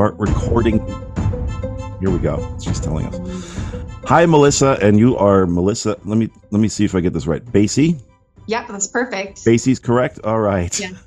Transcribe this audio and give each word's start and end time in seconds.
start 0.00 0.18
recording. 0.18 0.78
Here 2.00 2.08
we 2.08 2.18
go. 2.20 2.56
She's 2.58 2.80
telling 2.80 3.04
us. 3.04 3.54
Hi, 4.04 4.24
Melissa, 4.24 4.78
and 4.80 4.98
you 4.98 5.14
are 5.18 5.46
Melissa. 5.46 5.90
Let 6.06 6.16
me 6.16 6.30
let 6.50 6.58
me 6.58 6.68
see 6.68 6.86
if 6.86 6.94
I 6.94 7.00
get 7.00 7.12
this 7.12 7.26
right. 7.26 7.44
Baisi. 7.44 8.00
Yep, 8.46 8.68
that's 8.68 8.86
perfect. 8.86 9.44
Baisi's 9.44 9.78
correct. 9.78 10.18
All 10.24 10.40
right. 10.40 10.80
Yeah. 10.80 10.92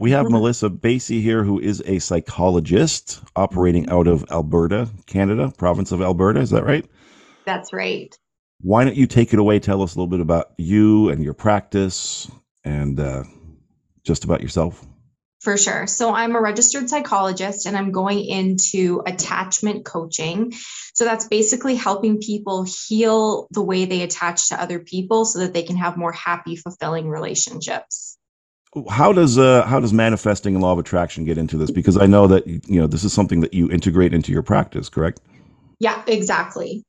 We 0.00 0.10
have 0.10 0.28
Melissa 0.28 0.68
Basie 0.68 1.22
here, 1.22 1.44
who 1.44 1.60
is 1.60 1.82
a 1.86 2.00
psychologist 2.00 3.22
operating 3.36 3.88
out 3.88 4.08
of 4.08 4.24
Alberta, 4.30 4.90
Canada, 5.06 5.52
province 5.56 5.92
of 5.92 6.02
Alberta. 6.02 6.40
Is 6.40 6.50
that 6.50 6.64
right? 6.66 6.84
That's 7.46 7.72
right. 7.72 8.14
Why 8.60 8.84
don't 8.84 8.96
you 8.96 9.06
take 9.06 9.32
it 9.32 9.38
away? 9.38 9.60
Tell 9.60 9.80
us 9.82 9.94
a 9.94 9.98
little 9.98 10.10
bit 10.10 10.20
about 10.20 10.50
you 10.58 11.08
and 11.10 11.22
your 11.22 11.32
practice, 11.32 12.30
and 12.64 12.98
uh, 13.00 13.22
just 14.02 14.24
about 14.24 14.42
yourself. 14.42 14.84
For 15.44 15.58
sure. 15.58 15.86
So 15.86 16.14
I'm 16.14 16.34
a 16.36 16.40
registered 16.40 16.88
psychologist 16.88 17.66
and 17.66 17.76
I'm 17.76 17.92
going 17.92 18.24
into 18.24 19.02
attachment 19.06 19.84
coaching. 19.84 20.54
So 20.94 21.04
that's 21.04 21.28
basically 21.28 21.74
helping 21.74 22.18
people 22.18 22.64
heal 22.64 23.46
the 23.50 23.62
way 23.62 23.84
they 23.84 24.00
attach 24.00 24.48
to 24.48 24.60
other 24.60 24.78
people 24.78 25.26
so 25.26 25.40
that 25.40 25.52
they 25.52 25.62
can 25.62 25.76
have 25.76 25.98
more 25.98 26.12
happy, 26.12 26.56
fulfilling 26.56 27.10
relationships. 27.10 28.16
How 28.88 29.12
does 29.12 29.36
uh, 29.36 29.66
how 29.66 29.80
does 29.80 29.92
manifesting 29.92 30.54
and 30.54 30.62
law 30.62 30.72
of 30.72 30.78
attraction 30.78 31.26
get 31.26 31.36
into 31.36 31.58
this? 31.58 31.70
Because 31.70 31.98
I 31.98 32.06
know 32.06 32.26
that 32.28 32.46
you 32.46 32.80
know 32.80 32.86
this 32.86 33.04
is 33.04 33.12
something 33.12 33.40
that 33.40 33.52
you 33.52 33.70
integrate 33.70 34.14
into 34.14 34.32
your 34.32 34.42
practice, 34.42 34.88
correct? 34.88 35.20
Yeah, 35.78 36.02
exactly. 36.06 36.84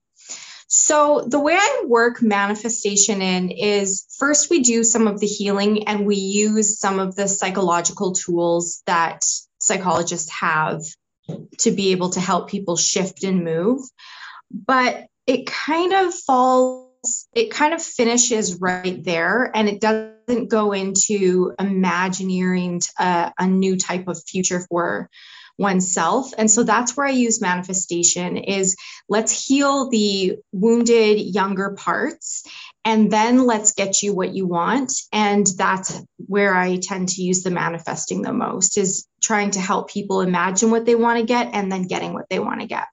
So, 0.68 1.24
the 1.28 1.40
way 1.40 1.54
I 1.54 1.84
work 1.86 2.22
manifestation 2.22 3.22
in 3.22 3.52
is 3.52 4.06
first 4.18 4.50
we 4.50 4.62
do 4.62 4.84
some 4.84 5.08
of 5.08 5.20
the 5.20 5.28
healing 5.28 5.88
and 5.88 6.06
we 6.06 6.16
use 6.16 6.80
some 6.80 7.00
of 7.00 7.16
the 7.16 7.28
psychological 7.28 8.14
tools 8.14 8.82
that 8.88 9.24
psychologists 9.60 10.32
have 10.32 10.82
to 11.60 11.72
be 11.72 11.92
able 11.92 12.10
to 12.12 12.20
help 12.20 12.50
people 12.50 12.78
shift 12.78 13.24
and 13.24 13.44
move. 13.44 13.82
But 14.52 15.06
it 15.28 15.46
kind 15.46 15.94
of 15.94 16.14
falls, 16.14 17.28
it 17.34 17.52
kind 17.52 17.74
of 17.74 17.82
finishes 17.82 18.60
right 18.60 19.04
there 19.04 19.52
and 19.54 19.70
it 19.70 19.82
doesn't 19.82 20.50
go 20.50 20.72
into 20.72 21.54
imagineering 21.60 22.82
a, 23.00 23.32
a 23.38 23.48
new 23.48 23.78
type 23.78 24.08
of 24.08 24.22
future 24.28 24.66
for 24.68 25.10
oneself. 25.58 26.32
And 26.38 26.50
so 26.50 26.64
that's 26.64 26.96
where 26.98 27.08
i 27.08 27.12
use 27.12 27.42
manifestation 27.42 28.38
is 28.38 28.76
let's 29.08 29.48
heal 29.48 29.90
the 29.90 30.38
wounded 30.52 31.20
younger 31.20 31.72
parts 31.72 32.44
and 32.84 33.12
then 33.12 33.46
let's 33.46 33.74
get 33.74 34.04
you 34.04 34.14
what 34.14 34.36
you 34.36 34.46
want. 34.46 34.92
And 35.12 35.48
that's 35.58 36.02
where 36.18 36.56
i 36.56 36.78
tend 36.78 37.10
to 37.10 37.22
use 37.22 37.44
the 37.44 37.52
manifesting 37.52 38.22
the 38.22 38.34
most 38.34 38.78
is 38.78 39.08
trying 39.22 39.52
to 39.52 39.60
help 39.60 39.90
people 39.90 40.22
imagine 40.22 40.72
what 40.72 40.86
they 40.86 40.96
want 40.96 41.20
to 41.20 41.26
get 41.26 41.54
and 41.54 41.72
then 41.72 41.84
getting 41.84 42.14
what 42.14 42.30
they 42.30 42.40
want 42.40 42.62
to 42.62 42.68
get. 42.68 42.86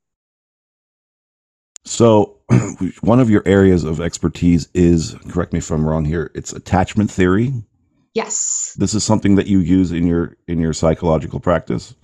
So 1.85 2.39
one 3.01 3.19
of 3.19 3.29
your 3.29 3.43
areas 3.45 3.83
of 3.83 4.01
expertise 4.01 4.69
is 4.73 5.17
correct 5.29 5.53
me 5.53 5.59
if 5.59 5.71
i'm 5.71 5.85
wrong 5.85 6.05
here 6.05 6.31
it's 6.35 6.53
attachment 6.53 7.11
theory? 7.11 7.53
Yes. 8.15 8.77
This 8.77 8.93
is 8.95 9.05
something 9.05 9.37
that 9.37 9.47
you 9.47 9.59
use 9.59 9.91
in 9.91 10.07
your 10.07 10.37
in 10.47 10.61
your 10.61 10.75
psychological 10.75 11.41
practice 11.41 11.95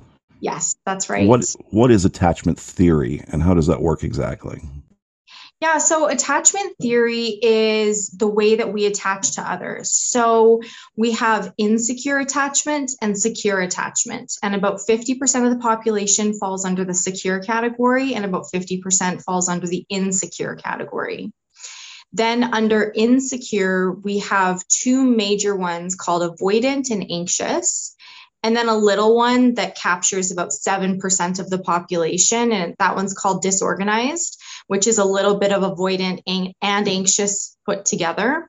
Yes, 0.41 0.77
that's 0.87 1.09
right. 1.11 1.27
What 1.27 1.45
what 1.71 1.91
is 1.91 2.05
attachment 2.05 2.59
theory 2.59 3.23
and 3.29 3.43
how 3.43 3.55
does 3.55 3.67
that 3.67 3.83
work 3.83 4.05
exactly? 4.05 4.63
Yeah, 5.61 5.79
so 5.79 6.07
attachment 6.07 6.77
theory 6.81 7.37
is 7.43 8.11
the 8.11 8.29
way 8.29 8.57
that 8.57 8.73
we 8.73 8.87
attach 8.87 9.35
to 9.35 9.43
others. 9.43 9.93
So 9.93 10.61
we 10.97 11.13
have 11.13 11.53
insecure 11.59 12.19
attachment 12.19 12.93
and 13.03 13.19
secure 13.19 13.61
attachment. 13.61 14.33
And 14.41 14.55
about 14.55 14.79
50% 14.89 15.45
of 15.45 15.51
the 15.51 15.59
population 15.59 16.39
falls 16.39 16.65
under 16.65 16.85
the 16.85 16.95
secure 16.95 17.41
category, 17.41 18.15
and 18.15 18.25
about 18.25 18.47
50% 18.55 19.25
falls 19.25 19.49
under 19.49 19.67
the 19.67 19.85
insecure 19.89 20.55
category. 20.55 21.33
Then, 22.13 22.55
under 22.55 22.93
insecure, 22.95 23.93
we 23.93 24.21
have 24.21 24.67
two 24.69 25.03
major 25.05 25.57
ones 25.57 25.97
called 25.97 26.23
avoidant 26.23 26.91
and 26.91 27.05
anxious 27.11 27.97
and 28.43 28.57
then 28.57 28.69
a 28.69 28.77
little 28.77 29.17
one 29.17 29.55
that 29.55 29.77
captures 29.77 30.31
about 30.31 30.51
7% 30.51 31.39
of 31.39 31.51
the 31.51 31.59
population 31.59 32.53
and 32.53 32.75
that 32.79 32.97
one's 32.97 33.15
called 33.15 33.43
disorganized 33.43 34.39
which 34.69 34.87
is 34.87 34.99
a 34.99 35.05
little 35.05 35.39
bit 35.39 35.53
of 35.53 35.63
avoidant 35.63 36.23
and 36.27 36.55
anxious 36.89 37.57
put 37.67 37.85
together. 37.85 38.49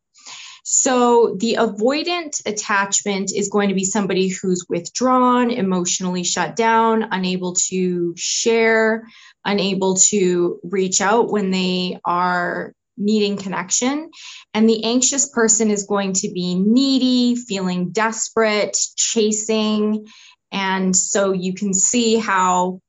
So 0.63 1.35
the 1.39 1.55
avoidant 1.59 2.45
attachment 2.45 3.31
is 3.35 3.49
going 3.49 3.69
to 3.69 3.75
be 3.75 3.85
somebody 3.85 4.27
who's 4.27 4.65
withdrawn 4.69 5.49
emotionally 5.49 6.23
shut 6.23 6.55
down 6.55 7.07
unable 7.11 7.55
to 7.69 8.13
share 8.15 9.07
unable 9.43 9.95
to 9.95 10.59
reach 10.63 11.01
out 11.01 11.31
when 11.31 11.49
they 11.49 11.99
are 12.05 12.73
needing 12.99 13.37
connection. 13.37 14.11
And 14.53 14.69
the 14.69 14.83
anxious 14.83 15.29
person 15.29 15.71
is 15.71 15.87
going 15.87 16.13
to 16.13 16.31
be 16.31 16.55
needy, 16.55 17.35
feeling 17.35 17.91
desperate, 17.91 18.77
chasing. 18.95 20.07
And 20.51 20.95
so 20.95 21.31
you 21.31 21.53
can 21.53 21.73
see 21.73 22.17
how, 22.17 22.81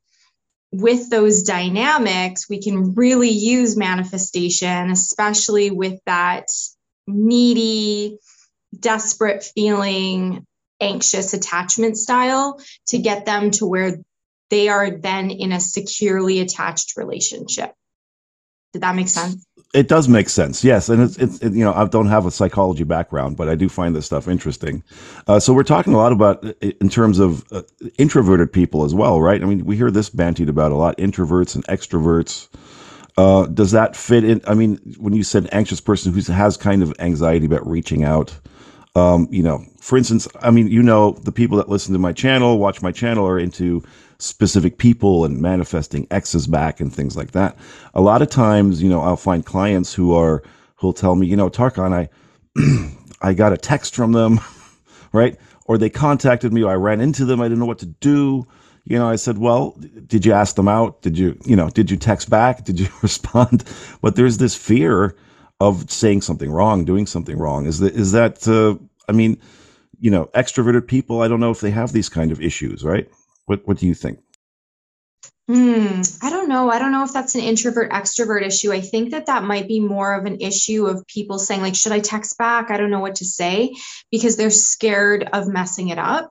with 0.72 1.10
those 1.10 1.42
dynamics, 1.42 2.48
we 2.48 2.60
can 2.60 2.94
really 2.94 3.30
use 3.30 3.76
manifestation, 3.76 4.90
especially 4.90 5.70
with 5.70 6.00
that 6.06 6.46
needy, 7.06 8.18
desperate 8.78 9.42
feeling, 9.42 10.46
anxious 10.80 11.34
attachment 11.34 11.96
style 11.96 12.60
to 12.86 12.98
get 12.98 13.26
them 13.26 13.50
to 13.50 13.66
where 13.66 13.98
they 14.48 14.68
are 14.68 14.90
then 14.90 15.30
in 15.30 15.52
a 15.52 15.60
securely 15.60 16.40
attached 16.40 16.96
relationship. 16.96 17.72
Did 18.72 18.82
that 18.82 18.94
make 18.94 19.08
sense? 19.08 19.44
It 19.72 19.86
does 19.86 20.08
make 20.08 20.28
sense, 20.28 20.64
yes. 20.64 20.88
And 20.88 21.00
it's, 21.00 21.16
it's 21.18 21.38
it, 21.38 21.52
you 21.52 21.64
know, 21.64 21.72
I 21.72 21.86
don't 21.86 22.08
have 22.08 22.26
a 22.26 22.30
psychology 22.32 22.82
background, 22.82 23.36
but 23.36 23.48
I 23.48 23.54
do 23.54 23.68
find 23.68 23.94
this 23.94 24.04
stuff 24.04 24.26
interesting. 24.26 24.82
Uh, 25.28 25.38
so 25.38 25.52
we're 25.52 25.62
talking 25.62 25.94
a 25.94 25.96
lot 25.96 26.10
about 26.10 26.44
uh, 26.44 26.52
in 26.80 26.88
terms 26.88 27.20
of 27.20 27.44
uh, 27.52 27.62
introverted 27.96 28.52
people 28.52 28.84
as 28.84 28.96
well, 28.96 29.20
right? 29.20 29.40
I 29.40 29.46
mean, 29.46 29.64
we 29.64 29.76
hear 29.76 29.92
this 29.92 30.10
bantied 30.10 30.48
about 30.48 30.72
a 30.72 30.74
lot: 30.74 30.98
introverts 30.98 31.54
and 31.54 31.64
extroverts. 31.68 32.48
Uh, 33.16 33.46
does 33.46 33.70
that 33.70 33.94
fit 33.94 34.24
in? 34.24 34.40
I 34.44 34.54
mean, 34.54 34.76
when 34.98 35.12
you 35.12 35.22
said 35.22 35.48
anxious 35.52 35.80
person 35.80 36.12
who 36.12 36.32
has 36.32 36.56
kind 36.56 36.82
of 36.82 36.92
anxiety 36.98 37.46
about 37.46 37.64
reaching 37.64 38.02
out, 38.02 38.36
um, 38.96 39.28
you 39.30 39.42
know, 39.42 39.64
for 39.80 39.96
instance, 39.96 40.26
I 40.40 40.50
mean, 40.50 40.66
you 40.66 40.82
know, 40.82 41.12
the 41.12 41.32
people 41.32 41.58
that 41.58 41.68
listen 41.68 41.92
to 41.92 42.00
my 42.00 42.12
channel, 42.12 42.58
watch 42.58 42.82
my 42.82 42.90
channel, 42.90 43.24
are 43.24 43.38
into 43.38 43.84
specific 44.22 44.78
people 44.78 45.24
and 45.24 45.40
manifesting 45.40 46.06
X's 46.10 46.46
back 46.46 46.80
and 46.80 46.94
things 46.94 47.16
like 47.16 47.32
that. 47.32 47.56
A 47.94 48.00
lot 48.00 48.22
of 48.22 48.30
times, 48.30 48.82
you 48.82 48.88
know, 48.88 49.00
I'll 49.00 49.16
find 49.16 49.44
clients 49.44 49.94
who 49.94 50.14
are 50.14 50.42
who'll 50.76 50.92
tell 50.92 51.14
me, 51.14 51.26
you 51.26 51.36
know, 51.36 51.50
Tarkan, 51.50 51.92
I 51.92 52.08
I 53.22 53.34
got 53.34 53.52
a 53.52 53.56
text 53.56 53.94
from 53.94 54.12
them, 54.12 54.40
right? 55.12 55.36
Or 55.66 55.78
they 55.78 55.90
contacted 55.90 56.52
me, 56.52 56.64
I 56.64 56.74
ran 56.74 57.00
into 57.00 57.24
them, 57.24 57.40
I 57.40 57.44
didn't 57.44 57.60
know 57.60 57.66
what 57.66 57.78
to 57.80 57.86
do. 57.86 58.46
You 58.84 58.98
know, 58.98 59.08
I 59.08 59.16
said, 59.16 59.38
well, 59.38 59.78
did 60.06 60.24
you 60.26 60.32
ask 60.32 60.56
them 60.56 60.66
out? 60.66 61.02
Did 61.02 61.16
you, 61.16 61.38
you 61.44 61.54
know, 61.54 61.68
did 61.68 61.90
you 61.90 61.96
text 61.96 62.30
back? 62.30 62.64
Did 62.64 62.80
you 62.80 62.88
respond? 63.02 63.64
But 64.00 64.16
there's 64.16 64.38
this 64.38 64.54
fear 64.54 65.14
of 65.60 65.90
saying 65.90 66.22
something 66.22 66.50
wrong, 66.50 66.84
doing 66.84 67.06
something 67.06 67.38
wrong. 67.38 67.66
Is 67.66 67.78
that 67.80 67.94
is 67.94 68.12
that? 68.12 68.48
Uh, 68.48 68.76
I 69.08 69.12
mean, 69.12 69.38
you 70.00 70.10
know, 70.10 70.26
extroverted 70.34 70.86
people. 70.88 71.20
I 71.22 71.28
don't 71.28 71.40
know 71.40 71.50
if 71.50 71.60
they 71.60 71.70
have 71.70 71.92
these 71.92 72.08
kind 72.08 72.32
of 72.32 72.40
issues, 72.40 72.82
right? 72.82 73.08
What 73.50 73.66
What 73.66 73.78
do 73.78 73.88
you 73.88 73.94
think? 73.94 74.20
Hmm, 75.48 76.02
I 76.22 76.30
don't 76.30 76.48
know. 76.48 76.70
I 76.70 76.78
don't 76.78 76.92
know 76.92 77.02
if 77.02 77.12
that's 77.12 77.34
an 77.34 77.40
introvert 77.40 77.90
extrovert 77.90 78.46
issue. 78.46 78.72
I 78.72 78.80
think 78.80 79.10
that 79.10 79.26
that 79.26 79.42
might 79.42 79.66
be 79.66 79.80
more 79.80 80.14
of 80.14 80.24
an 80.24 80.40
issue 80.40 80.86
of 80.86 81.04
people 81.08 81.40
saying, 81.40 81.60
like, 81.60 81.74
should 81.74 81.90
I 81.90 81.98
text 81.98 82.38
back? 82.38 82.70
I 82.70 82.76
don't 82.76 82.92
know 82.92 83.00
what 83.00 83.16
to 83.16 83.24
say 83.24 83.74
because 84.12 84.36
they're 84.36 84.50
scared 84.50 85.28
of 85.32 85.48
messing 85.48 85.88
it 85.88 85.98
up. 85.98 86.30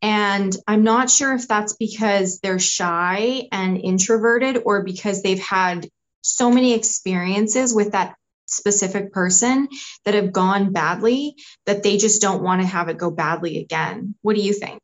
And 0.00 0.56
I'm 0.68 0.84
not 0.84 1.10
sure 1.10 1.34
if 1.34 1.48
that's 1.48 1.74
because 1.74 2.38
they're 2.38 2.60
shy 2.60 3.48
and 3.50 3.76
introverted 3.76 4.62
or 4.64 4.84
because 4.84 5.24
they've 5.24 5.40
had 5.40 5.88
so 6.22 6.52
many 6.52 6.74
experiences 6.74 7.74
with 7.74 7.90
that 7.92 8.14
specific 8.46 9.12
person 9.12 9.66
that 10.04 10.14
have 10.14 10.30
gone 10.30 10.72
badly 10.72 11.34
that 11.66 11.82
they 11.82 11.96
just 11.96 12.22
don't 12.22 12.44
want 12.44 12.60
to 12.62 12.68
have 12.68 12.88
it 12.88 12.96
go 12.96 13.10
badly 13.10 13.58
again. 13.58 14.14
What 14.22 14.36
do 14.36 14.42
you 14.42 14.52
think? 14.52 14.80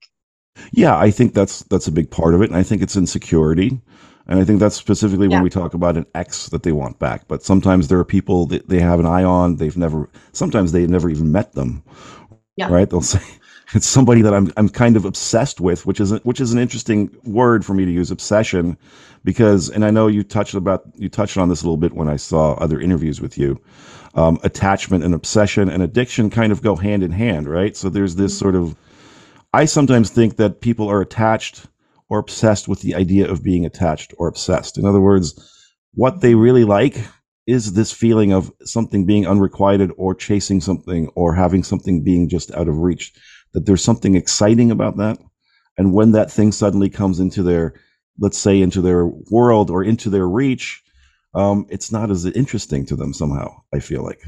Yeah, 0.73 0.97
I 0.97 1.11
think 1.11 1.35
that's 1.35 1.63
that's 1.65 1.87
a 1.87 1.93
big 1.93 2.11
part 2.11 2.35
of 2.35 2.43
it, 2.43 2.51
and 2.51 2.57
I 2.57 2.63
think 2.63 2.83
it's 2.83 2.97
insecurity, 2.97 3.81
and 4.27 4.39
I 4.39 4.45
think 4.45 4.61
that's 4.61 4.77
specifically 4.77 5.29
yeah. 5.29 5.37
when 5.37 5.43
we 5.43 5.51
talk 5.51 5.75
about 5.75 5.97
an 5.97 6.07
ex 6.15 6.49
that 6.51 6.63
they 6.63 6.73
want 6.73 6.99
back. 6.99 7.27
But 7.29 7.43
sometimes 7.43 7.89
there 7.89 7.99
are 7.99 8.05
people 8.05 8.47
that 8.47 8.69
they 8.69 8.81
have 8.81 9.01
an 9.01 9.07
eye 9.07 9.25
on. 9.25 9.57
They've 9.57 9.77
never, 9.77 10.09
sometimes 10.33 10.73
they've 10.73 10.89
never 10.89 11.11
even 11.11 11.33
met 11.33 11.53
them. 11.55 11.83
Yeah. 12.57 12.69
Right? 12.69 12.89
They'll 12.89 13.01
say 13.01 13.21
it's 13.75 13.87
somebody 13.87 14.23
that 14.23 14.35
I'm 14.35 14.53
I'm 14.57 14.69
kind 14.69 14.97
of 14.97 15.05
obsessed 15.05 15.61
with, 15.61 15.87
which 15.87 16.01
is 16.01 16.13
which 16.25 16.41
is 16.41 16.53
an 16.53 16.59
interesting 16.59 17.15
word 17.25 17.65
for 17.65 17.75
me 17.75 17.85
to 17.85 17.91
use, 17.91 18.11
obsession, 18.11 18.77
because 19.25 19.69
and 19.69 19.85
I 19.85 19.91
know 19.91 20.07
you 20.07 20.23
touched 20.23 20.55
about 20.55 20.85
you 20.97 21.09
touched 21.09 21.37
on 21.37 21.49
this 21.49 21.63
a 21.63 21.65
little 21.65 21.77
bit 21.77 21.95
when 21.95 22.09
I 22.09 22.17
saw 22.17 22.55
other 22.55 22.81
interviews 22.81 23.21
with 23.21 23.39
you. 23.39 23.61
Um, 24.15 24.41
attachment 24.43 25.05
and 25.05 25.15
obsession 25.15 25.69
and 25.69 25.85
addiction 25.85 26.31
kind 26.31 26.51
of 26.51 26.63
go 26.63 26.75
hand 26.75 27.05
in 27.05 27.13
hand, 27.13 27.49
right? 27.49 27.77
So 27.77 27.89
there's 27.89 28.17
this 28.17 28.33
mm-hmm. 28.33 28.39
sort 28.41 28.55
of 28.57 28.77
I 29.53 29.65
sometimes 29.65 30.11
think 30.11 30.37
that 30.37 30.61
people 30.61 30.89
are 30.89 31.01
attached 31.01 31.67
or 32.09 32.19
obsessed 32.19 32.69
with 32.69 32.83
the 32.83 32.95
idea 32.95 33.29
of 33.29 33.43
being 33.43 33.67
attached 33.67 34.15
or 34.17 34.29
obsessed. 34.29 34.79
In 34.79 34.85
other 34.85 35.01
words, 35.01 35.39
what 35.95 36.21
they 36.21 36.35
really 36.35 36.65
like 36.65 36.99
is 37.47 37.73
this 37.73 37.91
feeling 37.91 38.33
of 38.33 38.53
something 38.65 39.07
being 39.07 39.27
unrequited 39.27 39.91
or 39.97 40.15
chasing 40.15 40.61
something 40.61 41.09
or 41.17 41.35
having 41.35 41.65
something 41.65 42.05
being 42.05 42.29
just 42.29 42.53
out 42.53 42.69
of 42.69 42.79
reach. 42.79 43.13
That 43.53 43.67
there's 43.67 43.83
something 43.83 44.15
exciting 44.15 44.71
about 44.71 44.99
that. 44.99 45.19
And 45.77 45.93
when 45.93 46.13
that 46.13 46.31
thing 46.31 46.53
suddenly 46.53 46.89
comes 46.89 47.19
into 47.19 47.43
their, 47.43 47.75
let's 48.21 48.39
say, 48.39 48.61
into 48.61 48.81
their 48.81 49.07
world 49.07 49.71
or 49.71 49.83
into 49.83 50.11
their 50.11 50.29
reach, 50.29 50.81
um, 51.35 51.67
it's 51.71 51.91
not 51.91 52.11
as 52.11 52.25
interesting 52.25 52.87
to 52.87 52.97
them 52.97 53.13
somehow, 53.13 53.49
I 53.75 53.81
feel 53.81 54.05
like. 54.05 54.21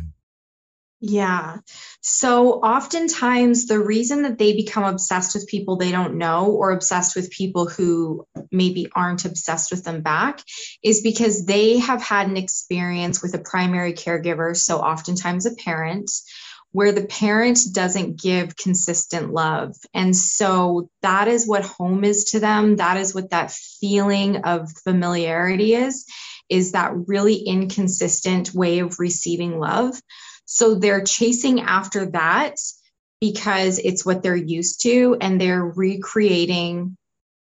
Yeah. 1.05 1.57
So 2.01 2.61
oftentimes, 2.61 3.67
the 3.67 3.81
reason 3.81 4.23
that 4.23 4.39
they 4.39 4.53
become 4.53 4.85
obsessed 4.85 5.35
with 5.35 5.49
people 5.49 5.77
they 5.77 5.91
don't 5.91 6.15
know 6.15 6.53
or 6.53 6.71
obsessed 6.71 7.17
with 7.17 7.33
people 7.33 7.69
who 7.69 8.25
maybe 8.53 8.87
aren't 8.95 9.25
obsessed 9.25 9.73
with 9.73 9.83
them 9.83 10.03
back 10.03 10.41
is 10.81 11.03
because 11.03 11.45
they 11.45 11.79
have 11.79 12.01
had 12.01 12.29
an 12.29 12.37
experience 12.37 13.21
with 13.21 13.35
a 13.35 13.41
primary 13.41 13.95
caregiver. 13.95 14.57
So, 14.57 14.79
oftentimes, 14.79 15.45
a 15.45 15.57
parent 15.57 16.09
where 16.71 16.93
the 16.93 17.07
parent 17.07 17.59
doesn't 17.73 18.23
give 18.23 18.57
consistent 18.57 19.33
love. 19.33 19.75
And 19.93 20.17
so 20.17 20.89
that 21.03 21.27
is 21.27 21.49
what 21.49 21.65
home 21.65 22.05
is 22.05 22.27
to 22.27 22.41
them. 22.41 22.77
That 22.77 22.97
is 22.97 23.13
what 23.13 23.31
that 23.31 23.51
feeling 23.51 24.45
of 24.45 24.71
familiarity 24.85 25.75
is, 25.75 26.07
is 26.49 26.73
that 26.73 26.93
really 26.95 27.43
inconsistent 27.43 28.55
way 28.55 28.79
of 28.79 29.01
receiving 29.01 29.59
love. 29.59 30.01
So 30.55 30.75
they're 30.75 31.03
chasing 31.03 31.61
after 31.61 32.11
that 32.11 32.59
because 33.23 33.79
it's 33.79 34.05
what 34.05 34.23
they're 34.23 34.37
used 34.37 34.83
to 34.83 35.17
and 35.19 35.41
they're 35.41 35.65
recreating 35.65 36.99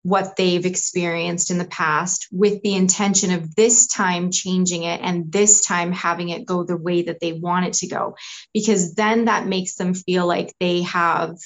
what 0.03 0.35
they've 0.35 0.67
experienced 0.67 1.49
in 1.49 1.57
the 1.57 1.65
past 1.65 2.27
with 2.31 2.61
the 2.61 2.75
intention 2.75 3.31
of 3.31 3.55
this 3.55 3.87
time 3.87 4.29
changing 4.29 4.83
it 4.83 5.01
and 5.01 5.31
this 5.31 5.65
time 5.65 5.91
having 5.91 6.29
it 6.29 6.45
go 6.45 6.63
the 6.63 6.77
way 6.77 7.01
that 7.01 7.19
they 7.19 7.33
want 7.33 7.65
it 7.65 7.73
to 7.73 7.87
go. 7.87 8.15
Because 8.53 8.93
then 8.93 9.25
that 9.25 9.47
makes 9.47 9.73
them 9.73 9.95
feel 9.95 10.27
like 10.27 10.53
they 10.59 10.83
have 10.83 11.37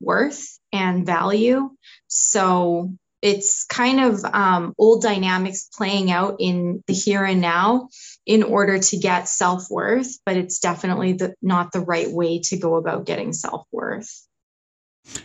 worth 0.00 0.58
and 0.72 1.06
value. 1.06 1.70
So 2.08 2.96
it's 3.26 3.64
kind 3.64 4.00
of 4.00 4.24
um, 4.24 4.74
old 4.78 5.02
dynamics 5.02 5.68
playing 5.76 6.10
out 6.10 6.36
in 6.38 6.82
the 6.86 6.94
here 6.94 7.24
and 7.24 7.40
now 7.40 7.88
in 8.24 8.42
order 8.42 8.78
to 8.78 8.96
get 8.96 9.28
self-worth 9.28 10.18
but 10.24 10.36
it's 10.36 10.58
definitely 10.58 11.12
the, 11.12 11.34
not 11.42 11.72
the 11.72 11.80
right 11.80 12.10
way 12.10 12.40
to 12.40 12.56
go 12.56 12.76
about 12.76 13.06
getting 13.06 13.32
self-worth 13.32 14.26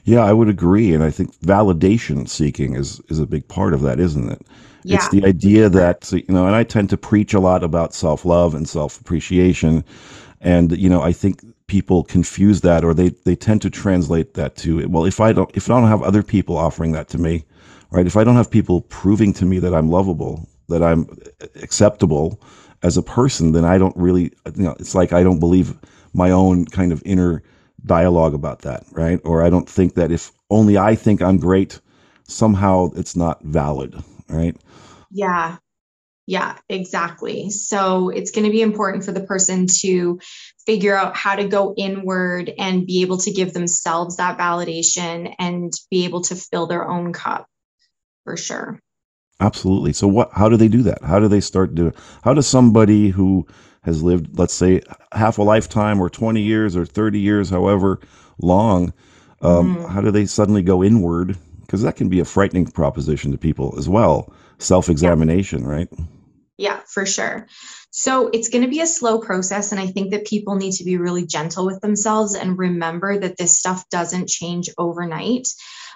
yeah, 0.04 0.24
I 0.24 0.34
would 0.34 0.48
agree, 0.48 0.94
and 0.94 1.04
I 1.04 1.10
think 1.10 1.36
validation 1.40 2.30
seeking 2.30 2.76
is 2.76 3.02
is 3.10 3.20
a 3.20 3.26
big 3.26 3.48
part 3.48 3.74
of 3.74 3.82
that, 3.82 4.00
isn't 4.00 4.32
it? 4.32 4.42
Yeah. 4.84 4.98
It's 4.98 5.10
the 5.10 5.26
idea 5.26 5.70
that 5.70 6.12
you 6.12 6.24
know, 6.28 6.46
and 6.46 6.56
I 6.56 6.64
tend 6.64 6.90
to 6.92 6.98
preach 6.98 7.34
a 7.34 7.40
lot 7.40 7.64
about 7.64 7.94
self 7.94 8.26
love 8.26 8.54
and 8.56 8.68
self 8.68 9.00
appreciation, 9.00 9.84
and 10.40 10.78
you 10.78 10.90
know, 10.90 11.02
I 11.02 11.14
think 11.14 11.44
people 11.68 12.04
confuse 12.04 12.62
that, 12.62 12.84
or 12.84 12.94
they 12.94 13.10
they 13.26 13.36
tend 13.36 13.62
to 13.64 13.70
translate 13.70 14.34
that 14.36 14.56
to 14.58 14.88
well, 14.88 15.06
if 15.06 15.20
I 15.20 15.34
don't 15.34 15.50
if 15.56 15.70
I 15.70 15.80
don't 15.80 15.90
have 15.90 16.04
other 16.04 16.24
people 16.24 16.58
offering 16.58 16.92
that 16.94 17.08
to 17.10 17.18
me, 17.18 17.46
right? 17.92 18.08
If 18.08 18.18
I 18.18 18.24
don't 18.24 18.36
have 18.36 18.50
people 18.50 18.82
proving 18.82 19.34
to 19.34 19.46
me 19.46 19.60
that 19.60 19.74
I'm 19.74 19.90
lovable, 19.90 20.48
that 20.70 20.82
I'm 20.82 21.08
acceptable 21.56 22.42
as 22.84 22.98
a 22.98 23.04
person, 23.04 23.52
then 23.52 23.66
I 23.66 23.78
don't 23.78 23.96
really, 23.96 24.32
you 24.56 24.64
know, 24.64 24.76
it's 24.80 24.96
like 24.96 25.14
I 25.14 25.24
don't 25.24 25.40
believe 25.40 25.78
my 26.14 26.32
own 26.32 26.66
kind 26.66 26.92
of 26.92 27.04
inner 27.06 27.44
dialogue 27.86 28.34
about 28.34 28.60
that, 28.62 28.86
right? 28.92 29.20
Or 29.24 29.44
I 29.44 29.50
don't 29.50 29.70
think 29.70 29.96
that 29.96 30.12
if 30.12 30.32
only 30.50 30.78
I 30.78 30.96
think 30.96 31.22
I'm 31.22 31.38
great, 31.38 31.80
somehow 32.28 32.90
it's 32.96 33.16
not 33.16 33.44
valid, 33.44 34.02
right? 34.30 34.56
Yeah. 35.12 35.58
Yeah, 36.28 36.58
exactly. 36.70 37.50
So 37.50 38.10
it's 38.10 38.32
going 38.32 38.46
to 38.46 38.52
be 38.52 38.62
important 38.62 39.04
for 39.04 39.12
the 39.12 39.24
person 39.24 39.68
to 39.82 40.20
figure 40.66 40.96
out 40.96 41.16
how 41.16 41.36
to 41.36 41.48
go 41.48 41.74
inward 41.76 42.54
and 42.58 42.86
be 42.86 43.02
able 43.02 43.18
to 43.18 43.32
give 43.32 43.54
themselves 43.54 44.18
that 44.18 44.38
validation 44.38 45.34
and 45.40 45.74
be 45.90 46.06
able 46.06 46.22
to 46.22 46.36
fill 46.36 46.68
their 46.68 46.88
own 46.88 47.12
cup 47.12 47.48
for 48.32 48.38
sure. 48.38 48.80
Absolutely. 49.42 49.92
So 49.92 50.08
what 50.08 50.32
how 50.32 50.48
do 50.48 50.56
they 50.56 50.70
do 50.70 50.84
that? 50.84 51.04
How 51.04 51.20
do 51.20 51.28
they 51.28 51.42
start 51.42 51.76
doing 51.76 51.94
how 52.24 52.34
does 52.34 52.48
somebody 52.48 53.10
who 53.10 53.46
has 53.84 54.02
lived, 54.02 54.40
let's 54.40 54.54
say, 54.54 54.82
half 55.12 55.38
a 55.38 55.42
lifetime 55.42 56.00
or 56.00 56.10
20 56.10 56.40
years 56.42 56.78
or 56.78 56.86
30 56.86 57.20
years, 57.20 57.50
however 57.50 58.00
long, 58.40 58.94
um, 59.42 59.76
mm. 59.76 59.90
how 59.90 60.00
do 60.00 60.12
they 60.12 60.26
suddenly 60.26 60.62
go 60.62 60.84
inward? 60.84 61.36
Because 61.62 61.82
that 61.82 61.98
can 61.98 62.08
be 62.08 62.20
a 62.22 62.26
frightening 62.26 62.68
proposition 62.68 63.32
to 63.32 63.38
people 63.38 63.76
as 63.78 63.90
well. 63.90 64.32
Self 64.60 64.88
examination, 64.88 65.64
yeah. 65.64 65.70
right? 65.70 65.90
Yeah, 66.58 66.80
for 66.88 67.06
sure. 67.06 67.48
So 67.90 68.30
it's 68.32 68.50
going 68.50 68.64
to 68.64 68.70
be 68.70 68.80
a 68.80 68.88
slow 68.88 69.20
process. 69.20 69.72
And 69.72 69.82
I 69.82 69.88
think 69.88 70.12
that 70.12 70.26
people 70.26 70.56
need 70.56 70.74
to 70.74 70.86
be 70.86 70.98
really 70.98 71.26
gentle 71.26 71.66
with 71.66 71.82
themselves 71.82 72.36
and 72.36 72.58
remember 72.58 73.20
that 73.20 73.36
this 73.36 73.58
stuff 73.58 73.90
doesn't 73.90 74.30
change 74.30 74.70
overnight, 74.78 75.48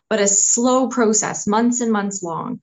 but 0.09 0.19
a 0.19 0.27
slow 0.27 0.87
process, 0.87 1.47
months 1.47 1.81
and 1.81 1.91
months 1.91 2.23
long 2.23 2.59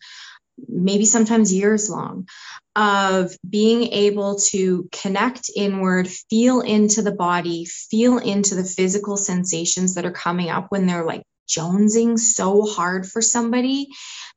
maybe 0.68 1.04
sometimes 1.04 1.52
years 1.52 1.88
long, 1.90 2.28
of 2.74 3.36
being 3.48 3.92
able 3.92 4.36
to 4.36 4.88
connect 4.92 5.50
inward, 5.54 6.08
feel 6.08 6.60
into 6.60 7.02
the 7.02 7.12
body, 7.12 7.64
feel 7.64 8.18
into 8.18 8.54
the 8.54 8.64
physical 8.64 9.16
sensations 9.16 9.94
that 9.94 10.06
are 10.06 10.12
coming 10.12 10.48
up 10.48 10.66
when 10.70 10.86
they're 10.86 11.04
like 11.04 11.22
jonesing 11.48 12.18
so 12.18 12.64
hard 12.64 13.06
for 13.06 13.20
somebody, 13.20 13.88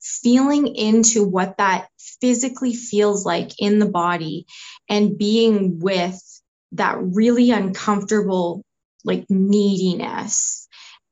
feeling 0.01 0.67
into 0.67 1.23
what 1.23 1.57
that 1.57 1.87
physically 2.19 2.73
feels 2.73 3.25
like 3.25 3.51
in 3.59 3.79
the 3.79 3.89
body, 3.89 4.45
and 4.89 5.17
being 5.17 5.79
with 5.79 6.19
that 6.73 6.97
really 6.99 7.51
uncomfortable, 7.51 8.63
like 9.05 9.25
neediness 9.29 10.64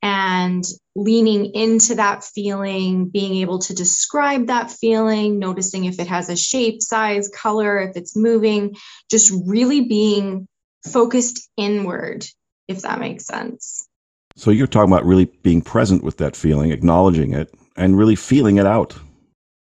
and 0.03 0.65
leaning 0.97 1.45
into 1.55 1.95
that 1.95 2.25
feeling, 2.25 3.07
being 3.07 3.36
able 3.36 3.60
to 3.60 3.74
describe 3.74 4.48
that 4.48 4.69
feeling, 4.69 5.39
noticing 5.39 5.86
if 5.86 5.98
it 5.98 6.07
has 6.07 6.29
a 6.29 6.36
shape, 6.36 6.83
size, 6.83 7.29
color, 7.29 7.79
if 7.79 7.95
it's 7.95 8.15
moving, 8.15 8.75
just 9.10 9.31
really 9.48 9.86
being 9.86 10.45
focused 10.86 11.50
inward, 11.55 12.25
if 12.67 12.81
that 12.81 13.00
makes 13.00 13.25
sense. 13.25 13.88
So 14.36 14.51
you're 14.51 14.67
talking 14.67 14.91
about 14.91 15.05
really 15.05 15.25
being 15.25 15.62
present 15.62 16.03
with 16.03 16.17
that 16.17 16.36
feeling, 16.36 16.72
acknowledging 16.72 17.33
it, 17.33 17.53
and 17.77 17.98
really 17.98 18.15
feeling 18.15 18.57
it 18.57 18.65
out. 18.65 18.93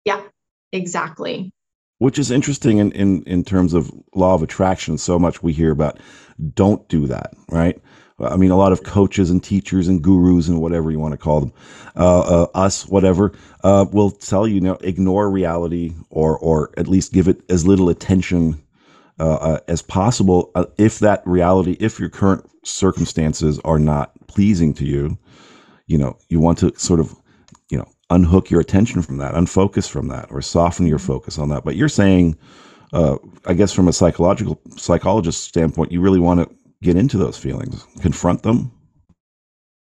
Yeah, 0.03 0.21
exactly. 0.73 1.51
Which 1.99 2.19
is 2.19 2.31
interesting 2.31 2.79
in, 2.79 2.91
in, 2.91 3.23
in 3.23 3.45
terms 3.45 3.73
of 3.73 3.89
law 4.13 4.35
of 4.35 4.43
attraction. 4.43 4.97
So 4.97 5.17
much 5.17 5.41
we 5.41 5.53
hear 5.53 5.71
about 5.71 5.99
don't 6.53 6.85
do 6.89 7.07
that, 7.07 7.33
right? 7.49 7.81
I 8.19 8.35
mean, 8.35 8.49
a 8.49 8.57
lot 8.57 8.71
of 8.71 8.83
coaches 8.83 9.29
and 9.29 9.43
teachers 9.43 9.87
and 9.87 10.01
gurus 10.01 10.47
and 10.47 10.59
whatever 10.59 10.89
you 10.89 10.99
want 10.99 11.11
to 11.11 11.17
call 11.17 11.39
them, 11.39 11.53
uh, 11.95 12.19
uh, 12.19 12.47
us, 12.55 12.87
whatever, 12.87 13.31
uh, 13.63 13.85
will 13.91 14.09
tell 14.09 14.47
you, 14.47 14.55
you 14.55 14.61
know, 14.61 14.77
ignore 14.81 15.29
reality 15.29 15.93
or, 16.09 16.37
or 16.39 16.71
at 16.77 16.87
least 16.87 17.13
give 17.13 17.27
it 17.27 17.41
as 17.49 17.67
little 17.67 17.89
attention 17.89 18.59
uh, 19.19 19.35
uh, 19.35 19.59
as 19.67 19.83
possible. 19.83 20.51
Uh, 20.55 20.65
if 20.79 20.97
that 20.99 21.21
reality, 21.27 21.77
if 21.79 21.99
your 21.99 22.09
current 22.09 22.43
circumstances 22.63 23.59
are 23.63 23.79
not 23.79 24.11
pleasing 24.27 24.73
to 24.73 24.85
you, 24.85 25.15
you 25.85 25.97
know, 25.97 26.17
you 26.29 26.39
want 26.39 26.57
to 26.57 26.73
sort 26.77 26.99
of, 26.99 27.15
you 27.69 27.77
know, 27.77 27.87
unhook 28.09 28.49
your 28.49 28.61
attention 28.61 29.03
from 29.03 29.17
that, 29.17 29.35
unfocus 29.35 29.87
from 29.87 30.07
that, 30.07 30.27
or 30.31 30.41
soften 30.41 30.87
your 30.87 30.99
focus 30.99 31.37
on 31.37 31.49
that. 31.49 31.63
But 31.63 31.75
you're 31.75 31.87
saying, 31.87 32.35
I 32.93 33.53
guess, 33.55 33.73
from 33.73 33.87
a 33.87 33.93
psychological 33.93 34.59
psychologist 34.75 35.43
standpoint, 35.43 35.91
you 35.91 36.01
really 36.01 36.19
want 36.19 36.39
to 36.39 36.55
get 36.81 36.95
into 36.95 37.17
those 37.17 37.37
feelings, 37.37 37.85
confront 38.01 38.43
them? 38.43 38.71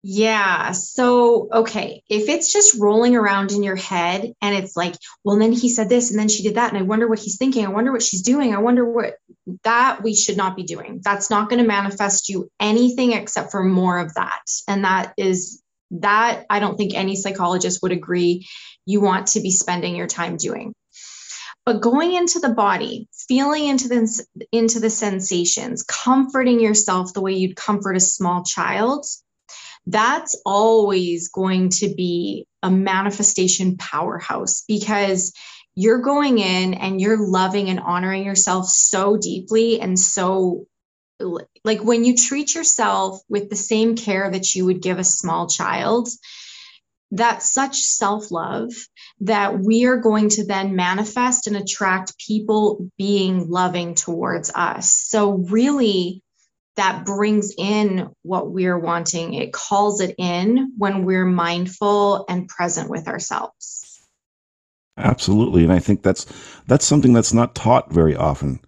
Yeah. 0.03 0.71
So, 0.71 1.47
okay, 1.53 2.01
if 2.09 2.27
it's 2.27 2.51
just 2.51 2.79
rolling 2.79 3.15
around 3.15 3.51
in 3.51 3.61
your 3.61 3.75
head 3.75 4.33
and 4.41 4.55
it's 4.55 4.75
like, 4.75 4.95
well, 5.23 5.37
then 5.37 5.51
he 5.51 5.69
said 5.69 5.89
this 5.89 6.09
and 6.09 6.19
then 6.19 6.27
she 6.27 6.41
did 6.41 6.55
that. 6.55 6.69
And 6.69 6.79
I 6.79 6.81
wonder 6.81 7.07
what 7.07 7.19
he's 7.19 7.37
thinking. 7.37 7.65
I 7.65 7.69
wonder 7.69 7.91
what 7.91 8.01
she's 8.01 8.23
doing. 8.23 8.55
I 8.55 8.59
wonder 8.59 8.83
what 8.83 9.17
that 9.63 10.01
we 10.01 10.15
should 10.15 10.37
not 10.37 10.55
be 10.55 10.63
doing. 10.63 11.01
That's 11.03 11.29
not 11.29 11.49
going 11.49 11.61
to 11.61 11.67
manifest 11.67 12.29
you 12.29 12.49
anything 12.59 13.13
except 13.13 13.51
for 13.51 13.63
more 13.63 13.99
of 13.99 14.15
that. 14.15 14.41
And 14.67 14.85
that 14.85 15.13
is 15.17 15.61
that 15.91 16.45
I 16.49 16.59
don't 16.59 16.77
think 16.77 16.95
any 16.95 17.15
psychologist 17.15 17.83
would 17.83 17.91
agree 17.91 18.47
you 18.85 19.01
want 19.01 19.27
to 19.27 19.41
be 19.41 19.51
spending 19.51 19.95
your 19.95 20.07
time 20.07 20.37
doing. 20.37 20.73
But 21.65 21.81
going 21.81 22.13
into 22.13 22.39
the 22.39 22.49
body, 22.49 23.07
feeling 23.27 23.67
into 23.67 23.87
the, 23.87 24.25
into 24.51 24.79
the 24.79 24.89
sensations, 24.89 25.83
comforting 25.83 26.59
yourself 26.59 27.13
the 27.13 27.21
way 27.21 27.33
you'd 27.33 27.55
comfort 27.55 27.95
a 27.95 27.99
small 27.99 28.43
child, 28.43 29.05
that's 29.85 30.39
always 30.45 31.29
going 31.29 31.69
to 31.69 31.93
be 31.93 32.47
a 32.63 32.69
manifestation 32.69 33.77
powerhouse 33.77 34.63
because 34.67 35.33
you're 35.75 36.01
going 36.01 36.39
in 36.39 36.73
and 36.73 36.99
you're 36.99 37.17
loving 37.17 37.69
and 37.69 37.79
honoring 37.79 38.25
yourself 38.25 38.67
so 38.67 39.17
deeply 39.17 39.79
and 39.79 39.99
so 39.99 40.65
like 41.63 41.81
when 41.83 42.03
you 42.03 42.15
treat 42.15 42.53
yourself 42.55 43.21
with 43.29 43.49
the 43.49 43.55
same 43.55 43.95
care 43.95 44.29
that 44.29 44.55
you 44.55 44.65
would 44.65 44.81
give 44.81 44.99
a 44.99 45.03
small 45.03 45.47
child 45.47 46.09
that's 47.11 47.51
such 47.51 47.77
self 47.77 48.31
love 48.31 48.71
that 49.21 49.59
we 49.59 49.85
are 49.85 49.97
going 49.97 50.29
to 50.29 50.45
then 50.45 50.75
manifest 50.75 51.47
and 51.47 51.57
attract 51.57 52.17
people 52.17 52.89
being 52.97 53.49
loving 53.49 53.95
towards 53.95 54.51
us. 54.53 54.91
So, 54.93 55.33
really, 55.33 56.23
that 56.77 57.05
brings 57.05 57.53
in 57.57 58.09
what 58.23 58.49
we're 58.49 58.79
wanting. 58.79 59.33
It 59.33 59.51
calls 59.51 59.99
it 60.01 60.15
in 60.17 60.73
when 60.77 61.05
we're 61.05 61.25
mindful 61.25 62.25
and 62.29 62.47
present 62.47 62.89
with 62.89 63.07
ourselves. 63.07 64.01
Absolutely. 64.97 65.63
And 65.63 65.73
I 65.73 65.79
think 65.79 66.03
that's 66.03 66.25
that's 66.67 66.85
something 66.85 67.13
that's 67.13 67.33
not 67.33 67.55
taught 67.55 67.91
very 67.91 68.15
often 68.15 68.59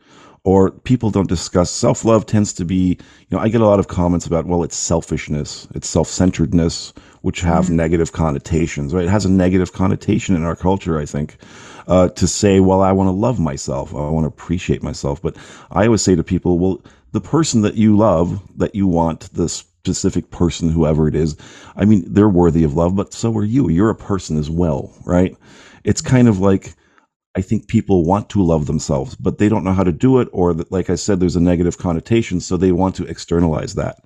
or 0.46 0.72
people 0.72 1.10
don't 1.10 1.30
discuss 1.30 1.72
self-love 1.72 2.26
tends 2.26 2.54
to 2.54 2.66
be 2.66 2.98
you 2.98 3.28
know 3.32 3.40
i 3.40 3.48
get 3.50 3.62
a 3.62 3.66
lot 3.66 3.80
of 3.80 3.88
comments 3.88 4.26
about 4.26 4.46
well 4.46 4.64
it's 4.64 4.76
selfishness 4.76 5.68
it's 5.74 5.88
self-centeredness 5.88 6.94
which 7.22 7.42
have 7.42 7.66
mm-hmm. 7.66 7.78
negative 7.78 8.12
connotations 8.12 8.94
right? 8.94 9.06
It 9.06 9.10
has 9.10 9.26
a 9.26 9.32
negative 9.32 9.74
connotation 9.74 10.36
in 10.36 10.44
our 10.44 10.56
culture 10.56 11.00
i 11.00 11.06
think. 11.06 11.38
Uh, 11.86 12.08
to 12.08 12.28
say 12.28 12.62
well 12.62 12.82
i 12.82 12.94
want 12.94 13.08
to 13.08 13.12
love 13.12 13.42
myself 13.42 13.94
i 13.94 13.98
want 13.98 14.24
to 14.24 14.30
appreciate 14.30 14.82
myself 14.82 15.22
but 15.22 15.36
i 15.72 15.86
always 15.86 16.02
say 16.02 16.16
to 16.16 16.24
people 16.24 16.58
well 16.58 16.82
the 17.12 17.20
person 17.20 17.62
that 17.62 17.76
you 17.76 17.98
love 17.98 18.42
that 18.58 18.74
you 18.74 18.88
want 18.88 19.30
the 19.34 19.50
specific 19.50 20.32
person 20.32 20.70
whoever 20.70 21.10
it 21.10 21.16
is 21.16 21.36
i 21.76 21.84
mean 21.84 22.06
they're 22.08 22.30
worthy 22.30 22.64
of 22.64 22.74
love 22.74 22.96
but 22.96 23.14
so 23.14 23.36
are 23.38 23.44
you. 23.44 23.70
You're 23.70 23.90
a 23.90 23.96
person 23.96 24.38
as 24.38 24.50
well 24.50 24.94
right? 25.04 25.36
It's 25.84 26.00
kind 26.00 26.30
of 26.30 26.40
like 26.40 26.74
I 27.36 27.42
think 27.42 27.68
people 27.68 28.06
want 28.06 28.30
to 28.30 28.44
love 28.44 28.68
themselves, 28.68 29.16
but 29.16 29.38
they 29.38 29.50
don't 29.50 29.63
know 29.63 29.74
how 29.74 29.84
to 29.84 29.92
do 29.92 30.20
it, 30.20 30.30
or 30.32 30.54
that, 30.54 30.72
like 30.72 30.90
I 30.90 30.96
said, 30.96 31.20
there's 31.20 31.36
a 31.36 31.42
negative 31.42 31.78
connotation, 31.78 32.40
so 32.40 32.58
they 32.58 32.72
want 32.72 32.96
to 32.96 33.06
externalize 33.06 33.75
that. 33.75 34.04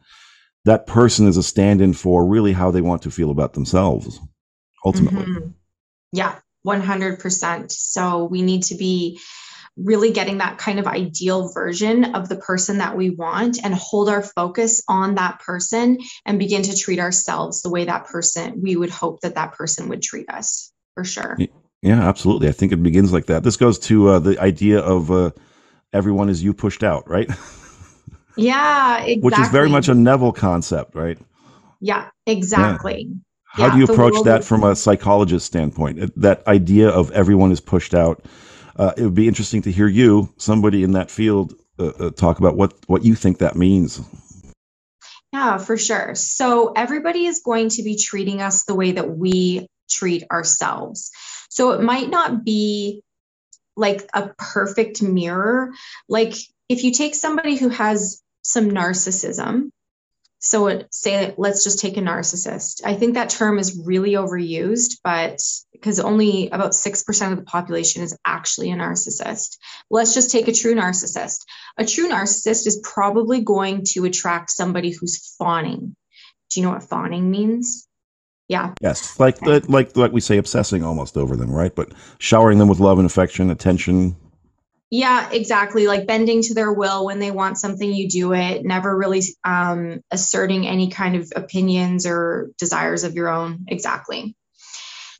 That 0.65 0.87
person 0.87 1.27
is 1.27 1.37
a 1.37 1.43
stand-in 1.43 1.93
for 1.93 2.25
really 2.25 2.53
how 2.53 2.71
they 2.71 2.81
want 2.81 3.01
to 3.03 3.11
feel 3.11 3.31
about 3.31 3.53
themselves, 3.53 4.19
ultimately. 4.85 5.25
Mm-hmm. 5.25 5.49
Yeah, 6.13 6.35
100%. 6.65 7.71
So 7.71 8.25
we 8.25 8.41
need 8.41 8.63
to 8.63 8.75
be 8.75 9.19
really 9.75 10.11
getting 10.11 10.39
that 10.39 10.57
kind 10.57 10.79
of 10.79 10.87
ideal 10.87 11.49
version 11.49 12.15
of 12.15 12.29
the 12.29 12.35
person 12.35 12.79
that 12.79 12.97
we 12.97 13.11
want 13.11 13.63
and 13.63 13.75
hold 13.75 14.09
our 14.09 14.23
focus 14.23 14.81
on 14.87 15.15
that 15.15 15.39
person 15.39 15.99
and 16.25 16.39
begin 16.39 16.63
to 16.63 16.75
treat 16.75 16.97
ourselves 16.99 17.61
the 17.61 17.69
way 17.69 17.85
that 17.85 18.07
person 18.07 18.59
we 18.61 18.75
would 18.75 18.89
hope 18.89 19.21
that 19.21 19.35
that 19.35 19.53
person 19.53 19.87
would 19.87 20.01
treat 20.01 20.27
us 20.29 20.73
for 20.95 21.03
sure 21.03 21.37
yeah, 21.81 22.07
absolutely. 22.07 22.47
I 22.47 22.51
think 22.51 22.71
it 22.71 22.81
begins 22.81 23.13
like 23.13 23.27
that. 23.27 23.43
This 23.43 23.57
goes 23.57 23.79
to 23.79 24.09
uh, 24.09 24.19
the 24.19 24.39
idea 24.39 24.79
of 24.79 25.11
uh, 25.11 25.31
everyone 25.93 26.29
is 26.29 26.43
you 26.43 26.53
pushed 26.53 26.83
out, 26.83 27.09
right? 27.09 27.29
Yeah, 28.35 28.97
exactly. 28.99 29.19
Which 29.21 29.39
is 29.39 29.49
very 29.49 29.69
much 29.69 29.87
a 29.87 29.93
Neville 29.93 30.31
concept, 30.31 30.95
right? 30.95 31.17
Yeah, 31.79 32.09
exactly. 32.25 33.07
Yeah. 33.09 33.15
How 33.49 33.67
yeah, 33.67 33.73
do 33.73 33.79
you 33.79 33.85
approach 33.85 34.23
that 34.25 34.43
from 34.43 34.63
a 34.63 34.75
psychologist 34.75 35.45
standpoint? 35.45 36.11
That 36.21 36.45
idea 36.47 36.89
of 36.89 37.11
everyone 37.11 37.51
is 37.51 37.59
pushed 37.59 37.95
out. 37.95 38.23
Uh, 38.75 38.93
it 38.95 39.03
would 39.03 39.15
be 39.15 39.27
interesting 39.27 39.63
to 39.63 39.71
hear 39.71 39.87
you, 39.87 40.31
somebody 40.37 40.83
in 40.83 40.91
that 40.91 41.09
field, 41.09 41.55
uh, 41.79 41.87
uh, 41.87 42.09
talk 42.11 42.39
about 42.39 42.55
what 42.55 42.75
what 42.87 43.03
you 43.03 43.15
think 43.15 43.39
that 43.39 43.55
means. 43.55 43.99
Yeah, 45.33 45.57
for 45.57 45.77
sure. 45.77 46.15
So 46.15 46.73
everybody 46.75 47.25
is 47.25 47.41
going 47.43 47.69
to 47.69 47.83
be 47.83 47.97
treating 47.97 48.41
us 48.41 48.63
the 48.65 48.75
way 48.75 48.93
that 48.93 49.09
we 49.09 49.67
treat 49.89 50.23
ourselves. 50.31 51.11
So 51.49 51.71
it 51.71 51.81
might 51.81 52.09
not 52.09 52.43
be 52.43 53.03
like 53.75 54.07
a 54.13 54.29
perfect 54.37 55.01
mirror. 55.01 55.73
Like 56.09 56.35
if 56.67 56.83
you 56.83 56.91
take 56.91 57.15
somebody 57.15 57.55
who 57.55 57.69
has 57.69 58.21
some 58.41 58.71
narcissism, 58.71 59.71
so 60.39 60.67
it, 60.67 60.93
say 60.93 61.33
let's 61.37 61.63
just 61.63 61.79
take 61.79 61.97
a 61.97 62.01
narcissist. 62.01 62.81
I 62.85 62.93
think 62.93 63.15
that 63.15 63.29
term 63.29 63.57
is 63.57 63.81
really 63.85 64.11
overused, 64.11 64.99
but 65.03 65.41
because 65.71 65.99
only 65.99 66.49
about 66.49 66.71
6% 66.71 67.31
of 67.31 67.37
the 67.37 67.43
population 67.43 68.03
is 68.03 68.17
actually 68.25 68.71
a 68.71 68.75
narcissist. 68.75 69.57
Let's 69.89 70.13
just 70.13 70.31
take 70.31 70.47
a 70.47 70.53
true 70.53 70.75
narcissist. 70.75 71.39
A 71.77 71.85
true 71.85 72.09
narcissist 72.09 72.67
is 72.67 72.79
probably 72.83 73.41
going 73.41 73.83
to 73.93 74.05
attract 74.05 74.51
somebody 74.51 74.91
who's 74.91 75.35
fawning. 75.37 75.95
Do 76.51 76.59
you 76.59 76.65
know 76.65 76.73
what 76.73 76.83
fawning 76.83 77.29
means? 77.29 77.86
Yeah. 78.47 78.73
Yes, 78.81 79.19
like 79.19 79.39
the, 79.39 79.63
like 79.67 79.97
like 79.97 80.11
we 80.13 80.21
say, 80.21 80.37
obsessing 80.37 80.83
almost 80.83 81.17
over 81.17 81.35
them, 81.35 81.51
right? 81.51 81.75
But 81.75 81.91
showering 82.17 82.59
them 82.59 82.69
with 82.69 82.79
love 82.79 82.97
and 82.97 83.05
affection, 83.05 83.49
attention. 83.49 84.15
Yeah, 84.89 85.29
exactly. 85.31 85.85
Like 85.87 86.07
bending 86.07 86.41
to 86.43 86.53
their 86.53 86.71
will 86.71 87.05
when 87.05 87.19
they 87.19 87.31
want 87.31 87.57
something, 87.57 87.91
you 87.91 88.07
do 88.07 88.33
it. 88.33 88.63
Never 88.63 88.95
really 88.95 89.21
um, 89.43 90.01
asserting 90.11 90.65
any 90.65 90.89
kind 90.89 91.17
of 91.17 91.31
opinions 91.35 92.05
or 92.05 92.51
desires 92.57 93.03
of 93.03 93.13
your 93.13 93.27
own. 93.27 93.65
Exactly. 93.67 94.33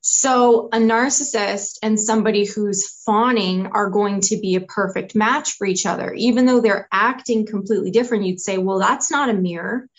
So, 0.02 0.70
a 0.72 0.78
narcissist 0.78 1.80
and 1.84 2.00
somebody 2.00 2.46
who's 2.46 2.88
fawning 3.06 3.68
are 3.68 3.90
going 3.90 4.22
to 4.22 4.40
be 4.40 4.56
a 4.56 4.62
perfect 4.62 5.16
match 5.16 5.58
for 5.58 5.68
each 5.68 5.86
other. 5.86 6.14
Even 6.14 6.46
though 6.46 6.62
they're 6.62 6.88
acting 6.94 7.46
completely 7.46 7.92
different, 7.92 8.24
you'd 8.24 8.40
say, 8.40 8.58
well, 8.58 8.80
that's 8.80 9.12
not 9.12 9.30
a 9.30 9.34
mirror. 9.34 9.90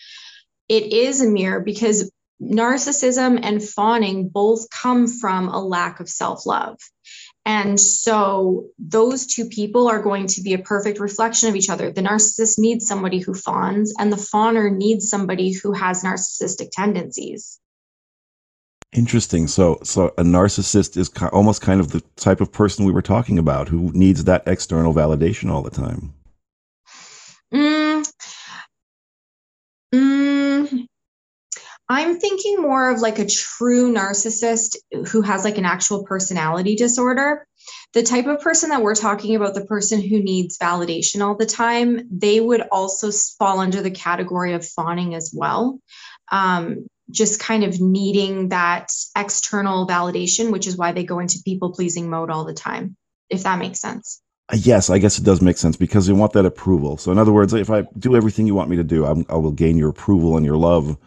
It 0.66 0.94
is 0.94 1.20
a 1.20 1.28
mirror 1.28 1.60
because 1.60 2.10
narcissism 2.42 3.40
and 3.42 3.62
fawning 3.62 4.28
both 4.28 4.70
come 4.70 5.06
from 5.06 5.48
a 5.48 5.60
lack 5.60 6.00
of 6.00 6.08
self 6.08 6.46
love. 6.46 6.78
And 7.44 7.80
so 7.80 8.66
those 8.78 9.26
two 9.26 9.46
people 9.46 9.88
are 9.88 10.02
going 10.02 10.26
to 10.28 10.42
be 10.42 10.52
a 10.52 10.58
perfect 10.58 11.00
reflection 11.00 11.48
of 11.48 11.56
each 11.56 11.70
other. 11.70 11.90
The 11.90 12.02
narcissist 12.02 12.58
needs 12.58 12.86
somebody 12.86 13.20
who 13.20 13.32
fawns, 13.32 13.94
and 13.98 14.12
the 14.12 14.16
fawner 14.16 14.70
needs 14.70 15.08
somebody 15.08 15.52
who 15.52 15.72
has 15.72 16.02
narcissistic 16.02 16.68
tendencies. 16.72 17.58
Interesting. 18.92 19.46
So, 19.48 19.80
so 19.82 20.08
a 20.18 20.22
narcissist 20.22 20.96
is 20.96 21.10
almost 21.32 21.62
kind 21.62 21.80
of 21.80 21.90
the 21.90 22.02
type 22.16 22.40
of 22.40 22.52
person 22.52 22.84
we 22.84 22.92
were 22.92 23.02
talking 23.02 23.38
about 23.38 23.68
who 23.68 23.92
needs 23.92 24.24
that 24.24 24.44
external 24.46 24.94
validation 24.94 25.50
all 25.50 25.62
the 25.62 25.70
time. 25.70 26.14
Mm, 27.52 28.10
mm, 29.94 30.86
I'm 31.88 32.18
thinking 32.18 32.60
more 32.60 32.90
of 32.90 33.00
like 33.00 33.18
a 33.18 33.26
true 33.26 33.92
narcissist 33.92 34.76
who 35.08 35.22
has 35.22 35.44
like 35.44 35.56
an 35.56 35.64
actual 35.64 36.04
personality 36.04 36.76
disorder. 36.76 37.46
The 37.94 38.02
type 38.02 38.26
of 38.26 38.40
person 38.40 38.70
that 38.70 38.82
we're 38.82 38.94
talking 38.94 39.34
about, 39.34 39.54
the 39.54 39.64
person 39.64 40.02
who 40.02 40.22
needs 40.22 40.58
validation 40.58 41.22
all 41.22 41.34
the 41.34 41.46
time, 41.46 42.06
they 42.10 42.40
would 42.40 42.60
also 42.70 43.10
fall 43.38 43.60
under 43.60 43.80
the 43.80 43.90
category 43.90 44.52
of 44.52 44.66
fawning 44.66 45.14
as 45.14 45.32
well. 45.34 45.80
Um, 46.30 46.86
just 47.10 47.40
kind 47.40 47.64
of 47.64 47.80
needing 47.80 48.50
that 48.50 48.92
external 49.16 49.86
validation, 49.86 50.52
which 50.52 50.66
is 50.66 50.76
why 50.76 50.92
they 50.92 51.04
go 51.04 51.20
into 51.20 51.40
people 51.42 51.72
pleasing 51.72 52.10
mode 52.10 52.30
all 52.30 52.44
the 52.44 52.52
time, 52.52 52.96
if 53.30 53.44
that 53.44 53.58
makes 53.58 53.80
sense. 53.80 54.20
Uh, 54.52 54.56
yes, 54.60 54.90
I 54.90 54.98
guess 54.98 55.18
it 55.18 55.24
does 55.24 55.40
make 55.40 55.56
sense 55.56 55.76
because 55.76 56.06
they 56.06 56.12
want 56.12 56.34
that 56.34 56.44
approval. 56.44 56.98
So, 56.98 57.10
in 57.10 57.18
other 57.18 57.32
words, 57.32 57.54
if 57.54 57.70
I 57.70 57.84
do 57.98 58.14
everything 58.14 58.46
you 58.46 58.54
want 58.54 58.68
me 58.68 58.76
to 58.76 58.84
do, 58.84 59.06
I'm, 59.06 59.24
I 59.30 59.36
will 59.36 59.52
gain 59.52 59.78
your 59.78 59.88
approval 59.88 60.36
and 60.36 60.44
your 60.44 60.58
love 60.58 60.98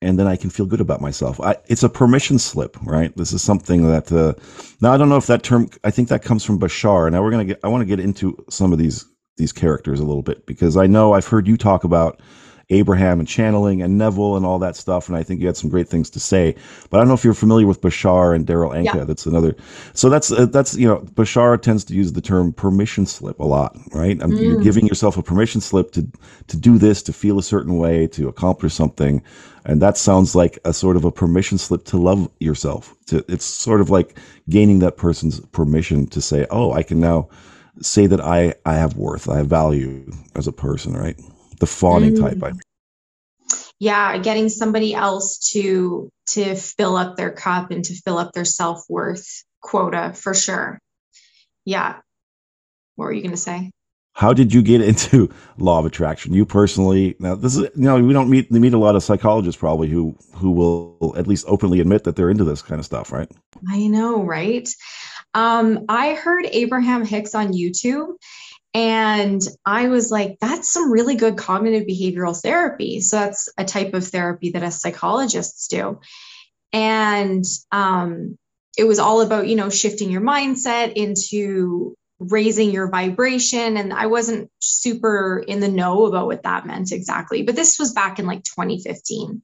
and 0.00 0.18
then 0.18 0.26
I 0.26 0.36
can 0.36 0.50
feel 0.50 0.66
good 0.66 0.80
about 0.80 1.00
myself. 1.00 1.40
I, 1.40 1.56
it's 1.66 1.82
a 1.82 1.88
permission 1.88 2.38
slip, 2.38 2.76
right? 2.84 3.16
This 3.16 3.32
is 3.32 3.42
something 3.42 3.86
that 3.88 4.12
uh, 4.12 4.34
now 4.80 4.92
I 4.92 4.96
don't 4.96 5.08
know 5.08 5.16
if 5.16 5.26
that 5.26 5.42
term. 5.42 5.68
I 5.84 5.90
think 5.90 6.08
that 6.08 6.22
comes 6.22 6.44
from 6.44 6.58
Bashar. 6.58 7.10
Now 7.10 7.22
we're 7.22 7.30
gonna 7.30 7.44
get. 7.44 7.60
I 7.64 7.68
want 7.68 7.82
to 7.82 7.86
get 7.86 8.00
into 8.00 8.36
some 8.48 8.72
of 8.72 8.78
these 8.78 9.04
these 9.36 9.52
characters 9.52 10.00
a 10.00 10.04
little 10.04 10.22
bit 10.22 10.46
because 10.46 10.76
I 10.76 10.86
know 10.86 11.14
I've 11.14 11.26
heard 11.26 11.46
you 11.46 11.56
talk 11.56 11.84
about 11.84 12.20
Abraham 12.70 13.18
and 13.18 13.26
channeling 13.26 13.80
and 13.80 13.96
Neville 13.96 14.36
and 14.36 14.44
all 14.44 14.58
that 14.58 14.76
stuff. 14.76 15.08
And 15.08 15.16
I 15.16 15.22
think 15.22 15.40
you 15.40 15.46
had 15.46 15.56
some 15.56 15.70
great 15.70 15.88
things 15.88 16.10
to 16.10 16.20
say. 16.20 16.54
But 16.90 16.98
I 16.98 17.00
don't 17.00 17.08
know 17.08 17.14
if 17.14 17.24
you're 17.24 17.34
familiar 17.34 17.66
with 17.66 17.80
Bashar 17.80 18.34
and 18.34 18.46
Darryl 18.46 18.72
Anka. 18.72 18.94
Yeah. 18.94 19.04
That's 19.04 19.24
another. 19.26 19.56
So 19.94 20.10
that's 20.10 20.30
uh, 20.30 20.46
that's 20.46 20.76
you 20.76 20.86
know 20.86 20.98
Bashar 20.98 21.60
tends 21.60 21.84
to 21.86 21.94
use 21.94 22.12
the 22.12 22.20
term 22.20 22.52
permission 22.52 23.06
slip 23.06 23.38
a 23.40 23.44
lot, 23.44 23.76
right? 23.92 24.18
mm. 24.18 24.40
You're 24.40 24.62
giving 24.62 24.86
yourself 24.86 25.16
a 25.16 25.22
permission 25.22 25.60
slip 25.60 25.92
to 25.92 26.06
to 26.48 26.56
do 26.56 26.78
this, 26.78 27.02
to 27.04 27.12
feel 27.12 27.38
a 27.38 27.42
certain 27.42 27.78
way, 27.78 28.06
to 28.08 28.28
accomplish 28.28 28.74
something, 28.74 29.22
and 29.68 29.80
that 29.80 29.96
sounds 29.96 30.34
like 30.34 30.58
a 30.64 30.72
sort 30.72 30.96
of 30.96 31.04
a 31.04 31.12
permission 31.12 31.58
slip 31.58 31.84
to 31.84 31.96
love 31.96 32.28
yourself. 32.40 32.96
To 33.06 33.24
it's 33.28 33.44
sort 33.44 33.80
of 33.80 33.90
like 33.90 34.18
gaining 34.48 34.80
that 34.80 34.96
person's 34.96 35.38
permission 35.38 36.06
to 36.08 36.20
say, 36.20 36.46
oh, 36.50 36.72
I 36.72 36.82
can 36.82 36.98
now 36.98 37.28
say 37.80 38.06
that 38.06 38.20
I 38.20 38.54
I 38.66 38.74
have 38.74 38.96
worth, 38.96 39.28
I 39.28 39.36
have 39.36 39.46
value 39.46 40.10
as 40.34 40.48
a 40.48 40.52
person, 40.52 40.94
right? 40.94 41.16
the 41.58 41.66
fawning 41.66 42.14
mm. 42.14 42.20
type. 42.20 42.42
I 42.42 42.50
mean. 42.52 42.60
Yeah, 43.78 44.18
getting 44.18 44.48
somebody 44.48 44.94
else 44.94 45.38
to 45.52 46.10
to 46.30 46.54
fill 46.56 46.96
up 46.96 47.16
their 47.16 47.30
cup 47.30 47.70
and 47.70 47.84
to 47.84 47.94
fill 47.94 48.18
up 48.18 48.32
their 48.32 48.44
self 48.44 48.82
worth 48.88 49.44
quota 49.60 50.12
for 50.14 50.34
sure. 50.34 50.78
Yeah. 51.64 51.96
What 52.96 53.06
were 53.06 53.12
you 53.12 53.22
going 53.22 53.32
to 53.32 53.36
say? 53.36 53.70
How 54.18 54.32
did 54.32 54.52
you 54.52 54.62
get 54.62 54.80
into 54.90 55.32
law 55.58 55.78
of 55.78 55.86
attraction? 55.86 56.34
You 56.34 56.44
personally, 56.44 57.14
now 57.20 57.36
this 57.36 57.54
is 57.54 57.62
you 57.62 57.84
know 57.84 58.02
we 58.02 58.12
don't 58.12 58.28
meet 58.28 58.50
we 58.50 58.58
meet 58.58 58.74
a 58.74 58.78
lot 58.78 58.96
of 58.96 59.04
psychologists 59.04 59.60
probably 59.60 59.88
who 59.88 60.16
who 60.34 60.50
will 60.50 61.14
at 61.16 61.28
least 61.28 61.44
openly 61.46 61.78
admit 61.78 62.02
that 62.04 62.16
they're 62.16 62.28
into 62.28 62.42
this 62.42 62.60
kind 62.60 62.80
of 62.80 62.84
stuff, 62.84 63.12
right? 63.12 63.30
I 63.70 63.86
know, 63.86 64.24
right? 64.24 64.68
Um, 65.34 65.84
I 65.88 66.14
heard 66.14 66.46
Abraham 66.50 67.04
Hicks 67.04 67.36
on 67.36 67.52
YouTube, 67.52 68.16
and 68.74 69.40
I 69.64 69.86
was 69.86 70.10
like, 70.10 70.38
that's 70.40 70.72
some 70.72 70.90
really 70.90 71.14
good 71.14 71.36
cognitive 71.36 71.86
behavioral 71.86 72.40
therapy. 72.40 73.00
So 73.00 73.18
that's 73.18 73.48
a 73.56 73.64
type 73.64 73.94
of 73.94 74.04
therapy 74.04 74.50
that 74.50 74.64
us 74.64 74.82
psychologists 74.82 75.68
do. 75.68 76.00
And 76.72 77.44
um, 77.70 78.36
it 78.76 78.84
was 78.84 78.98
all 78.98 79.20
about, 79.20 79.46
you 79.46 79.54
know, 79.54 79.70
shifting 79.70 80.10
your 80.10 80.22
mindset 80.22 80.94
into 80.94 81.96
raising 82.18 82.70
your 82.70 82.88
vibration. 82.88 83.76
And 83.76 83.92
I 83.92 84.06
wasn't 84.06 84.50
super 84.60 85.42
in 85.46 85.60
the 85.60 85.68
know 85.68 86.06
about 86.06 86.26
what 86.26 86.42
that 86.42 86.66
meant 86.66 86.92
exactly. 86.92 87.42
But 87.42 87.56
this 87.56 87.78
was 87.78 87.92
back 87.92 88.18
in 88.18 88.26
like 88.26 88.42
2015. 88.44 89.42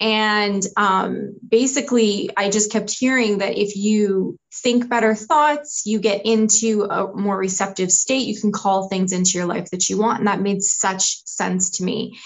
And 0.00 0.62
um, 0.76 1.36
basically, 1.46 2.30
I 2.36 2.50
just 2.50 2.70
kept 2.70 2.90
hearing 2.90 3.38
that 3.38 3.58
if 3.58 3.76
you 3.76 4.36
think 4.54 4.88
better 4.88 5.14
thoughts, 5.14 5.82
you 5.86 5.98
get 5.98 6.24
into 6.24 6.84
a 6.84 7.12
more 7.12 7.36
receptive 7.36 7.90
state, 7.90 8.26
you 8.26 8.40
can 8.40 8.52
call 8.52 8.88
things 8.88 9.12
into 9.12 9.32
your 9.34 9.46
life 9.46 9.70
that 9.70 9.88
you 9.88 9.98
want. 9.98 10.20
And 10.20 10.28
that 10.28 10.40
made 10.40 10.62
such 10.62 11.24
sense 11.26 11.78
to 11.78 11.84
me. 11.84 12.18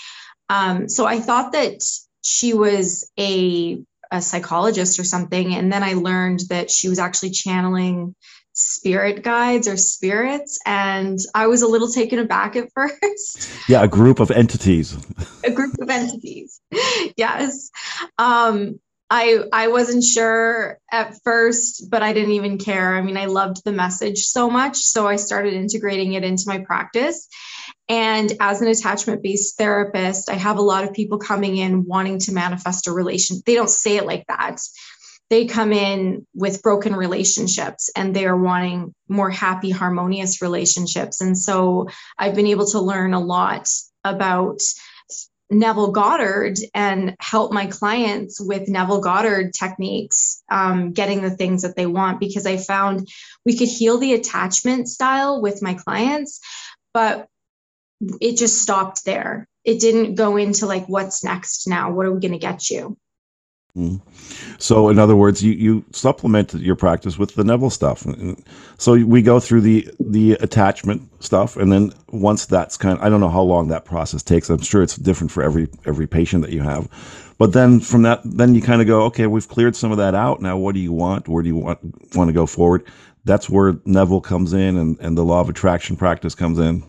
Um, 0.51 0.89
so 0.89 1.07
I 1.07 1.21
thought 1.21 1.53
that 1.53 1.81
she 2.23 2.53
was 2.53 3.11
a, 3.19 3.83
a 4.11 4.21
psychologist 4.21 5.01
or 5.01 5.05
something. 5.05 5.55
And 5.55 5.73
then 5.73 5.83
I 5.83 5.95
learned 5.95 6.41
that 6.51 6.71
she 6.71 6.91
was 6.91 6.99
actually 6.99 7.31
channeling 7.31 8.15
spirit 8.55 9.23
guides 9.23 9.67
or 9.67 9.77
spirits 9.77 10.59
and 10.67 11.19
i 11.35 11.47
was 11.47 11.63
a 11.63 11.67
little 11.67 11.89
taken 11.89 12.19
aback 12.19 12.57
at 12.57 12.69
first. 12.75 13.51
Yeah 13.69 13.83
a 13.83 13.89
group 13.89 14.21
of 14.21 14.31
entities. 14.31 14.97
A 15.45 15.51
group 15.51 15.75
of 15.81 15.89
entities. 15.89 16.61
Yes. 17.17 17.71
Um 18.19 18.81
i 19.11 19.43
i 19.53 19.69
wasn't 19.69 20.05
sure 20.05 20.79
at 20.91 21.17
first 21.25 21.91
but 21.91 22.03
i 22.03 22.13
didn't 22.13 22.33
even 22.33 22.59
care. 22.59 22.95
I 22.95 23.03
mean 23.03 23.17
i 23.17 23.27
loved 23.27 23.65
the 23.65 23.73
message 23.73 24.27
so 24.27 24.51
much 24.51 24.77
so 24.77 25.07
i 25.07 25.17
started 25.17 25.55
integrating 25.55 26.13
it 26.15 26.25
into 26.25 26.45
my 26.47 26.59
practice. 26.59 27.29
And 27.89 28.33
as 28.41 28.63
an 28.63 28.69
attachment 28.69 29.23
based 29.23 29.57
therapist 29.57 30.31
i 30.31 30.35
have 30.35 30.59
a 30.59 30.63
lot 30.63 30.85
of 30.85 30.93
people 30.93 31.19
coming 31.19 31.57
in 31.57 31.85
wanting 31.85 32.19
to 32.21 32.33
manifest 32.33 32.87
a 32.87 32.93
relation 32.93 33.43
they 33.47 33.55
don't 33.55 33.71
say 33.71 33.97
it 33.97 34.07
like 34.07 34.25
that 34.29 34.59
they 35.33 35.47
come 35.47 35.73
in 35.73 36.27
with 36.35 36.61
broken 36.61 36.95
relationships 36.95 37.89
and 37.97 38.15
they 38.15 38.27
are 38.27 38.37
wanting 38.37 38.95
more 39.09 39.31
happy, 39.31 39.71
harmonious 39.71 40.43
relationships. 40.43 41.23
And 41.23 41.39
so 41.39 41.89
I've 42.19 42.35
been 42.35 42.49
able 42.49 42.67
to 42.67 42.81
learn 42.81 43.15
a 43.15 43.19
lot 43.19 43.67
about 44.05 44.61
Neville 45.49 45.93
Goddard 45.93 46.59
and 46.75 47.17
help 47.19 47.51
my 47.51 47.65
clients 47.65 48.43
with 48.43 48.69
Neville 48.69 49.01
Goddard 49.01 49.55
techniques, 49.59 50.43
um, 50.51 50.93
getting 50.93 51.23
the 51.23 51.31
things 51.31 51.62
that 51.62 51.77
they 51.77 51.87
want 51.87 52.21
because 52.21 52.47
I 52.47 52.59
found 52.59 53.09
we 53.47 53.57
could 53.57 53.69
heal 53.69 53.97
the 53.97 54.12
attachment 54.12 54.87
style 54.87 55.41
with 55.41 55.62
my 55.62 55.73
clients, 55.73 56.41
but 56.93 57.27
it 58.21 58.37
just 58.37 58.61
stopped 58.61 59.07
there. 59.07 59.49
It 59.65 59.81
didn't 59.81 60.17
go 60.17 60.37
into 60.37 60.67
like, 60.67 60.91
what's 60.91 61.25
next 61.25 61.67
now? 61.67 61.91
What 61.91 62.05
are 62.05 62.12
we 62.12 62.21
going 62.21 62.33
to 62.33 62.39
get 62.39 62.69
you? 62.69 62.99
Mm. 63.76 64.02
So, 64.59 64.91
in 64.91 64.99
other 64.99 65.17
words, 65.17 65.43
you, 65.43 65.52
you 65.52 65.85
supplement 65.93 66.52
your 66.55 66.76
practice 66.76 67.19
with 67.19 67.35
the 67.37 67.45
Neville 67.45 67.71
stuff. 67.71 68.07
So 68.79 68.95
we 68.95 69.23
go 69.23 69.41
through 69.41 69.62
the 69.62 69.88
the 69.99 70.33
attachment 70.35 71.09
stuff, 71.25 71.57
and 71.57 71.73
then 71.73 71.93
once 72.09 72.45
that's 72.45 72.76
kind 72.76 72.99
of, 72.99 73.05
I 73.05 73.09
don't 73.09 73.21
know 73.21 73.31
how 73.31 73.41
long 73.41 73.69
that 73.69 73.87
process 73.87 74.23
takes. 74.23 74.50
I'm 74.50 74.61
sure 74.61 74.83
it's 74.83 74.97
different 74.97 75.31
for 75.31 75.43
every 75.43 75.69
every 75.87 76.07
patient 76.07 76.43
that 76.43 76.52
you 76.52 76.61
have. 76.62 76.87
But 77.38 77.55
then 77.55 77.81
from 77.81 78.02
that, 78.02 78.21
then 78.25 78.55
you 78.55 78.61
kind 78.61 78.83
of 78.83 78.87
go, 78.87 79.05
okay, 79.05 79.26
we've 79.26 79.49
cleared 79.49 79.75
some 79.75 79.91
of 79.91 79.99
that 79.99 80.14
out. 80.14 80.43
Now, 80.43 80.59
what 80.59 80.75
do 80.75 80.81
you 80.81 80.93
want? 80.93 81.26
Where 81.26 81.43
do 81.43 81.49
you 81.49 81.57
want 81.57 81.81
want 82.14 82.29
to 82.29 82.35
go 82.35 82.44
forward? 82.44 82.85
That's 83.25 83.49
where 83.49 83.77
Neville 83.87 84.20
comes 84.20 84.53
in, 84.53 84.77
and 84.77 85.01
and 85.01 85.16
the 85.16 85.25
law 85.25 85.40
of 85.40 85.49
attraction 85.49 85.97
practice 85.97 86.35
comes 86.35 86.59
in. 86.59 86.85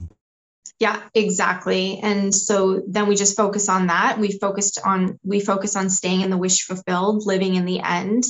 Yeah, 0.80 1.02
exactly. 1.14 2.00
And 2.02 2.34
so 2.34 2.82
then 2.88 3.08
we 3.08 3.16
just 3.16 3.38
focus 3.38 3.70
on 3.70 3.88
that. 3.88 4.20
We 4.20 4.38
focused 4.38 4.80
on 4.84 5.20
we 5.24 5.40
focus 5.40 5.76
on 5.76 5.90
staying 5.90 6.22
in 6.22 6.30
the 6.30 6.38
wish 6.38 6.64
fulfilled, 6.64 7.26
living 7.26 7.56
in 7.56 7.66
the 7.66 7.80
end. 7.80 8.24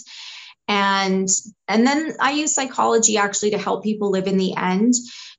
And 0.68 1.28
and 1.68 1.88
then 1.88 2.14
I 2.20 2.32
use 2.32 2.54
psychology 2.54 3.18
actually 3.18 3.52
to 3.52 3.58
help 3.58 3.84
people 3.84 4.12
live 4.12 4.28
in 4.28 4.38
the 4.38 4.56
end 4.56 4.94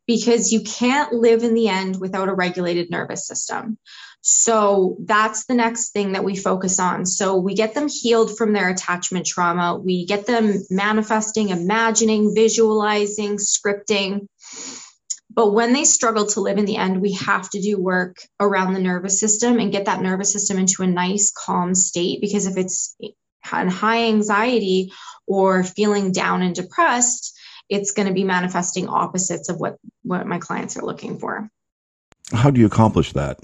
because 0.07 0.53
you 0.53 0.63
can't 0.63 1.13
live 1.13 1.45
in 1.45 1.55
the 1.55 1.69
end 1.69 2.01
without 2.01 2.29
a 2.29 2.35
regulated 2.35 2.91
nervous 2.91 3.27
system. 3.27 3.79
So 4.27 4.97
that's 5.01 5.45
the 5.45 5.55
next 5.55 5.91
thing 5.91 6.13
that 6.13 6.25
we 6.25 6.35
focus 6.35 6.81
on. 6.81 7.05
So 7.05 7.37
we 7.37 7.55
get 7.55 7.75
them 7.75 7.89
healed 7.89 8.37
from 8.37 8.55
their 8.55 8.71
attachment 8.71 9.27
trauma. 9.27 9.79
We 9.79 10.07
get 10.07 10.25
them 10.25 10.55
manifesting, 10.71 11.51
imagining, 11.51 12.35
visualizing, 12.35 13.37
scripting 13.37 14.27
but 15.35 15.53
when 15.53 15.73
they 15.73 15.85
struggle 15.85 16.27
to 16.27 16.41
live 16.41 16.59
in 16.59 16.65
the 16.65 16.77
end, 16.77 17.01
we 17.01 17.13
have 17.13 17.51
to 17.51 17.61
do 17.61 17.77
work 17.77 18.19
around 18.39 18.73
the 18.73 18.81
nervous 18.81 19.19
system 19.19 19.59
and 19.59 19.73
get 19.73 19.87
that 19.87 20.01
nervous 20.01 20.33
system 20.33 20.59
into 20.59 20.83
a 20.83 20.87
nice, 20.87 21.33
calm 21.33 21.75
state. 21.75 22.21
Because 22.21 22.47
if 22.47 22.57
it's 22.57 22.97
on 23.53 23.69
high 23.69 24.05
anxiety 24.05 24.93
or 25.27 25.65
feeling 25.65 26.13
down 26.13 26.43
and 26.43 26.55
depressed, 26.55 27.37
it's 27.69 27.93
going 27.93 28.07
to 28.07 28.15
be 28.15 28.25
manifesting 28.25 28.89
opposites 28.89 29.49
of 29.49 29.59
what, 29.59 29.77
what 30.03 30.27
my 30.27 30.39
clients 30.39 30.77
are 30.77 30.85
looking 30.85 31.19
for. 31.19 31.49
How 32.33 32.51
do 32.51 32.61
you 32.61 32.67
accomplish 32.67 33.13
that? 33.15 33.39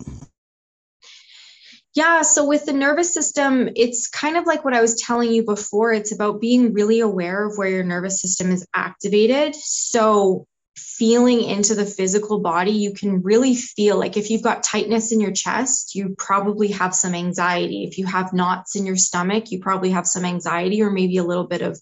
Yeah, 1.94 2.22
so 2.22 2.46
with 2.46 2.66
the 2.66 2.72
nervous 2.72 3.12
system, 3.12 3.68
it's 3.74 4.08
kind 4.08 4.36
of 4.36 4.46
like 4.46 4.64
what 4.64 4.74
I 4.74 4.80
was 4.80 4.94
telling 4.94 5.32
you 5.32 5.44
before. 5.44 5.92
It's 5.92 6.12
about 6.12 6.40
being 6.40 6.72
really 6.72 7.00
aware 7.00 7.44
of 7.44 7.58
where 7.58 7.68
your 7.68 7.82
nervous 7.82 8.22
system 8.22 8.52
is 8.52 8.64
activated. 8.72 9.56
So 9.56 10.46
feeling 10.80 11.42
into 11.42 11.74
the 11.74 11.86
physical 11.86 12.40
body, 12.40 12.72
you 12.72 12.92
can 12.92 13.22
really 13.22 13.54
feel 13.54 13.98
like 13.98 14.16
if 14.16 14.30
you've 14.30 14.42
got 14.42 14.62
tightness 14.62 15.12
in 15.12 15.20
your 15.20 15.32
chest, 15.32 15.94
you 15.94 16.14
probably 16.18 16.68
have 16.68 16.94
some 16.94 17.14
anxiety. 17.14 17.84
If 17.84 17.98
you 17.98 18.06
have 18.06 18.32
knots 18.32 18.76
in 18.76 18.86
your 18.86 18.96
stomach, 18.96 19.50
you 19.50 19.60
probably 19.60 19.90
have 19.90 20.06
some 20.06 20.24
anxiety 20.24 20.82
or 20.82 20.90
maybe 20.90 21.18
a 21.18 21.24
little 21.24 21.46
bit 21.46 21.62
of 21.62 21.80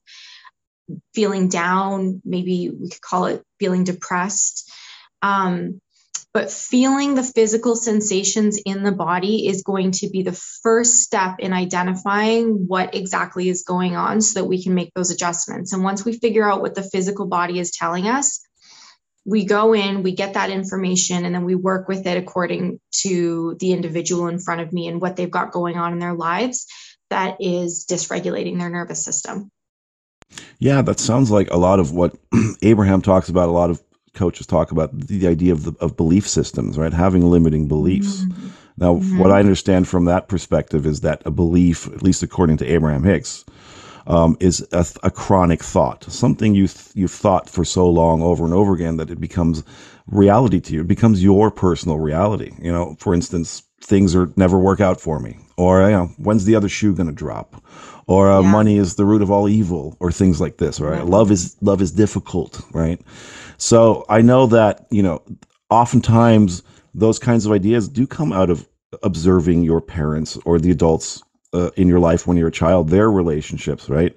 feeling 1.15 1.49
down. 1.49 2.21
Maybe 2.25 2.71
we 2.71 2.89
could 2.89 3.01
call 3.01 3.27
it 3.27 3.43
feeling 3.59 3.85
depressed. 3.85 4.71
Um, 5.23 5.81
but 6.35 6.51
feeling 6.51 7.15
the 7.15 7.23
physical 7.23 7.75
sensations 7.75 8.61
in 8.65 8.83
the 8.83 8.93
body 8.93 9.49
is 9.49 9.63
going 9.63 9.93
to 9.93 10.11
be 10.11 10.23
the 10.23 10.39
first 10.63 11.01
step 11.01 11.37
in 11.39 11.53
identifying 11.53 12.67
what 12.69 12.95
exactly 12.95 13.49
is 13.49 13.65
going 13.65 13.97
on 13.97 14.21
so 14.21 14.41
that 14.41 14.47
we 14.47 14.63
can 14.63 14.75
make 14.75 14.93
those 14.95 15.11
adjustments. 15.11 15.73
And 15.73 15.83
once 15.83 16.05
we 16.05 16.19
figure 16.19 16.49
out 16.49 16.61
what 16.61 16.75
the 16.75 16.83
physical 16.83 17.27
body 17.27 17.59
is 17.59 17.71
telling 17.71 18.09
us, 18.09 18.47
we 19.29 19.45
go 19.45 19.75
in, 19.75 20.03
we 20.03 20.13
get 20.13 20.35
that 20.35 20.49
information, 20.49 21.27
and 21.27 21.35
then 21.35 21.45
we 21.45 21.55
work 21.55 21.87
with 21.87 22.07
it 22.07 22.17
according 22.17 22.81
to 23.03 23.57
the 23.61 23.73
individual 23.73 24.27
in 24.27 24.39
front 24.39 24.63
of 24.63 24.73
me 24.73 24.89
and 24.89 25.03
what 25.03 25.17
they've 25.17 25.31
got 25.31 25.53
going 25.53 25.77
on 25.77 25.93
in 25.93 25.99
their 25.99 26.15
lives 26.15 26.67
that 27.11 27.37
is 27.39 27.85
dysregulating 27.89 28.59
their 28.59 28.71
nervous 28.71 29.05
system. 29.05 29.51
Yeah, 30.59 30.81
that 30.81 30.99
sounds 30.99 31.31
like 31.31 31.51
a 31.51 31.59
lot 31.59 31.79
of 31.79 31.93
what 31.93 32.17
Abraham 32.63 33.03
talks 33.03 33.29
about, 33.29 33.51
a 33.51 33.53
lot 33.53 33.69
of 33.69 33.83
coaches 34.15 34.47
talk 34.47 34.73
about 34.73 34.99
the 34.99 35.29
idea 35.29 35.53
of, 35.53 35.65
the, 35.65 35.75
of 35.79 35.95
belief 35.95 36.27
systems, 36.27 36.79
right? 36.79 36.93
Having 36.93 37.31
limiting 37.31 37.69
beliefs. 37.69 38.23
Mm-hmm. 38.23 38.49
Now, 38.79 38.95
mm-hmm. 38.95 39.19
what 39.19 39.31
I 39.31 39.41
understand 39.41 39.89
from 39.89 40.07
that 40.07 40.29
perspective 40.29 40.87
is 40.87 41.03
that 41.03 41.21
a 41.27 41.31
belief, 41.31 41.87
at 41.89 42.03
least 42.03 42.23
according 42.23 42.57
to 42.59 42.67
Abraham 42.67 43.05
Hicks, 43.05 43.45
um, 44.09 44.37
is 44.41 44.67
a, 44.73 44.85
a, 45.03 45.11
chronic 45.11 45.63
thought, 45.63 46.03
something 46.05 46.55
you 46.55 46.67
th- 46.67 46.91
you've 46.95 47.13
thought 47.13 47.49
for 47.49 47.63
so 47.63 47.89
long 47.89 48.23
over 48.23 48.45
and 48.45 48.55
over 48.55 48.73
again 48.73 48.97
that 48.97 49.11
it 49.11 49.21
becomes 49.21 49.63
reality 50.07 50.61
to 50.61 50.73
you. 50.73 50.81
It 50.81 50.89
becomes 50.89 51.23
your 51.23 51.51
personal 51.51 51.99
reality. 51.99 52.53
You 52.61 52.73
know, 52.73 52.97
for 52.99 53.13
instance, 53.15 53.63
things 53.83 54.17
are 54.17 54.33
never 54.35 54.59
work 54.59 54.81
out 54.81 54.99
for 54.99 55.21
me, 55.21 55.37
or 55.59 55.83
you 55.83 55.91
know, 55.91 56.07
when's 56.17 56.47
the 56.47 56.55
other 56.55 56.71
shoe 56.71 56.95
going 56.95 57.09
to 57.09 57.15
drop, 57.15 57.63
or 58.07 58.31
uh, 58.31 58.41
yeah. 58.41 58.51
money 58.51 58.79
is 58.79 58.95
the 58.95 59.05
root 59.05 59.21
of 59.21 59.31
all 59.31 59.47
evil, 59.47 59.95
or 60.01 60.11
things 60.11 60.41
like 60.41 60.57
this. 60.57 60.81
Right? 60.81 61.05
Love 61.05 61.31
is 61.31 61.57
love 61.61 61.83
is 61.83 61.93
difficult. 61.93 62.63
Right? 62.73 63.01
So 63.59 64.07
I 64.09 64.23
know 64.23 64.47
that 64.47 64.87
you 64.91 65.03
know, 65.03 65.23
oftentimes 65.69 66.63
those 66.95 67.19
kinds 67.19 67.45
of 67.45 67.53
ideas 67.53 67.89
do 67.91 68.07
come 68.07 68.33
out 68.33 68.49
of 68.49 68.67
observing 69.03 69.65
your 69.65 69.83
parents 69.83 70.39
or 70.47 70.59
the 70.59 70.71
adults 70.71 71.23
uh, 71.53 71.71
in 71.77 71.89
your 71.89 72.01
life 72.01 72.27
when 72.27 72.37
you're 72.37 72.49
a 72.49 72.53
child, 72.53 72.89
their 72.89 73.11
relationships, 73.11 73.89
right? 73.89 74.17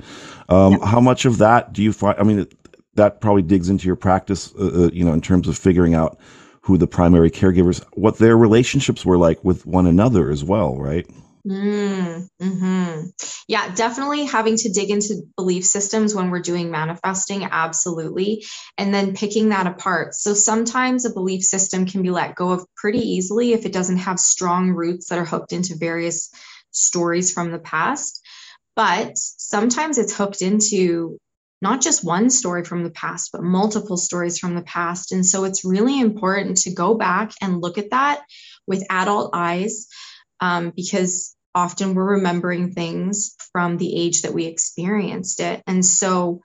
Um, 0.49 0.73
yeah. 0.73 0.85
How 0.85 0.99
much 0.99 1.25
of 1.25 1.37
that 1.39 1.73
do 1.73 1.83
you 1.83 1.93
find? 1.93 2.19
I 2.19 2.23
mean, 2.23 2.47
that 2.95 3.21
probably 3.21 3.41
digs 3.41 3.69
into 3.69 3.87
your 3.87 3.95
practice, 3.95 4.53
uh, 4.59 4.85
uh, 4.85 4.89
you 4.91 5.05
know, 5.05 5.13
in 5.13 5.21
terms 5.21 5.47
of 5.47 5.57
figuring 5.57 5.93
out 5.93 6.19
who 6.61 6.77
the 6.77 6.87
primary 6.87 7.31
caregivers, 7.31 7.83
what 7.93 8.17
their 8.17 8.37
relationships 8.37 9.05
were 9.05 9.17
like 9.17 9.43
with 9.43 9.65
one 9.65 9.87
another 9.87 10.29
as 10.29 10.43
well, 10.43 10.77
right? 10.77 11.07
Mm, 11.47 12.27
hmm 12.39 13.01
Yeah, 13.47 13.73
definitely 13.73 14.25
having 14.25 14.57
to 14.57 14.69
dig 14.69 14.91
into 14.91 15.23
belief 15.35 15.65
systems 15.65 16.13
when 16.13 16.29
we're 16.29 16.39
doing 16.39 16.69
manifesting, 16.69 17.45
absolutely. 17.45 18.45
And 18.77 18.93
then 18.93 19.15
picking 19.15 19.49
that 19.49 19.65
apart. 19.65 20.13
So 20.13 20.35
sometimes 20.35 21.05
a 21.05 21.13
belief 21.13 21.43
system 21.43 21.87
can 21.87 22.03
be 22.03 22.11
let 22.11 22.35
go 22.35 22.51
of 22.51 22.67
pretty 22.75 22.99
easily 22.99 23.53
if 23.53 23.65
it 23.65 23.73
doesn't 23.73 23.97
have 23.97 24.19
strong 24.19 24.69
roots 24.71 25.09
that 25.09 25.17
are 25.17 25.25
hooked 25.25 25.51
into 25.51 25.75
various 25.75 26.29
stories 26.71 27.33
from 27.33 27.51
the 27.51 27.59
past, 27.59 28.21
but 28.75 29.17
sometimes 29.17 29.97
it's 29.97 30.15
hooked 30.15 30.41
into 30.41 31.17
not 31.61 31.81
just 31.81 32.03
one 32.03 32.29
story 32.29 32.63
from 32.63 32.83
the 32.83 32.89
past, 32.89 33.29
but 33.31 33.43
multiple 33.43 33.97
stories 33.97 34.39
from 34.39 34.55
the 34.55 34.63
past. 34.63 35.11
And 35.11 35.25
so 35.25 35.43
it's 35.43 35.63
really 35.63 35.99
important 35.99 36.57
to 36.61 36.73
go 36.73 36.95
back 36.95 37.33
and 37.39 37.61
look 37.61 37.77
at 37.77 37.91
that 37.91 38.23
with 38.65 38.85
adult 38.89 39.31
eyes 39.33 39.87
um, 40.39 40.73
because 40.75 41.35
often 41.53 41.93
we're 41.93 42.15
remembering 42.15 42.71
things 42.71 43.35
from 43.51 43.77
the 43.77 43.95
age 43.95 44.23
that 44.23 44.33
we 44.33 44.45
experienced 44.45 45.39
it. 45.39 45.61
And 45.67 45.85
so 45.85 46.41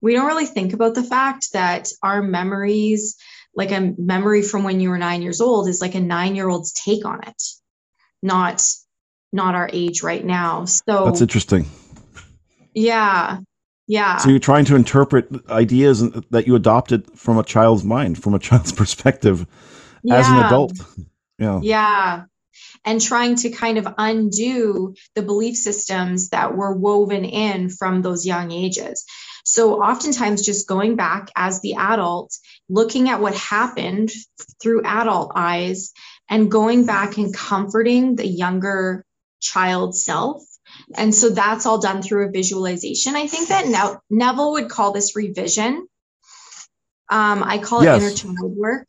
we 0.00 0.14
don't 0.14 0.26
really 0.26 0.46
think 0.46 0.72
about 0.72 0.94
the 0.94 1.02
fact 1.02 1.52
that 1.52 1.88
our 2.02 2.22
memories, 2.22 3.16
like 3.54 3.70
a 3.70 3.94
memory 3.98 4.42
from 4.42 4.64
when 4.64 4.80
you 4.80 4.90
were 4.90 4.98
nine 4.98 5.22
years 5.22 5.40
old, 5.40 5.68
is 5.68 5.80
like 5.80 5.94
a 5.94 6.00
nine 6.00 6.34
year 6.34 6.48
old's 6.48 6.72
take 6.72 7.04
on 7.04 7.20
it, 7.26 7.42
not 8.22 8.64
not 9.32 9.54
our 9.54 9.68
age 9.72 10.02
right 10.02 10.24
now. 10.24 10.64
So 10.64 11.04
that's 11.04 11.20
interesting. 11.20 11.66
Yeah. 12.74 13.38
Yeah. 13.86 14.18
So 14.18 14.28
you're 14.28 14.38
trying 14.38 14.66
to 14.66 14.76
interpret 14.76 15.28
ideas 15.48 16.02
that 16.30 16.46
you 16.46 16.54
adopted 16.54 17.18
from 17.18 17.38
a 17.38 17.42
child's 17.42 17.84
mind, 17.84 18.22
from 18.22 18.34
a 18.34 18.38
child's 18.38 18.72
perspective 18.82 19.46
yeah. 20.02 20.16
as 20.16 20.28
an 20.28 20.36
adult. 20.36 20.72
Yeah. 21.38 21.60
Yeah. 21.62 22.24
And 22.84 23.00
trying 23.00 23.36
to 23.36 23.50
kind 23.50 23.78
of 23.78 23.92
undo 23.98 24.94
the 25.14 25.22
belief 25.22 25.56
systems 25.56 26.30
that 26.30 26.56
were 26.56 26.76
woven 26.76 27.24
in 27.24 27.70
from 27.70 28.02
those 28.02 28.26
young 28.26 28.50
ages. 28.50 29.04
So, 29.44 29.82
oftentimes, 29.82 30.44
just 30.44 30.68
going 30.68 30.96
back 30.96 31.30
as 31.34 31.60
the 31.60 31.74
adult, 31.74 32.36
looking 32.68 33.08
at 33.08 33.20
what 33.20 33.34
happened 33.34 34.10
through 34.60 34.84
adult 34.84 35.32
eyes, 35.34 35.92
and 36.28 36.50
going 36.50 36.84
back 36.84 37.16
and 37.16 37.34
comforting 37.34 38.16
the 38.16 38.26
younger 38.26 39.06
child 39.40 39.96
self 39.96 40.42
and 40.96 41.14
so 41.14 41.30
that's 41.30 41.66
all 41.66 41.78
done 41.78 42.02
through 42.02 42.28
a 42.28 42.30
visualization. 42.30 43.16
I 43.16 43.26
think 43.26 43.48
that 43.48 43.66
now 43.68 44.00
Neville 44.10 44.52
would 44.52 44.68
call 44.68 44.92
this 44.92 45.16
revision. 45.16 45.86
Um, 47.10 47.42
I 47.42 47.58
call 47.58 47.82
it 47.82 47.86
inner 47.86 48.10
child 48.10 48.56
work. 48.56 48.86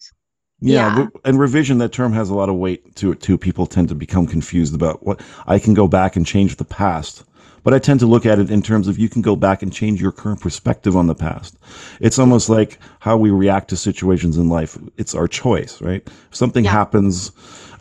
Yeah, 0.62 0.98
yeah, 0.98 1.08
and 1.24 1.40
revision 1.40 1.78
that 1.78 1.94
term 1.94 2.12
has 2.14 2.30
a 2.30 2.36
lot 2.36 2.50
of 2.50 2.56
weight 2.56 2.96
to 2.98 3.14
it 3.14 3.22
too. 3.22 3.38
People 3.38 3.66
tend 3.66 3.90
to 3.90 3.96
become 3.96 4.28
confused 4.28 4.76
about 4.76 5.06
what 5.06 5.22
I 5.48 5.58
can 5.58 5.74
go 5.74 5.88
back 5.88 6.18
and 6.18 6.26
change 6.26 6.58
the 6.58 6.66
past. 6.66 7.24
But 7.64 7.74
I 7.74 7.80
tend 7.80 8.00
to 8.02 8.06
look 8.06 8.26
at 8.26 8.40
it 8.40 8.50
in 8.50 8.62
terms 8.62 8.88
of 8.88 8.98
you 8.98 9.10
can 9.10 9.22
go 9.22 9.36
back 9.36 9.62
and 9.62 9.72
change 9.72 10.02
your 10.02 10.12
current 10.12 10.42
perspective 10.42 10.96
on 10.96 11.08
the 11.08 11.16
past. 11.16 11.58
It's 12.00 12.18
almost 12.18 12.50
like 12.50 12.78
how 13.00 13.18
we 13.18 13.32
react 13.32 13.70
to 13.70 13.78
situations 13.78 14.38
in 14.38 14.50
life. 14.50 14.78
It's 14.98 15.14
our 15.14 15.28
choice, 15.28 15.82
right? 15.82 16.02
If 16.06 16.36
something 16.36 16.66
yeah. 16.66 16.72
happens 16.72 17.32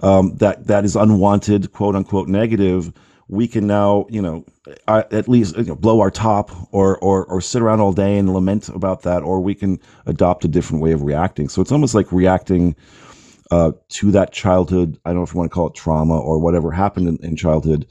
um, 0.03 0.37
that 0.37 0.67
that 0.67 0.85
is 0.85 0.97
unwanted, 0.97 1.73
quote 1.73 1.97
unquote 1.97 2.29
negative, 2.29 2.93
we 3.29 3.47
can 3.47 3.67
now, 3.67 4.07
you 4.09 4.23
know, 4.23 4.45
at 4.87 5.29
least 5.29 5.57
you 5.57 5.65
know, 5.65 5.75
blow 5.75 6.01
our 6.01 6.11
top 6.11 6.51
or, 6.73 6.99
or, 6.99 7.27
or 7.27 7.41
sit 7.41 7.61
around 7.61 7.81
all 7.81 7.93
day 7.93 8.17
and 8.17 8.33
lament 8.33 8.69
about 8.71 9.03
that, 9.03 9.23
or 9.23 9.41
we 9.41 9.55
can 9.55 9.79
adopt 10.07 10.45
a 10.45 10.49
different 10.49 10.83
way 10.83 10.93
of 10.93 11.03
reacting. 11.03 11.49
So 11.49 11.61
it's 11.61 11.73
almost 11.73 11.95
like 11.95 12.11
reacting 12.11 12.75
uh, 13.51 13.73
to 13.91 14.11
that 14.13 14.33
childhood. 14.33 14.99
I 15.05 15.11
don't 15.11 15.19
know 15.19 15.23
if 15.25 15.35
you 15.35 15.39
want 15.39 15.51
to 15.51 15.55
call 15.55 15.69
it 15.69 15.75
trauma 15.75 16.19
or 16.19 16.39
whatever 16.39 16.73
happened 16.73 17.09
in, 17.09 17.17
in 17.23 17.37
childhood 17.37 17.87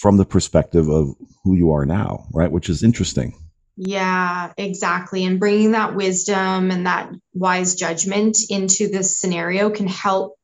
from 0.00 0.16
the 0.16 0.24
perspective 0.24 0.88
of 0.88 1.08
who 1.44 1.54
you 1.54 1.72
are 1.72 1.84
now, 1.84 2.26
right? 2.32 2.50
Which 2.50 2.68
is 2.70 2.82
interesting. 2.82 3.34
Yeah, 3.80 4.52
exactly. 4.56 5.24
And 5.24 5.38
bringing 5.38 5.72
that 5.72 5.94
wisdom 5.94 6.70
and 6.70 6.86
that 6.86 7.12
wise 7.32 7.74
judgment 7.74 8.38
into 8.50 8.88
this 8.88 9.18
scenario 9.18 9.70
can 9.70 9.86
help 9.86 10.37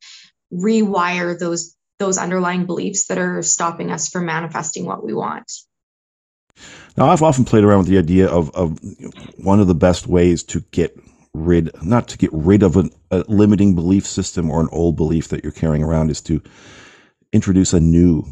rewire 0.54 1.38
those 1.38 1.76
those 1.98 2.18
underlying 2.18 2.66
beliefs 2.66 3.06
that 3.06 3.18
are 3.18 3.42
stopping 3.42 3.92
us 3.92 4.08
from 4.08 4.26
manifesting 4.26 4.84
what 4.84 5.04
we 5.04 5.14
want. 5.14 5.50
Now, 6.96 7.06
I've 7.06 7.22
often 7.22 7.44
played 7.44 7.64
around 7.64 7.78
with 7.78 7.88
the 7.88 7.98
idea 7.98 8.28
of, 8.28 8.50
of 8.54 8.78
one 9.36 9.60
of 9.60 9.68
the 9.68 9.74
best 9.74 10.06
ways 10.06 10.42
to 10.44 10.60
get 10.72 10.98
rid, 11.34 11.70
not 11.82 12.08
to 12.08 12.18
get 12.18 12.30
rid 12.32 12.62
of 12.62 12.76
an, 12.76 12.90
a 13.10 13.24
limiting 13.28 13.74
belief 13.74 14.06
system 14.06 14.50
or 14.50 14.60
an 14.60 14.68
old 14.72 14.96
belief 14.96 15.28
that 15.28 15.44
you're 15.44 15.52
carrying 15.52 15.84
around, 15.84 16.10
is 16.10 16.20
to 16.22 16.42
introduce 17.32 17.72
a 17.72 17.80
new 17.80 18.24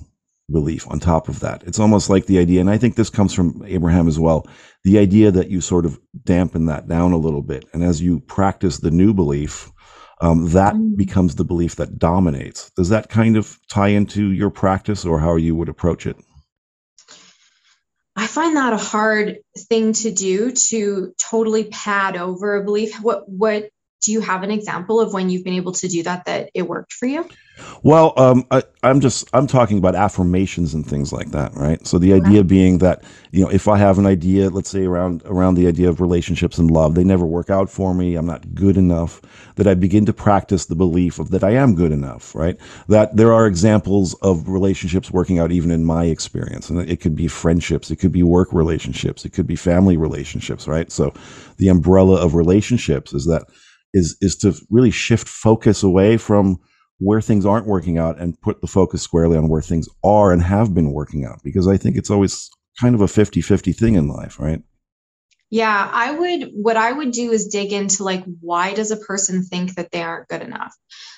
belief 0.51 0.89
on 0.91 1.01
top 1.01 1.29
of 1.29 1.41
that. 1.41 1.63
It's 1.65 1.79
almost 1.79 2.11
like 2.11 2.27
the 2.27 2.39
idea, 2.39 2.61
and 2.61 2.71
I 2.71 2.79
think 2.79 2.95
this 2.95 3.11
comes 3.11 3.33
from 3.33 3.65
Abraham 3.67 4.09
as 4.09 4.19
well 4.19 4.47
the 4.85 4.99
idea 4.99 5.31
that 5.31 5.49
you 5.49 5.61
sort 5.61 5.87
of 5.87 6.01
dampen 6.25 6.67
that 6.67 6.89
down 6.89 7.13
a 7.13 7.17
little 7.17 7.43
bit. 7.43 7.65
And 7.73 7.85
as 7.85 8.03
you 8.03 8.21
practice 8.21 8.79
the 8.79 8.91
new 8.91 9.15
belief, 9.15 9.71
um, 10.23 10.51
that 10.51 10.75
mm. 10.75 10.97
becomes 10.97 11.35
the 11.35 11.45
belief 11.45 11.77
that 11.77 11.99
dominates. 11.99 12.71
Does 12.71 12.91
that 12.91 13.09
kind 13.09 13.37
of 13.37 13.59
tie 13.69 13.89
into 13.89 14.31
your 14.31 14.51
practice 14.51 15.05
or 15.05 15.19
how 15.19 15.35
you 15.35 15.57
would 15.57 15.69
approach 15.69 16.07
it? 16.07 16.17
I 18.15 18.29
find 18.29 18.57
that 18.57 18.73
a 18.73 18.79
hard 18.79 19.39
thing 19.59 19.95
to 19.95 20.13
do 20.13 20.53
to 20.53 21.13
totally 21.19 21.65
pad 21.65 22.17
over 22.17 22.55
a 22.55 22.65
belief. 22.65 23.01
What 23.01 23.29
what 23.29 23.71
do 24.03 24.13
you 24.13 24.21
have 24.21 24.43
an 24.43 24.51
example 24.51 25.01
of 25.01 25.13
when 25.15 25.31
you've 25.31 25.45
been 25.45 25.55
able 25.55 25.73
to 25.73 25.89
do 25.89 26.03
that 26.03 26.25
that 26.27 26.51
it 26.55 26.63
worked 26.63 26.93
for 26.93 27.07
you? 27.07 27.29
Well 27.83 28.13
um, 28.17 28.45
I, 28.51 28.63
am 28.83 29.01
just 29.01 29.29
i'm 29.35 29.47
talking 29.47 29.79
about 29.79 29.95
affirmations 29.95 30.75
and 30.75 30.87
things 30.87 31.13
like 31.13 31.31
that 31.33 31.55
right? 31.55 31.87
So 31.87 31.99
the 31.99 32.13
idea 32.13 32.45
being 32.45 32.79
that 32.79 33.05
you 33.31 33.45
know 33.45 33.51
if 33.51 33.69
i 33.69 33.77
have 33.77 33.99
an 33.99 34.07
idea 34.07 34.49
let's 34.51 34.71
say 34.71 34.85
around 34.85 35.23
around 35.27 35.55
the 35.55 35.67
idea 35.67 35.89
of 35.89 36.01
relationships 36.01 36.59
and 36.59 36.71
love 36.71 36.95
they 36.95 37.05
never 37.05 37.27
work 37.27 37.51
out 37.51 37.71
for 37.71 37.95
me 37.95 38.15
i'm 38.15 38.27
not 38.27 38.55
good 38.55 38.77
enough 38.77 39.21
that 39.57 39.67
i 39.67 39.75
begin 39.75 40.07
to 40.07 40.13
practice 40.13 40.67
the 40.67 40.75
belief 40.75 41.19
of 41.19 41.31
that 41.31 41.45
i 41.45 41.51
am 41.51 41.75
good 41.75 41.93
enough 41.93 42.35
right? 42.35 42.59
That 42.89 43.17
there 43.17 43.33
are 43.33 43.47
examples 43.47 44.15
of 44.23 44.49
relationships 44.49 45.11
working 45.11 45.39
out 45.39 45.53
even 45.53 45.71
in 45.71 45.85
my 45.85 46.05
experience 46.05 46.71
and 46.71 46.81
it 46.91 47.01
could 47.01 47.15
be 47.15 47.29
friendships 47.29 47.91
it 47.91 47.97
could 47.97 48.13
be 48.13 48.23
work 48.23 48.53
relationships 48.53 49.25
it 49.25 49.33
could 49.33 49.47
be 49.47 49.57
family 49.57 49.97
relationships 49.97 50.67
right? 50.67 50.91
So 50.91 51.13
the 51.59 51.69
umbrella 51.69 52.17
of 52.25 52.35
relationships 52.35 53.13
is 53.13 53.27
that 53.27 53.45
is 53.93 54.17
is 54.21 54.37
to 54.37 54.55
really 54.71 54.91
shift 54.91 55.29
focus 55.29 55.83
away 55.83 56.17
from 56.17 56.59
where 56.99 57.21
things 57.21 57.45
aren't 57.45 57.67
working 57.67 57.99
out 57.99 58.19
and 58.21 58.41
put 58.41 58.61
the 58.61 58.67
focus 58.67 59.03
squarely 59.03 59.37
on 59.37 59.49
where 59.49 59.63
things 59.63 59.89
are 60.05 60.33
and 60.33 60.43
have 60.43 60.73
been 60.75 60.93
working 60.93 61.25
out 61.25 61.41
because 61.43 61.67
i 61.69 61.77
think 61.77 61.97
it's 61.97 62.11
always 62.11 62.51
kind 62.81 62.95
of 62.95 63.01
a 63.01 63.07
50-50 63.07 63.77
thing 63.77 63.95
in 63.95 64.09
life 64.09 64.39
right? 64.39 64.63
Yeah 65.51 65.91
i 65.93 66.11
would 66.13 66.51
what 66.55 66.77
i 66.77 66.91
would 66.91 67.11
do 67.11 67.33
is 67.33 67.49
dig 67.49 67.73
into 67.73 68.05
like 68.05 68.25
why 68.41 68.73
does 68.73 68.91
a 68.91 68.97
person 68.97 69.43
think 69.43 69.75
that 69.75 69.91
they 69.91 70.03
aren't 70.03 70.29
good 70.29 70.43
enough? 70.43 70.75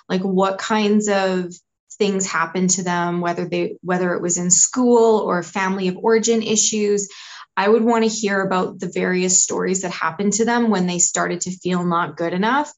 Like 0.09 0.23
what 0.23 0.59
kinds 0.59 1.09
of 1.09 1.53
things 1.99 2.27
happen 2.27 2.67
to 2.67 2.83
them 2.83 3.21
whether 3.21 3.49
they 3.49 3.77
whether 3.83 4.15
it 4.15 4.23
was 4.23 4.37
in 4.37 4.51
school 4.51 5.21
or 5.21 5.43
family 5.43 5.89
of 5.89 5.97
origin 5.97 6.43
issues 6.43 7.09
I 7.57 7.69
would 7.69 7.85
want 7.85 8.05
to 8.05 8.11
hear 8.11 8.41
about 8.41 8.81
the 8.81 8.91
various 8.93 9.43
stories 9.43 9.83
that 9.83 9.93
happened 9.93 10.35
to 10.35 10.45
them 10.45 10.71
when 10.71 10.87
they 10.87 10.99
started 10.99 11.43
to 11.43 11.57
feel 11.57 11.85
not 11.85 12.17
good 12.17 12.33
enough. 12.33 12.73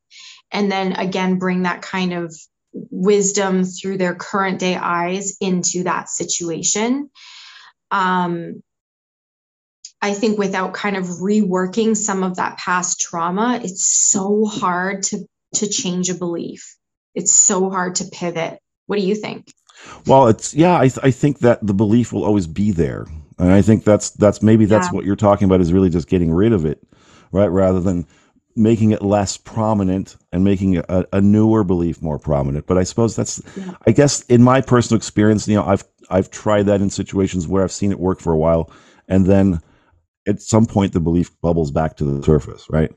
And 0.52 0.70
then 0.70 0.92
again, 0.92 1.38
bring 1.38 1.62
that 1.62 1.82
kind 1.82 2.12
of 2.12 2.34
wisdom 2.72 3.64
through 3.64 3.98
their 3.98 4.14
current 4.14 4.58
day 4.58 4.76
eyes 4.76 5.36
into 5.40 5.84
that 5.84 6.08
situation. 6.08 7.10
Um, 7.90 8.62
I 10.02 10.12
think 10.12 10.38
without 10.38 10.74
kind 10.74 10.96
of 10.96 11.04
reworking 11.04 11.96
some 11.96 12.22
of 12.22 12.36
that 12.36 12.58
past 12.58 13.00
trauma, 13.00 13.60
it's 13.62 13.86
so 13.86 14.44
hard 14.44 15.04
to 15.04 15.26
to 15.54 15.68
change 15.68 16.10
a 16.10 16.14
belief. 16.14 16.76
It's 17.14 17.32
so 17.32 17.70
hard 17.70 17.96
to 17.96 18.04
pivot. 18.04 18.58
What 18.86 18.98
do 18.98 19.06
you 19.06 19.14
think? 19.14 19.50
Well, 20.06 20.28
it's 20.28 20.54
yeah, 20.54 20.74
I, 20.74 20.90
I 21.02 21.10
think 21.10 21.40
that 21.40 21.66
the 21.66 21.74
belief 21.74 22.12
will 22.12 22.24
always 22.24 22.46
be 22.46 22.72
there. 22.72 23.06
And 23.38 23.52
I 23.52 23.62
think 23.62 23.84
that's 23.84 24.10
that's 24.10 24.42
maybe 24.42 24.64
that's 24.64 24.88
yeah. 24.88 24.92
what 24.92 25.04
you're 25.04 25.16
talking 25.16 25.44
about 25.44 25.60
is 25.60 25.72
really 25.72 25.90
just 25.90 26.08
getting 26.08 26.32
rid 26.32 26.52
of 26.52 26.64
it, 26.64 26.82
right? 27.32 27.48
Rather 27.48 27.80
than 27.80 28.06
making 28.54 28.92
it 28.92 29.02
less 29.02 29.36
prominent 29.36 30.16
and 30.32 30.42
making 30.42 30.78
a, 30.78 31.04
a 31.12 31.20
newer 31.20 31.62
belief 31.62 32.00
more 32.00 32.18
prominent. 32.18 32.66
But 32.66 32.78
I 32.78 32.84
suppose 32.84 33.14
that's 33.14 33.42
yeah. 33.56 33.74
I 33.86 33.92
guess 33.92 34.22
in 34.22 34.42
my 34.42 34.62
personal 34.62 34.96
experience, 34.96 35.46
you 35.46 35.56
know, 35.56 35.64
I've 35.64 35.84
I've 36.08 36.30
tried 36.30 36.66
that 36.66 36.80
in 36.80 36.88
situations 36.88 37.46
where 37.46 37.62
I've 37.62 37.72
seen 37.72 37.92
it 37.92 37.98
work 37.98 38.20
for 38.20 38.32
a 38.32 38.38
while 38.38 38.70
and 39.08 39.26
then 39.26 39.60
at 40.26 40.40
some 40.40 40.66
point 40.66 40.92
the 40.92 41.00
belief 41.00 41.30
bubbles 41.40 41.70
back 41.70 41.96
to 41.96 42.04
the 42.04 42.22
surface, 42.22 42.66
right? 42.70 42.90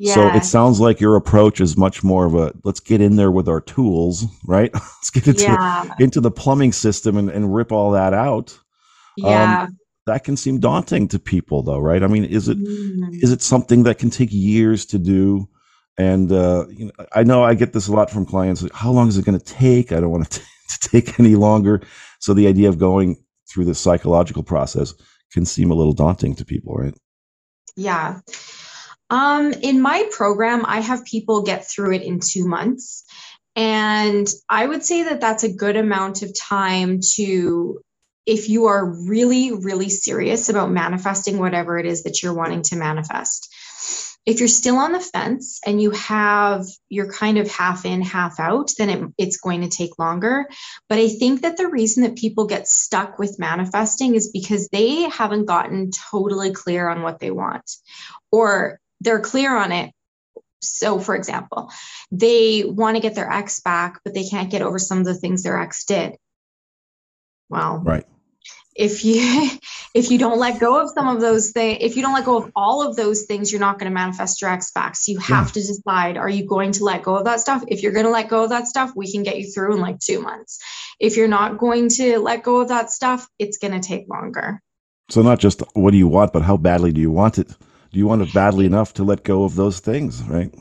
Yeah. 0.00 0.14
So 0.14 0.28
it 0.28 0.44
sounds 0.44 0.80
like 0.80 1.00
your 1.00 1.16
approach 1.16 1.60
is 1.60 1.76
much 1.76 2.02
more 2.02 2.24
of 2.24 2.34
a 2.34 2.52
let's 2.64 2.80
get 2.80 3.00
in 3.00 3.16
there 3.16 3.30
with 3.30 3.48
our 3.48 3.60
tools, 3.60 4.24
right? 4.46 4.70
let's 4.74 5.10
get 5.10 5.28
into 5.28 5.44
yeah. 5.44 5.84
into 6.00 6.20
the 6.20 6.30
plumbing 6.30 6.72
system 6.72 7.16
and, 7.16 7.28
and 7.30 7.54
rip 7.54 7.70
all 7.70 7.92
that 7.92 8.14
out. 8.14 8.58
Yeah. 9.16 9.64
Um, 9.64 9.78
that 10.06 10.24
can 10.24 10.36
seem 10.36 10.58
daunting 10.58 11.08
to 11.08 11.18
people 11.18 11.62
though 11.62 11.78
right? 11.78 12.02
I 12.02 12.06
mean 12.06 12.24
is 12.24 12.48
it 12.48 12.58
mm. 12.58 13.22
is 13.22 13.32
it 13.32 13.42
something 13.42 13.84
that 13.84 13.98
can 13.98 14.10
take 14.10 14.30
years 14.32 14.86
to 14.86 14.98
do? 14.98 15.48
And 15.98 16.32
uh, 16.32 16.66
you 16.70 16.86
know, 16.86 17.06
i 17.12 17.22
know 17.22 17.42
i 17.44 17.54
get 17.54 17.74
this 17.74 17.86
a 17.86 17.92
lot 17.92 18.10
from 18.10 18.24
clients 18.24 18.66
how 18.72 18.90
long 18.90 19.08
is 19.08 19.18
it 19.18 19.24
going 19.24 19.38
to 19.38 19.44
take? 19.44 19.92
I 19.92 20.00
don't 20.00 20.10
want 20.10 20.30
to, 20.30 20.40
t- 20.40 20.46
to 20.70 20.88
take 20.88 21.20
any 21.20 21.34
longer. 21.34 21.82
So 22.18 22.34
the 22.34 22.46
idea 22.46 22.68
of 22.68 22.78
going 22.78 23.22
through 23.48 23.66
this 23.66 23.78
psychological 23.78 24.42
process 24.42 24.94
can 25.32 25.44
seem 25.44 25.70
a 25.70 25.74
little 25.74 25.92
daunting 25.92 26.34
to 26.36 26.44
people 26.44 26.74
right? 26.74 26.94
Yeah. 27.76 28.20
Um, 29.10 29.52
in 29.62 29.80
my 29.80 30.08
program 30.10 30.64
i 30.66 30.80
have 30.80 31.04
people 31.04 31.42
get 31.42 31.68
through 31.68 31.94
it 31.94 32.02
in 32.02 32.20
two 32.20 32.46
months. 32.46 33.04
And 33.54 34.26
i 34.48 34.66
would 34.66 34.82
say 34.82 35.04
that 35.04 35.20
that's 35.20 35.44
a 35.44 35.52
good 35.52 35.76
amount 35.76 36.22
of 36.22 36.34
time 36.34 37.00
to 37.16 37.82
if 38.26 38.48
you 38.48 38.66
are 38.66 38.84
really, 38.84 39.52
really 39.52 39.88
serious 39.88 40.48
about 40.48 40.70
manifesting 40.70 41.38
whatever 41.38 41.78
it 41.78 41.86
is 41.86 42.04
that 42.04 42.22
you're 42.22 42.34
wanting 42.34 42.62
to 42.62 42.76
manifest. 42.76 43.52
If 44.24 44.38
you're 44.38 44.48
still 44.48 44.76
on 44.76 44.92
the 44.92 45.00
fence 45.00 45.58
and 45.66 45.82
you 45.82 45.90
have 45.90 46.64
you're 46.88 47.10
kind 47.10 47.38
of 47.38 47.50
half 47.50 47.84
in, 47.84 48.02
half 48.02 48.38
out, 48.38 48.70
then 48.78 48.88
it, 48.88 49.12
it's 49.18 49.38
going 49.38 49.62
to 49.62 49.68
take 49.68 49.98
longer. 49.98 50.46
But 50.88 50.98
I 51.00 51.08
think 51.08 51.42
that 51.42 51.56
the 51.56 51.66
reason 51.66 52.04
that 52.04 52.14
people 52.14 52.46
get 52.46 52.68
stuck 52.68 53.18
with 53.18 53.40
manifesting 53.40 54.14
is 54.14 54.30
because 54.30 54.68
they 54.68 55.08
haven't 55.08 55.46
gotten 55.46 55.90
totally 55.90 56.52
clear 56.52 56.88
on 56.88 57.02
what 57.02 57.18
they 57.18 57.32
want, 57.32 57.68
or 58.30 58.78
they're 59.00 59.20
clear 59.20 59.56
on 59.56 59.72
it. 59.72 59.90
So, 60.60 61.00
for 61.00 61.16
example, 61.16 61.72
they 62.12 62.62
want 62.64 62.96
to 62.96 63.02
get 63.02 63.16
their 63.16 63.28
ex 63.28 63.58
back, 63.58 63.98
but 64.04 64.14
they 64.14 64.22
can't 64.22 64.52
get 64.52 64.62
over 64.62 64.78
some 64.78 64.98
of 64.98 65.04
the 65.04 65.16
things 65.16 65.42
their 65.42 65.60
ex 65.60 65.84
did. 65.84 66.14
Well, 67.48 67.78
right 67.78 68.06
if 68.74 69.04
you 69.04 69.50
if 69.94 70.10
you 70.10 70.18
don't 70.18 70.38
let 70.38 70.58
go 70.58 70.80
of 70.80 70.90
some 70.90 71.08
of 71.08 71.20
those 71.20 71.52
things 71.52 71.78
if 71.80 71.96
you 71.96 72.02
don't 72.02 72.14
let 72.14 72.24
go 72.24 72.38
of 72.38 72.50
all 72.56 72.86
of 72.86 72.96
those 72.96 73.24
things 73.24 73.52
you're 73.52 73.60
not 73.60 73.78
going 73.78 73.90
to 73.90 73.94
manifest 73.94 74.40
your 74.40 74.50
ex 74.50 74.70
back 74.72 74.96
so 74.96 75.12
you 75.12 75.18
have 75.18 75.48
yeah. 75.48 75.52
to 75.52 75.60
decide 75.60 76.16
are 76.16 76.28
you 76.28 76.46
going 76.46 76.72
to 76.72 76.84
let 76.84 77.02
go 77.02 77.16
of 77.16 77.24
that 77.24 77.40
stuff? 77.40 77.62
If 77.68 77.82
you're 77.82 77.92
going 77.92 78.06
to 78.06 78.10
let 78.10 78.28
go 78.28 78.44
of 78.44 78.50
that 78.50 78.66
stuff 78.66 78.92
we 78.94 79.10
can 79.10 79.22
get 79.22 79.38
you 79.38 79.50
through 79.50 79.74
in 79.74 79.80
like 79.80 79.98
two 79.98 80.20
months. 80.20 80.58
If 80.98 81.16
you're 81.16 81.28
not 81.28 81.58
going 81.58 81.88
to 81.90 82.18
let 82.18 82.42
go 82.42 82.60
of 82.60 82.68
that 82.68 82.90
stuff 82.90 83.28
it's 83.38 83.58
going 83.58 83.78
to 83.78 83.86
take 83.86 84.08
longer. 84.08 84.60
So 85.10 85.22
not 85.22 85.38
just 85.38 85.62
what 85.74 85.90
do 85.90 85.96
you 85.96 86.08
want 86.08 86.32
but 86.32 86.42
how 86.42 86.56
badly 86.56 86.92
do 86.92 87.00
you 87.00 87.10
want 87.10 87.38
it? 87.38 87.48
Do 87.48 87.98
you 87.98 88.06
want 88.06 88.22
it 88.22 88.32
badly 88.32 88.64
enough 88.64 88.94
to 88.94 89.04
let 89.04 89.22
go 89.22 89.44
of 89.44 89.54
those 89.54 89.80
things 89.80 90.22
right? 90.22 90.54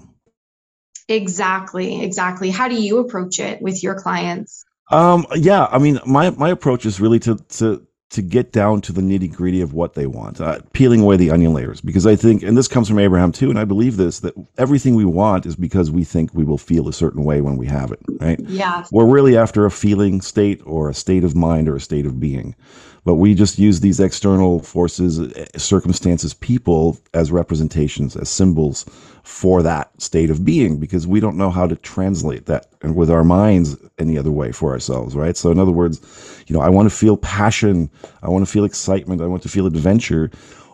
Exactly 1.08 2.04
exactly. 2.04 2.50
How 2.50 2.68
do 2.68 2.76
you 2.76 3.00
approach 3.00 3.40
it 3.40 3.62
with 3.62 3.84
your 3.84 3.96
clients? 3.96 4.66
Um 4.90 5.26
yeah 5.36 5.68
i 5.72 5.78
mean 5.78 6.00
my 6.06 6.32
my 6.32 6.50
approach 6.50 6.86
is 6.86 7.00
really 7.00 7.20
to 7.20 7.38
to 7.38 7.88
to 8.12 8.22
get 8.22 8.52
down 8.52 8.82
to 8.82 8.92
the 8.92 9.02
nitty 9.02 9.34
gritty 9.34 9.62
of 9.62 9.74
what 9.74 9.94
they 9.94 10.06
want, 10.06 10.42
uh, 10.42 10.60
peeling 10.74 11.02
away 11.02 11.16
the 11.16 11.32
onion 11.32 11.54
layers. 11.54 11.80
Because 11.80 12.06
I 12.06 12.16
think, 12.16 12.44
and 12.44 12.58
this 12.58 12.68
comes 12.68 12.90
from 12.90 13.00
Abraham 13.00 13.32
too, 13.32 13.50
and 13.50 13.58
I 13.58 13.64
believe 13.64 13.96
this, 13.96 14.20
that 14.20 14.34
everything 14.58 14.96
we 14.96 15.06
want 15.06 15.46
is 15.46 15.56
because 15.56 15.90
we 15.90 16.04
think 16.04 16.34
we 16.34 16.44
will 16.44 16.58
feel 16.58 16.90
a 16.90 16.94
certain 16.94 17.24
way 17.24 17.40
when 17.40 17.56
we 17.56 17.68
have 17.68 17.92
it, 17.92 18.00
right? 18.20 18.40
Yeah. 18.42 18.84
We're 18.92 19.06
really 19.06 19.38
after 19.38 19.66
a 19.66 19.72
feeling 19.72 20.20
state 20.20 20.62
or 20.66 20.90
a 20.90 20.94
state 20.94 21.24
of 21.24 21.36
mind 21.36 21.70
or 21.70 21.78
a 21.78 21.82
state 21.82 22.06
of 22.06 22.20
being. 22.20 22.54
But 23.04 23.16
we 23.16 23.34
just 23.34 23.58
use 23.58 23.80
these 23.80 24.00
external 24.00 24.60
forces, 24.60 25.20
uh, 25.20 25.46
circumstances, 25.58 26.34
people 26.34 26.98
as 27.14 27.32
representations, 27.32 28.16
as 28.16 28.30
symbols 28.30 28.86
for 29.24 29.62
that 29.64 29.90
state 30.02 30.30
of 30.30 30.46
being 30.46 30.78
because 30.78 31.08
we 31.08 31.20
don't 31.20 31.38
know 31.38 31.50
how 31.50 31.68
to 31.68 31.76
translate 31.78 32.46
that 32.46 32.68
with 32.84 33.10
our 33.10 33.24
minds 33.24 33.76
any 34.00 34.18
other 34.18 34.32
way 34.32 34.52
for 34.52 34.72
ourselves, 34.72 35.16
right? 35.16 35.38
So 35.38 35.52
in 35.52 35.60
other 35.60 35.72
words, 35.72 36.02
you 36.48 36.56
know, 36.56 36.62
I 36.62 36.70
want 36.70 36.90
to 36.90 36.96
feel 36.96 37.18
passion, 37.18 37.90
I 38.24 38.30
want 38.30 38.46
to 38.46 38.52
feel 38.52 38.66
excitement, 38.66 39.22
I 39.22 39.28
want 39.28 39.44
to 39.44 39.50
feel 39.50 39.66
adventure. 39.66 40.32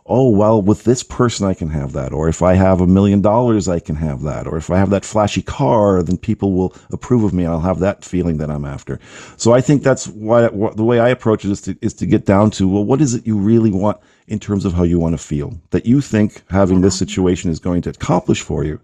Oh, 0.10 0.30
well, 0.30 0.62
with 0.62 0.86
this 0.86 1.04
person, 1.04 1.46
I 1.46 1.54
can 1.54 1.70
have 1.70 1.92
that. 1.94 2.14
Or 2.14 2.30
if 2.30 2.42
I 2.42 2.54
have 2.54 2.80
a 2.80 2.88
million 2.88 3.22
dollars, 3.22 3.68
I 3.68 3.80
can 3.80 3.96
have 3.98 4.22
that. 4.22 4.48
Or 4.48 4.56
if 4.56 4.70
I 4.70 4.78
have 4.78 4.90
that 4.92 5.04
flashy 5.04 5.42
car, 5.42 6.02
then 6.02 6.18
people 6.18 6.54
will 6.54 6.74
approve 6.92 7.26
of 7.26 7.34
me. 7.34 7.44
And 7.44 7.52
I'll 7.52 7.60
have 7.60 7.80
that 7.80 8.06
feeling 8.06 8.38
that 8.38 8.50
I'm 8.50 8.64
after. 8.64 9.00
So 9.36 9.52
I 9.52 9.60
think 9.60 9.84
that's 9.84 10.08
why 10.08 10.48
the 10.48 10.84
way 10.86 11.00
I 11.00 11.10
approach 11.10 11.44
it 11.44 11.52
is 11.52 11.62
to, 11.62 11.78
is 11.82 11.94
to 11.96 12.06
get 12.06 12.26
down 12.26 12.52
to, 12.52 12.68
well, 12.70 12.86
what 12.86 13.02
is 13.02 13.16
it 13.16 13.28
you 13.28 13.38
really 13.38 13.72
want 13.72 13.98
in 14.28 14.40
terms 14.40 14.66
of 14.66 14.74
how 14.74 14.84
you 14.84 15.00
want 15.00 15.14
to 15.14 15.18
feel 15.18 15.60
that 15.72 15.86
you 15.86 16.02
think 16.02 16.44
having 16.50 16.82
this 16.82 16.96
uh-huh. 16.96 17.06
situation 17.06 17.52
is 17.52 17.60
going 17.60 17.82
to 17.82 17.90
accomplish 17.90 18.42
for 18.42 18.64
you. 18.64 18.80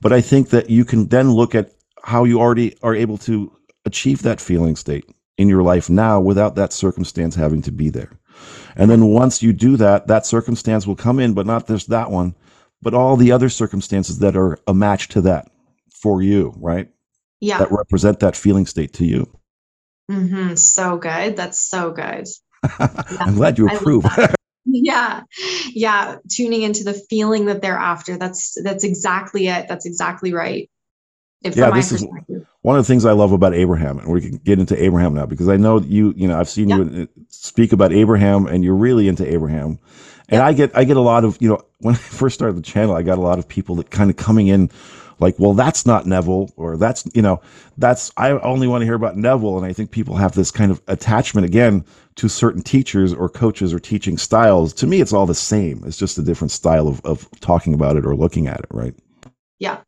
But 0.00 0.12
I 0.12 0.20
think 0.20 0.50
that 0.50 0.70
you 0.70 0.84
can 0.84 1.08
then 1.08 1.32
look 1.32 1.54
at 1.54 1.72
how 2.02 2.24
you 2.24 2.40
already 2.40 2.76
are 2.82 2.94
able 2.94 3.18
to 3.18 3.52
achieve 3.84 4.22
that 4.22 4.40
feeling 4.40 4.76
state 4.76 5.08
in 5.36 5.48
your 5.48 5.62
life 5.62 5.90
now 5.90 6.20
without 6.20 6.54
that 6.56 6.72
circumstance 6.72 7.34
having 7.34 7.62
to 7.62 7.72
be 7.72 7.90
there. 7.90 8.12
And 8.76 8.90
then 8.90 9.06
once 9.06 9.42
you 9.42 9.52
do 9.52 9.76
that, 9.76 10.06
that 10.08 10.26
circumstance 10.26 10.86
will 10.86 10.96
come 10.96 11.18
in, 11.18 11.34
but 11.34 11.46
not 11.46 11.66
just 11.66 11.88
that 11.90 12.10
one, 12.10 12.34
but 12.82 12.94
all 12.94 13.16
the 13.16 13.32
other 13.32 13.48
circumstances 13.48 14.18
that 14.18 14.36
are 14.36 14.58
a 14.66 14.74
match 14.74 15.08
to 15.08 15.20
that 15.22 15.50
for 15.90 16.22
you, 16.22 16.54
right? 16.56 16.88
Yeah. 17.40 17.58
That 17.58 17.72
represent 17.72 18.20
that 18.20 18.36
feeling 18.36 18.66
state 18.66 18.92
to 18.94 19.04
you. 19.04 19.30
Mm-hmm. 20.10 20.54
So 20.54 20.96
good. 20.96 21.36
That's 21.36 21.60
so 21.60 21.92
good. 21.92 22.26
I'm 22.78 23.36
glad 23.36 23.58
you 23.58 23.68
approve. 23.68 24.04
yeah 24.66 25.20
yeah 25.72 26.16
tuning 26.30 26.62
into 26.62 26.84
the 26.84 26.94
feeling 26.94 27.46
that 27.46 27.60
they're 27.60 27.76
after 27.76 28.16
that's 28.16 28.56
that's 28.62 28.82
exactly 28.82 29.46
it 29.46 29.66
that's 29.68 29.84
exactly 29.84 30.32
right 30.32 30.70
if 31.42 31.54
yeah 31.54 31.70
this 31.70 31.92
is 31.92 32.06
one 32.64 32.76
of 32.76 32.84
the 32.84 32.86
things 32.90 33.04
i 33.04 33.12
love 33.12 33.32
about 33.32 33.54
abraham 33.54 33.98
and 33.98 34.08
we 34.08 34.20
can 34.20 34.38
get 34.38 34.58
into 34.58 34.82
abraham 34.82 35.14
now 35.14 35.26
because 35.26 35.48
i 35.48 35.56
know 35.56 35.80
you 35.80 36.14
you 36.16 36.26
know 36.26 36.38
i've 36.38 36.48
seen 36.48 36.68
yeah. 36.68 36.78
you 36.78 37.08
speak 37.28 37.72
about 37.72 37.92
abraham 37.92 38.46
and 38.46 38.64
you're 38.64 38.74
really 38.74 39.06
into 39.06 39.30
abraham 39.30 39.78
and 40.28 40.38
yeah. 40.38 40.46
i 40.46 40.52
get 40.52 40.76
i 40.76 40.84
get 40.84 40.96
a 40.96 41.00
lot 41.00 41.24
of 41.24 41.36
you 41.40 41.48
know 41.48 41.60
when 41.78 41.94
i 41.94 41.98
first 41.98 42.34
started 42.34 42.56
the 42.56 42.62
channel 42.62 42.94
i 42.94 43.02
got 43.02 43.18
a 43.18 43.20
lot 43.20 43.38
of 43.38 43.46
people 43.46 43.74
that 43.74 43.90
kind 43.90 44.08
of 44.08 44.16
coming 44.16 44.48
in 44.48 44.70
like, 45.20 45.38
well, 45.38 45.54
that's 45.54 45.86
not 45.86 46.06
Neville, 46.06 46.50
or 46.56 46.76
that's, 46.76 47.08
you 47.14 47.22
know, 47.22 47.40
that's, 47.78 48.12
I 48.16 48.30
only 48.30 48.66
want 48.66 48.82
to 48.82 48.86
hear 48.86 48.94
about 48.94 49.16
Neville. 49.16 49.56
And 49.56 49.66
I 49.66 49.72
think 49.72 49.90
people 49.90 50.16
have 50.16 50.32
this 50.32 50.50
kind 50.50 50.70
of 50.70 50.82
attachment 50.88 51.46
again 51.46 51.84
to 52.16 52.28
certain 52.28 52.62
teachers 52.62 53.12
or 53.12 53.28
coaches 53.28 53.72
or 53.72 53.78
teaching 53.78 54.18
styles. 54.18 54.72
To 54.74 54.86
me, 54.86 55.00
it's 55.00 55.12
all 55.12 55.26
the 55.26 55.34
same. 55.34 55.82
It's 55.86 55.96
just 55.96 56.18
a 56.18 56.22
different 56.22 56.50
style 56.50 56.88
of, 56.88 57.00
of 57.04 57.28
talking 57.40 57.74
about 57.74 57.96
it 57.96 58.06
or 58.06 58.14
looking 58.14 58.46
at 58.46 58.60
it, 58.60 58.66
right? 58.70 58.94
Yeah. 59.58 59.80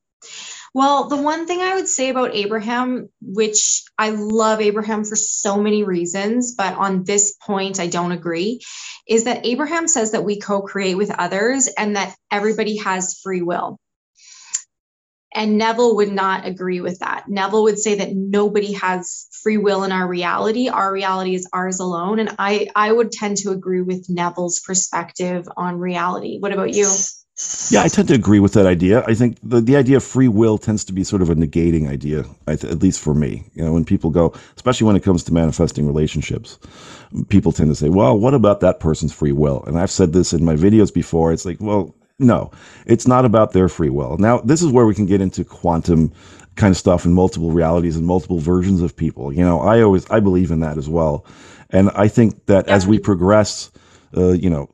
Well, 0.77 1.09
the 1.09 1.17
one 1.17 1.47
thing 1.47 1.63
I 1.63 1.75
would 1.75 1.89
say 1.89 2.11
about 2.11 2.35
Abraham, 2.35 3.09
which 3.23 3.83
I 3.97 4.11
love 4.11 4.61
Abraham 4.61 5.07
for 5.07 5.17
so 5.17 5.57
many 5.57 5.85
reasons, 5.85 6.55
but 6.55 6.75
on 6.75 7.03
this 7.03 7.35
point 7.41 7.81
I 7.81 7.87
don't 7.87 8.13
agree, 8.13 8.61
is 9.09 9.25
that 9.25 9.47
Abraham 9.47 9.89
says 9.89 10.13
that 10.13 10.23
we 10.23 10.39
co 10.39 10.61
create 10.61 10.97
with 10.97 11.11
others 11.11 11.67
and 11.79 11.97
that 11.97 12.15
everybody 12.31 12.77
has 12.77 13.19
free 13.23 13.41
will. 13.41 13.79
And 15.35 15.57
Neville 15.57 15.97
would 15.97 16.13
not 16.13 16.45
agree 16.45 16.83
with 16.83 16.99
that. 16.99 17.25
Neville 17.27 17.63
would 17.63 17.79
say 17.79 17.95
that 17.95 18.15
nobody 18.15 18.73
has 18.73 19.29
free 19.43 19.57
will 19.57 19.83
in 19.83 19.93
our 19.93 20.07
reality. 20.07 20.69
Our 20.69 20.93
reality 20.93 21.35
is 21.35 21.49
ours 21.55 21.81
alone. 21.81 22.19
And 22.19 22.37
I, 22.39 22.69
I 22.77 22.93
would 22.93 23.13
tend 23.13 23.39
to 23.39 23.51
agree 23.51 23.81
with 23.81 24.11
Neville's 24.11 24.61
perspective 24.61 25.49
on 25.57 25.79
reality. 25.79 26.37
What 26.39 26.53
about 26.53 26.75
you? 26.75 26.85
Yeah, 27.71 27.83
I 27.83 27.89
tend 27.89 28.09
to 28.09 28.15
agree 28.15 28.41
with 28.41 28.55
that 28.55 28.65
idea. 28.67 29.05
I 29.07 29.15
think 29.15 29.39
the, 29.43 29.61
the 29.61 29.77
idea 29.77 29.99
of 29.99 30.05
free 30.05 30.29
will 30.29 30.57
tends 30.57 30.85
to 30.85 30.93
be 30.95 31.05
sort 31.05 31.21
of 31.21 31.29
a 31.29 31.35
negating 31.35 31.89
idea, 31.89 32.25
th- 32.47 32.65
at 32.65 32.83
least 32.83 33.01
for 33.01 33.15
me. 33.15 33.45
You 33.55 33.65
know, 33.65 33.73
when 33.75 33.85
people 33.85 34.11
go, 34.11 34.35
especially 34.57 34.87
when 34.87 34.97
it 34.97 35.03
comes 35.03 35.23
to 35.25 35.35
manifesting 35.35 35.87
relationships, 35.87 36.59
people 37.29 37.53
tend 37.53 37.71
to 37.71 37.75
say, 37.75 37.91
well, 37.91 38.19
what 38.19 38.35
about 38.35 38.61
that 38.61 38.81
person's 38.81 39.13
free 39.13 39.33
will? 39.33 39.65
And 39.67 39.79
I've 39.79 39.91
said 39.91 40.15
this 40.15 40.33
in 40.33 40.45
my 40.45 40.55
videos 40.55 40.95
before. 40.95 41.33
It's 41.33 41.45
like, 41.45 41.59
well, 41.61 41.95
no, 42.19 42.53
it's 42.87 43.07
not 43.07 43.27
about 43.27 43.53
their 43.53 43.69
free 43.69 43.91
will. 43.91 44.17
Now, 44.17 44.39
this 44.39 44.63
is 44.63 44.73
where 44.73 44.87
we 44.87 44.95
can 44.95 45.07
get 45.07 45.21
into 45.21 45.45
quantum 45.45 46.13
kind 46.55 46.71
of 46.71 46.79
stuff 46.79 47.05
and 47.05 47.15
multiple 47.15 47.51
realities 47.51 47.97
and 47.97 48.07
multiple 48.07 48.39
versions 48.39 48.81
of 48.81 48.97
people. 48.97 49.33
You 49.33 49.45
know, 49.45 49.61
I 49.61 49.83
always 49.83 50.09
I 50.11 50.21
believe 50.21 50.51
in 50.51 50.61
that 50.61 50.79
as 50.79 50.89
well, 50.89 51.27
and 51.69 51.91
I 51.91 52.09
think 52.09 52.47
that 52.47 52.67
as 52.69 52.87
we 52.87 52.99
progress, 52.99 53.71
uh, 54.17 54.33
you 54.33 54.49
know, 54.49 54.71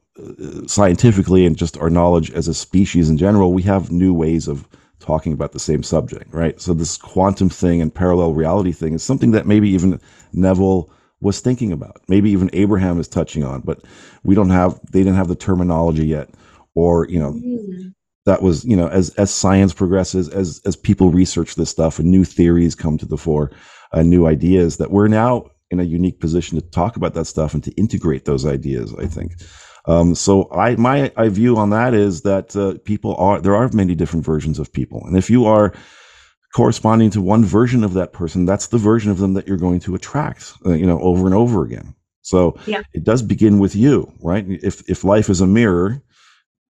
scientifically 0.66 1.46
and 1.46 1.56
just 1.56 1.78
our 1.78 1.90
knowledge 1.90 2.30
as 2.32 2.48
a 2.48 2.54
species 2.54 3.08
in 3.08 3.16
general, 3.16 3.52
we 3.52 3.62
have 3.62 3.90
new 3.90 4.12
ways 4.12 4.48
of 4.48 4.68
talking 5.00 5.32
about 5.32 5.52
the 5.52 5.58
same 5.58 5.82
subject, 5.82 6.32
right? 6.32 6.60
So 6.60 6.74
this 6.74 6.96
quantum 6.96 7.48
thing 7.48 7.82
and 7.82 7.92
parallel 7.92 8.34
reality 8.34 8.72
thing 8.72 8.94
is 8.94 9.02
something 9.02 9.32
that 9.32 9.46
maybe 9.46 9.68
even 9.70 10.00
Neville 10.32 10.90
was 11.20 11.40
thinking 11.40 11.72
about. 11.72 12.00
Maybe 12.08 12.30
even 12.30 12.50
Abraham 12.52 13.00
is 13.00 13.08
touching 13.08 13.42
on, 13.42 13.62
but 13.62 13.80
we 14.22 14.34
don't 14.34 14.50
have 14.50 14.78
they 14.92 15.00
didn't 15.00 15.16
have 15.16 15.28
the 15.28 15.34
terminology 15.34 16.06
yet 16.06 16.28
or 16.74 17.06
you 17.08 17.18
know 17.18 17.32
mm. 17.32 17.94
that 18.26 18.42
was 18.42 18.64
you 18.64 18.76
know 18.76 18.88
as 18.88 19.10
as 19.10 19.32
science 19.32 19.72
progresses 19.72 20.28
as 20.28 20.60
as 20.64 20.76
people 20.76 21.10
research 21.10 21.54
this 21.54 21.70
stuff 21.70 21.98
and 21.98 22.10
new 22.10 22.24
theories 22.24 22.74
come 22.74 22.98
to 22.98 23.06
the 23.06 23.16
fore 23.16 23.50
uh, 23.92 24.02
new 24.02 24.26
ideas 24.26 24.76
that 24.78 24.90
we're 24.90 25.08
now 25.08 25.44
in 25.70 25.80
a 25.80 25.84
unique 25.84 26.20
position 26.20 26.58
to 26.58 26.66
talk 26.70 26.96
about 26.96 27.14
that 27.14 27.26
stuff 27.26 27.54
and 27.54 27.64
to 27.64 27.70
integrate 27.72 28.24
those 28.24 28.46
ideas 28.46 28.94
i 28.98 29.06
think 29.06 29.32
um, 29.86 30.14
so 30.14 30.50
I 30.52 30.76
my 30.76 31.12
I 31.16 31.28
view 31.28 31.56
on 31.56 31.70
that 31.70 31.94
is 31.94 32.22
that 32.22 32.54
uh, 32.56 32.78
people 32.84 33.16
are 33.16 33.40
there 33.40 33.54
are 33.54 33.68
many 33.72 33.94
different 33.94 34.24
versions 34.24 34.58
of 34.58 34.72
people, 34.72 35.02
and 35.06 35.16
if 35.16 35.28
you 35.28 35.44
are 35.46 35.72
corresponding 36.54 37.10
to 37.10 37.20
one 37.20 37.44
version 37.44 37.82
of 37.82 37.94
that 37.94 38.12
person, 38.12 38.44
that's 38.44 38.68
the 38.68 38.78
version 38.78 39.10
of 39.10 39.18
them 39.18 39.34
that 39.34 39.48
you're 39.48 39.56
going 39.56 39.80
to 39.80 39.94
attract, 39.94 40.52
uh, 40.66 40.72
you 40.72 40.86
know, 40.86 41.00
over 41.00 41.26
and 41.26 41.34
over 41.34 41.64
again. 41.64 41.94
So 42.20 42.56
yeah. 42.66 42.82
it 42.92 43.04
does 43.04 43.22
begin 43.22 43.58
with 43.58 43.74
you, 43.74 44.12
right? 44.20 44.44
If 44.48 44.88
if 44.88 45.02
life 45.02 45.28
is 45.28 45.40
a 45.40 45.46
mirror, 45.46 46.00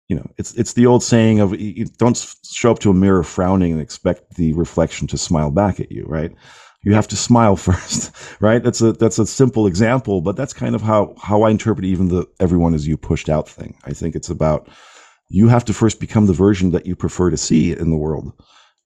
you 0.07 0.15
know, 0.15 0.29
it's 0.37 0.53
it's 0.53 0.73
the 0.73 0.85
old 0.85 1.03
saying 1.03 1.41
of 1.41 1.59
you 1.59 1.85
don't 1.97 2.35
show 2.45 2.71
up 2.71 2.79
to 2.79 2.91
a 2.91 2.93
mirror 2.93 3.23
frowning 3.23 3.73
and 3.73 3.81
expect 3.81 4.35
the 4.35 4.53
reflection 4.53 5.07
to 5.07 5.17
smile 5.17 5.51
back 5.51 5.79
at 5.79 5.91
you, 5.91 6.05
right? 6.07 6.31
You 6.83 6.93
have 6.93 7.07
to 7.09 7.15
smile 7.15 7.55
first, 7.67 8.11
right? 8.39 8.63
That's 8.63 8.81
a 8.81 8.93
that's 8.93 9.19
a 9.19 9.25
simple 9.25 9.67
example, 9.67 10.21
but 10.21 10.35
that's 10.35 10.53
kind 10.53 10.75
of 10.75 10.81
how 10.81 11.15
how 11.21 11.43
I 11.43 11.51
interpret 11.51 11.85
even 11.85 12.07
the 12.07 12.27
everyone 12.39 12.73
is 12.73 12.87
you 12.87 12.97
pushed 12.97 13.29
out 13.29 13.47
thing. 13.47 13.77
I 13.85 13.93
think 13.93 14.15
it's 14.15 14.29
about 14.29 14.67
you 15.29 15.47
have 15.47 15.65
to 15.65 15.73
first 15.73 15.99
become 15.99 16.25
the 16.25 16.33
version 16.33 16.71
that 16.71 16.85
you 16.85 16.95
prefer 16.95 17.29
to 17.29 17.37
see 17.37 17.71
in 17.71 17.89
the 17.89 17.97
world. 17.97 18.33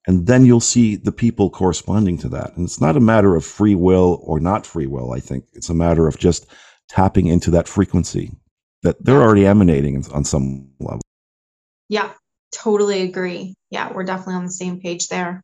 And 0.06 0.28
then 0.28 0.46
you'll 0.46 0.60
see 0.60 0.94
the 0.94 1.10
people 1.10 1.50
corresponding 1.50 2.16
to 2.18 2.28
that. 2.28 2.56
And 2.56 2.64
it's 2.64 2.80
not 2.80 2.96
a 2.96 3.00
matter 3.00 3.34
of 3.34 3.44
free 3.44 3.74
will 3.74 4.20
or 4.22 4.38
not 4.38 4.64
free 4.64 4.86
will, 4.86 5.12
I 5.12 5.18
think. 5.18 5.46
It's 5.52 5.68
a 5.68 5.74
matter 5.74 6.06
of 6.06 6.16
just 6.16 6.46
tapping 6.88 7.26
into 7.26 7.50
that 7.50 7.66
frequency 7.66 8.30
that 8.84 9.04
they're 9.04 9.20
already 9.20 9.46
emanating 9.46 10.04
on 10.12 10.22
some 10.24 10.70
level. 10.78 11.00
Yeah, 11.88 12.12
totally 12.52 13.02
agree. 13.02 13.54
Yeah, 13.70 13.92
we're 13.92 14.04
definitely 14.04 14.34
on 14.34 14.44
the 14.44 14.52
same 14.52 14.80
page 14.80 15.08
there. 15.08 15.42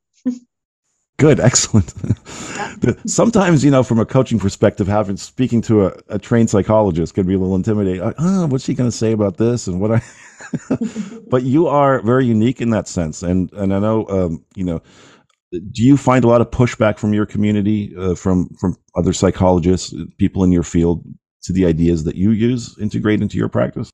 Good, 1.22 1.38
excellent. 1.50 1.94
Sometimes, 3.06 3.64
you 3.64 3.70
know, 3.70 3.85
from 3.85 4.00
a 4.00 4.04
coaching 4.04 4.40
perspective, 4.40 4.88
having 4.88 5.16
speaking 5.16 5.62
to 5.62 5.87
a, 5.87 5.92
a 6.08 6.18
trained 6.18 6.50
psychologist 6.50 7.14
can 7.14 7.28
be 7.28 7.35
a 7.35 7.38
little 7.38 7.54
intimidating. 7.54 8.02
Like, 8.02 8.16
oh, 8.18 8.46
what's 8.46 8.64
she 8.64 8.74
going 8.74 8.90
to 8.90 8.96
say 8.96 9.12
about 9.12 9.37
this 9.37 9.68
and 9.68 9.80
what 9.80 9.92
I? 9.92 10.02
but 11.30 11.44
you 11.44 11.68
are 11.68 12.02
very 12.02 12.26
unique 12.26 12.61
in 12.61 12.70
that 12.70 12.88
sense, 12.88 13.22
and 13.22 13.52
and 13.52 13.72
I 13.72 13.78
know, 13.78 14.08
um, 14.08 14.44
you 14.56 14.64
know, 14.64 14.82
do 15.52 15.85
you 15.85 15.96
find 15.96 16.24
a 16.24 16.28
lot 16.28 16.40
of 16.40 16.50
pushback 16.50 16.98
from 16.98 17.14
your 17.14 17.24
community, 17.24 17.94
uh, 17.96 18.16
from 18.16 18.48
from 18.61 18.76
other 18.96 19.12
psychologists, 19.12 19.94
people 20.18 20.42
in 20.42 20.50
your 20.50 20.64
field, 20.64 21.04
to 21.44 21.52
the 21.52 21.66
ideas 21.66 22.02
that 22.02 22.16
you 22.16 22.32
use 22.32 22.76
integrate 22.80 23.22
into 23.22 23.38
your 23.38 23.48
practice? 23.48 23.92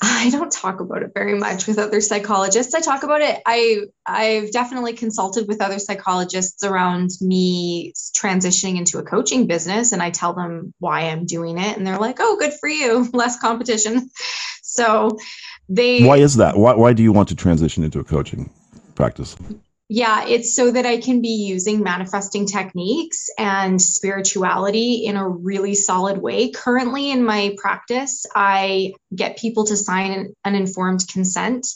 I 0.00 0.30
don't 0.30 0.52
talk 0.52 0.80
about 0.80 1.02
it 1.02 1.12
very 1.14 1.38
much 1.38 1.66
with 1.66 1.78
other 1.78 2.00
psychologists. 2.00 2.74
I 2.74 2.80
talk 2.80 3.02
about 3.02 3.20
it. 3.20 3.40
I 3.46 3.82
I've 4.06 4.52
definitely 4.52 4.92
consulted 4.92 5.48
with 5.48 5.60
other 5.60 5.78
psychologists 5.78 6.64
around 6.64 7.10
me 7.20 7.92
transitioning 8.16 8.76
into 8.78 8.98
a 8.98 9.02
coaching 9.02 9.46
business 9.46 9.92
and 9.92 10.02
I 10.02 10.10
tell 10.10 10.34
them 10.34 10.72
why 10.78 11.02
I'm 11.02 11.26
doing 11.26 11.58
it 11.58 11.76
and 11.76 11.86
they're 11.86 11.98
like, 11.98 12.18
"Oh, 12.20 12.36
good 12.38 12.54
for 12.54 12.68
you. 12.68 13.08
Less 13.12 13.38
competition." 13.40 14.10
So 14.62 15.18
they 15.68 16.04
Why 16.04 16.18
is 16.18 16.36
that? 16.36 16.56
Why 16.56 16.74
why 16.74 16.92
do 16.92 17.02
you 17.02 17.12
want 17.12 17.28
to 17.30 17.34
transition 17.34 17.82
into 17.82 17.98
a 17.98 18.04
coaching 18.04 18.50
practice? 18.94 19.36
Yeah, 19.90 20.26
it's 20.26 20.54
so 20.54 20.70
that 20.70 20.84
I 20.84 20.98
can 20.98 21.22
be 21.22 21.46
using 21.48 21.82
manifesting 21.82 22.44
techniques 22.44 23.30
and 23.38 23.80
spirituality 23.80 25.06
in 25.06 25.16
a 25.16 25.26
really 25.26 25.74
solid 25.74 26.18
way. 26.18 26.50
Currently, 26.50 27.10
in 27.10 27.24
my 27.24 27.56
practice, 27.56 28.26
I 28.34 28.92
get 29.14 29.38
people 29.38 29.64
to 29.64 29.76
sign 29.76 30.34
an 30.44 30.54
informed 30.54 31.08
consent. 31.10 31.66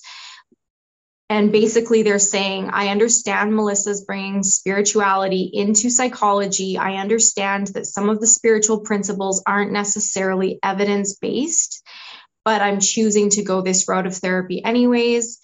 And 1.31 1.53
basically, 1.53 2.03
they're 2.03 2.19
saying, 2.19 2.69
I 2.71 2.89
understand 2.89 3.55
Melissa's 3.55 4.05
bringing 4.05 4.43
spirituality 4.43 5.51
into 5.51 5.89
psychology. 5.89 6.77
I 6.77 6.97
understand 6.97 7.69
that 7.69 7.87
some 7.87 8.11
of 8.11 8.21
the 8.21 8.27
spiritual 8.27 8.81
principles 8.81 9.43
aren't 9.47 9.73
necessarily 9.73 10.59
evidence 10.63 11.17
based, 11.17 11.83
but 12.45 12.61
I'm 12.61 12.79
choosing 12.79 13.31
to 13.31 13.43
go 13.43 13.63
this 13.63 13.89
route 13.89 14.07
of 14.07 14.15
therapy 14.15 14.63
anyways 14.63 15.39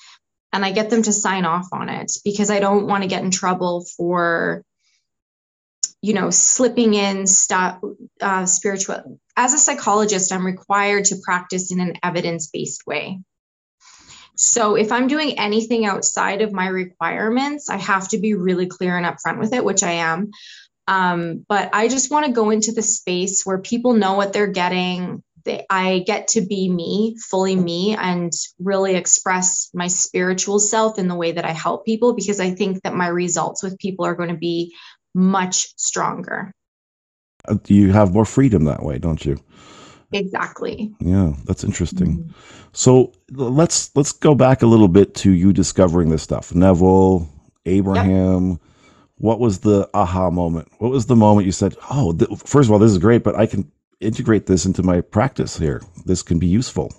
and 0.53 0.65
I 0.65 0.73
get 0.73 0.91
them 0.91 1.03
to 1.03 1.13
sign 1.13 1.45
off 1.45 1.69
on 1.73 1.89
it 1.89 2.13
because 2.25 2.51
I 2.51 2.61
don't 2.61 2.87
want 2.87 3.03
to 3.03 3.09
get 3.09 3.23
in 3.23 3.31
trouble 3.31 3.85
for 3.97 4.65
you 6.01 6.15
know 6.15 6.31
slipping 6.31 6.95
in 6.95 7.27
stuff 7.27 7.81
uh, 8.21 8.47
spiritual 8.47 9.21
as 9.37 9.55
a 9.55 9.59
psychologist 9.59 10.33
i'm 10.33 10.47
required 10.47 11.07
to 11.07 11.17
practice 11.23 11.73
in 11.73 11.81
an 11.81 11.95
evidence-based 12.03 12.87
way. 12.87 13.21
So 14.37 14.77
if 14.77 14.93
i'm 14.93 15.09
doing 15.09 15.39
anything 15.39 15.87
outside 15.87 16.43
of 16.43 16.53
my 16.53 16.69
requirements 16.69 17.69
i 17.69 17.77
have 17.77 18.09
to 18.11 18.19
be 18.19 18.35
really 18.35 18.67
clear 18.67 18.97
and 18.97 19.07
upfront 19.07 19.41
with 19.41 19.53
it 19.53 19.65
which 19.65 19.83
i 19.83 19.93
am. 19.93 20.31
Um, 20.87 21.45
but 21.49 21.75
i 21.75 21.89
just 21.89 22.11
want 22.11 22.27
to 22.27 22.33
go 22.33 22.51
into 22.51 22.73
the 22.73 22.83
space 22.83 23.45
where 23.45 23.59
people 23.59 23.93
know 23.95 24.15
what 24.15 24.33
they're 24.33 24.47
getting 24.47 25.23
they, 25.49 25.65
I 25.71 26.05
get 26.07 26.29
to 26.29 26.43
be 26.43 26.69
me, 26.69 27.17
fully 27.31 27.57
me, 27.57 27.97
and 27.97 28.31
really 28.59 28.95
express 28.95 29.71
my 29.73 29.87
spiritual 29.87 30.61
self 30.61 30.99
in 30.99 31.09
the 31.09 31.15
way 31.15 31.33
that 31.33 31.45
I 31.47 31.53
help 31.53 31.87
people 31.87 32.13
because 32.13 32.39
I 32.39 32.51
think 32.51 32.83
that 32.83 32.95
my 32.95 33.09
results 33.09 33.63
with 33.63 33.79
people 33.79 34.05
are 34.05 34.15
going 34.15 34.29
to 34.29 34.37
be 34.37 34.75
much 35.15 35.75
stronger. 35.77 36.53
Uh, 37.47 37.57
you 37.67 37.93
have 37.93 38.13
more 38.13 38.27
freedom 38.27 38.65
that 38.67 38.83
way, 38.83 38.99
don't 38.99 39.25
you? 39.25 39.43
Exactly. 40.13 40.95
Yeah, 41.01 41.33
that's 41.45 41.65
interesting. 41.65 42.19
Mm-hmm. 42.19 42.31
So 42.73 43.13
let's 43.31 43.95
let's 43.97 44.13
go 44.13 44.35
back 44.35 44.63
a 44.63 44.67
little 44.67 44.89
bit 44.89 45.15
to 45.17 45.31
you 45.31 45.53
discovering 45.53 46.11
this 46.11 46.23
stuff. 46.23 46.55
Neville, 46.55 47.29
Abraham. 47.65 48.51
Yep. 48.51 48.61
What 49.17 49.41
was 49.41 49.61
the 49.61 49.89
aha 49.95 50.31
moment? 50.31 50.69
What 50.79 50.91
was 50.91 51.07
the 51.07 51.17
moment 51.17 51.47
you 51.47 51.53
said, 51.53 51.75
"Oh, 51.91 52.13
th- 52.13 52.31
first 52.45 52.69
of 52.69 52.73
all, 52.73 52.79
this 52.79 52.93
is 52.93 52.99
great, 52.99 53.25
but 53.25 53.35
I 53.35 53.47
can 53.47 53.71
integrate 54.01 54.47
this 54.47 54.65
into 54.67 54.83
my 54.83 55.01
practice 55.01 55.59
here. 55.59 55.83
This 56.05 56.23
can 56.23 56.39
be 56.39 56.47
useful. 56.47 56.93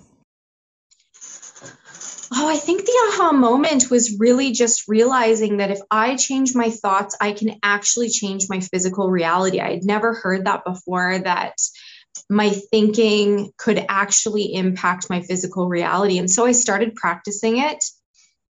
Oh, 2.32 2.48
I 2.48 2.56
think 2.56 2.84
the 2.84 3.10
aha 3.12 3.32
moment 3.32 3.90
was 3.90 4.18
really 4.20 4.52
just 4.52 4.86
realizing 4.86 5.56
that 5.56 5.72
if 5.72 5.80
I 5.90 6.14
change 6.14 6.54
my 6.54 6.70
thoughts, 6.70 7.16
I 7.20 7.32
can 7.32 7.58
actually 7.62 8.08
change 8.08 8.46
my 8.48 8.60
physical 8.60 9.10
reality. 9.10 9.60
I 9.60 9.70
had 9.70 9.84
never 9.84 10.14
heard 10.14 10.44
that 10.44 10.64
before, 10.64 11.18
that 11.18 11.54
my 12.28 12.50
thinking 12.50 13.50
could 13.56 13.84
actually 13.88 14.54
impact 14.54 15.10
my 15.10 15.22
physical 15.22 15.68
reality. 15.68 16.18
And 16.18 16.30
so 16.30 16.46
I 16.46 16.52
started 16.52 16.94
practicing 16.94 17.58
it 17.58 17.82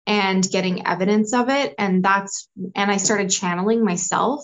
and 0.07 0.49
getting 0.49 0.87
evidence 0.87 1.33
of 1.33 1.49
it. 1.49 1.75
And 1.77 2.03
that's, 2.03 2.49
and 2.75 2.89
I 2.89 2.97
started 2.97 3.29
channeling 3.29 3.85
myself. 3.85 4.43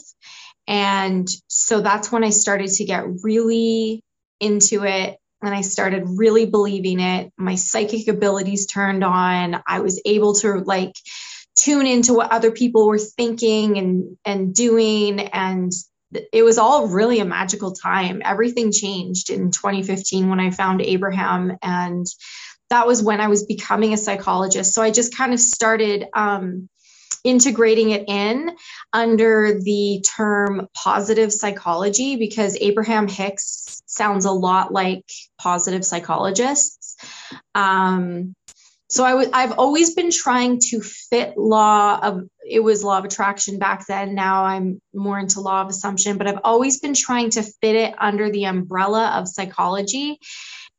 And 0.67 1.27
so 1.47 1.81
that's 1.81 2.11
when 2.11 2.23
I 2.23 2.29
started 2.29 2.69
to 2.71 2.85
get 2.85 3.05
really 3.23 4.01
into 4.39 4.83
it 4.83 5.17
and 5.41 5.53
I 5.53 5.61
started 5.61 6.03
really 6.05 6.45
believing 6.45 6.99
it. 6.99 7.31
My 7.37 7.55
psychic 7.55 8.07
abilities 8.07 8.65
turned 8.65 9.03
on. 9.03 9.61
I 9.67 9.81
was 9.81 10.01
able 10.05 10.35
to 10.35 10.59
like 10.59 10.93
tune 11.55 11.85
into 11.85 12.13
what 12.13 12.31
other 12.31 12.51
people 12.51 12.87
were 12.87 12.97
thinking 12.97 13.77
and 13.77 14.17
and 14.25 14.55
doing 14.55 15.19
and 15.19 15.71
it 16.31 16.43
was 16.43 16.59
all 16.59 16.87
really 16.87 17.19
a 17.19 17.25
magical 17.25 17.73
time. 17.73 18.21
Everything 18.23 18.71
changed 18.71 19.29
in 19.29 19.51
2015 19.51 20.29
when 20.29 20.39
I 20.39 20.51
found 20.51 20.81
Abraham 20.81 21.57
and 21.61 22.05
that 22.69 22.87
was 22.87 23.03
when 23.03 23.19
I 23.19 23.27
was 23.27 23.45
becoming 23.45 23.93
a 23.93 23.97
psychologist. 23.97 24.73
So 24.73 24.81
I 24.81 24.91
just 24.91 25.15
kind 25.15 25.33
of 25.33 25.39
started 25.39 26.05
um, 26.13 26.69
integrating 27.23 27.91
it 27.91 28.05
in 28.07 28.55
under 28.91 29.59
the 29.61 30.03
term 30.15 30.67
positive 30.73 31.31
psychology 31.31 32.15
because 32.17 32.57
Abraham 32.59 33.07
Hicks 33.07 33.81
sounds 33.85 34.25
a 34.25 34.31
lot 34.31 34.71
like 34.71 35.05
positive 35.37 35.85
psychologists. 35.85 36.97
Um, 37.55 38.35
so 38.89 39.03
I 39.03 39.11
w- 39.11 39.29
I've 39.33 39.57
always 39.57 39.95
been 39.95 40.11
trying 40.11 40.59
to 40.69 40.81
fit 40.81 41.37
law 41.37 41.99
of 41.99 42.23
it 42.47 42.59
was 42.59 42.83
law 42.83 42.99
of 42.99 43.05
attraction 43.05 43.57
back 43.57 43.87
then. 43.87 44.13
Now 44.13 44.43
I'm 44.43 44.81
more 44.93 45.17
into 45.17 45.39
law 45.39 45.61
of 45.61 45.69
assumption, 45.69 46.17
but 46.17 46.27
I've 46.27 46.41
always 46.43 46.79
been 46.79 46.93
trying 46.93 47.31
to 47.31 47.41
fit 47.41 47.75
it 47.75 47.95
under 47.97 48.29
the 48.29 48.45
umbrella 48.45 49.13
of 49.15 49.27
psychology. 49.27 50.19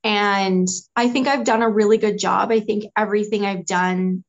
And 0.04 0.68
I 0.94 1.08
think 1.08 1.26
I've 1.26 1.44
done 1.44 1.62
a 1.62 1.68
really 1.68 1.96
good 1.96 2.18
job. 2.18 2.52
I 2.52 2.60
think 2.60 2.84
everything 2.96 3.46
I've 3.46 3.66
done 3.66 4.22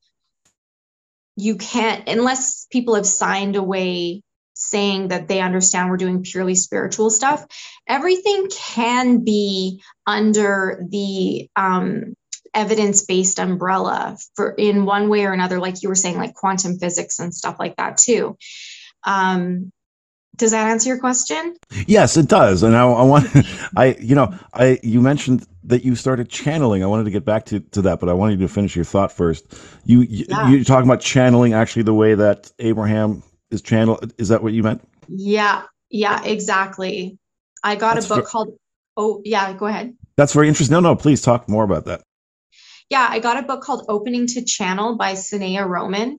you 1.35 1.55
can't 1.55 2.07
unless 2.07 2.67
people 2.71 2.95
have 2.95 3.05
signed 3.05 3.55
away 3.55 4.21
saying 4.53 5.09
that 5.09 5.27
they 5.27 5.41
understand 5.41 5.89
we're 5.89 5.97
doing 5.97 6.23
purely 6.23 6.55
spiritual 6.55 7.09
stuff 7.09 7.45
everything 7.87 8.47
can 8.49 9.23
be 9.23 9.81
under 10.07 10.85
the 10.89 11.49
um, 11.55 12.15
evidence-based 12.55 13.37
umbrella 13.37 14.17
for 14.35 14.51
in 14.51 14.85
one 14.85 15.09
way 15.09 15.25
or 15.25 15.33
another 15.33 15.59
like 15.59 15.83
you 15.83 15.89
were 15.89 15.95
saying 15.95 16.17
like 16.17 16.33
quantum 16.33 16.79
physics 16.79 17.19
and 17.19 17.35
stuff 17.35 17.57
like 17.59 17.75
that 17.75 17.97
too. 17.97 18.37
Um, 19.03 19.71
does 20.37 20.51
that 20.51 20.69
answer 20.69 20.89
your 20.89 20.99
question? 20.99 21.55
Yes 21.87 22.17
it 22.17 22.27
does. 22.27 22.63
And 22.63 22.75
i, 22.75 22.83
I 22.85 23.03
want 23.03 23.27
i 23.75 23.95
you 23.99 24.15
know 24.15 24.33
i 24.53 24.79
you 24.83 25.01
mentioned 25.01 25.45
that 25.63 25.83
you 25.83 25.95
started 25.95 26.29
channeling. 26.29 26.83
I 26.83 26.87
wanted 26.87 27.05
to 27.05 27.11
get 27.11 27.25
back 27.25 27.45
to, 27.45 27.59
to 27.59 27.81
that 27.83 27.99
but 27.99 28.09
i 28.09 28.13
wanted 28.13 28.39
you 28.39 28.47
to 28.47 28.53
finish 28.53 28.75
your 28.75 28.85
thought 28.85 29.11
first. 29.11 29.45
You 29.85 30.01
yeah. 30.01 30.49
you, 30.49 30.57
you're 30.57 30.65
talking 30.65 30.89
about 30.89 31.01
channeling 31.01 31.53
actually 31.53 31.83
the 31.83 31.93
way 31.93 32.15
that 32.15 32.51
abraham 32.59 33.23
is 33.51 33.61
channeled 33.61 34.13
is 34.17 34.29
that 34.29 34.43
what 34.43 34.53
you 34.53 34.63
meant? 34.63 34.87
Yeah. 35.07 35.63
Yeah 35.89 36.23
exactly. 36.23 37.17
I 37.63 37.75
got 37.75 37.95
that's 37.95 38.05
a 38.07 38.09
book 38.09 38.25
for, 38.25 38.29
called 38.29 38.57
oh 38.97 39.21
yeah 39.23 39.53
go 39.53 39.65
ahead. 39.65 39.95
That's 40.17 40.33
very 40.33 40.47
interesting 40.47 40.73
no 40.73 40.79
no 40.79 40.95
please 40.95 41.21
talk 41.21 41.49
more 41.49 41.63
about 41.63 41.85
that. 41.85 42.01
Yeah 42.89 43.07
i 43.09 43.19
got 43.19 43.37
a 43.37 43.47
book 43.47 43.61
called 43.61 43.85
opening 43.89 44.27
to 44.27 44.43
channel 44.43 44.95
by 44.97 45.13
Sanaya 45.13 45.67
Roman 45.67 46.17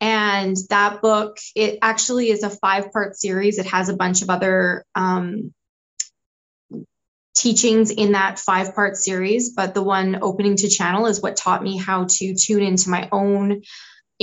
and 0.00 0.56
that 0.70 1.00
book, 1.02 1.38
it 1.54 1.78
actually 1.82 2.30
is 2.30 2.42
a 2.42 2.50
five 2.50 2.92
part 2.92 3.16
series. 3.16 3.58
It 3.58 3.66
has 3.66 3.88
a 3.88 3.96
bunch 3.96 4.22
of 4.22 4.30
other 4.30 4.84
um, 4.94 5.54
teachings 7.34 7.90
in 7.90 8.12
that 8.12 8.38
five 8.38 8.74
part 8.74 8.96
series, 8.96 9.50
but 9.50 9.74
the 9.74 9.82
one 9.82 10.18
opening 10.22 10.56
to 10.56 10.68
channel 10.68 11.06
is 11.06 11.20
what 11.20 11.36
taught 11.36 11.62
me 11.62 11.76
how 11.76 12.06
to 12.08 12.34
tune 12.34 12.62
into 12.62 12.90
my 12.90 13.08
own 13.12 13.62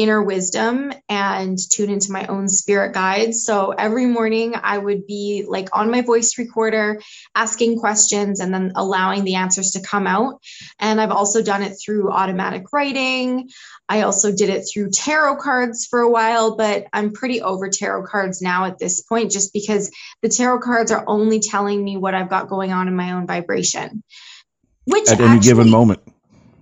inner 0.01 0.21
wisdom 0.23 0.91
and 1.07 1.57
tune 1.69 1.91
into 1.91 2.11
my 2.11 2.25
own 2.25 2.47
spirit 2.47 2.91
guides. 2.93 3.45
So 3.45 3.69
every 3.69 4.07
morning 4.07 4.55
I 4.55 4.75
would 4.75 5.05
be 5.05 5.45
like 5.47 5.69
on 5.77 5.91
my 5.91 6.01
voice 6.01 6.39
recorder 6.39 6.99
asking 7.35 7.79
questions 7.79 8.39
and 8.39 8.51
then 8.51 8.71
allowing 8.75 9.23
the 9.23 9.35
answers 9.35 9.71
to 9.71 9.81
come 9.81 10.07
out. 10.07 10.41
And 10.79 10.99
I've 10.99 11.11
also 11.11 11.43
done 11.43 11.61
it 11.61 11.75
through 11.75 12.11
automatic 12.11 12.73
writing. 12.73 13.49
I 13.87 14.01
also 14.01 14.35
did 14.35 14.49
it 14.49 14.63
through 14.63 14.89
tarot 14.89 15.37
cards 15.37 15.85
for 15.85 15.99
a 15.99 16.09
while, 16.09 16.55
but 16.55 16.87
I'm 16.91 17.13
pretty 17.13 17.41
over 17.41 17.69
tarot 17.69 18.07
cards 18.07 18.41
now 18.41 18.65
at 18.65 18.79
this 18.79 19.01
point 19.01 19.31
just 19.31 19.53
because 19.53 19.91
the 20.23 20.29
tarot 20.29 20.61
cards 20.61 20.91
are 20.91 21.03
only 21.05 21.41
telling 21.41 21.83
me 21.83 21.97
what 21.97 22.15
I've 22.15 22.29
got 22.29 22.49
going 22.49 22.71
on 22.71 22.87
in 22.87 22.95
my 22.95 23.11
own 23.11 23.27
vibration. 23.27 24.03
Which 24.85 25.09
at 25.09 25.19
any 25.19 25.37
actually, 25.37 25.47
given 25.47 25.69
moment 25.69 26.01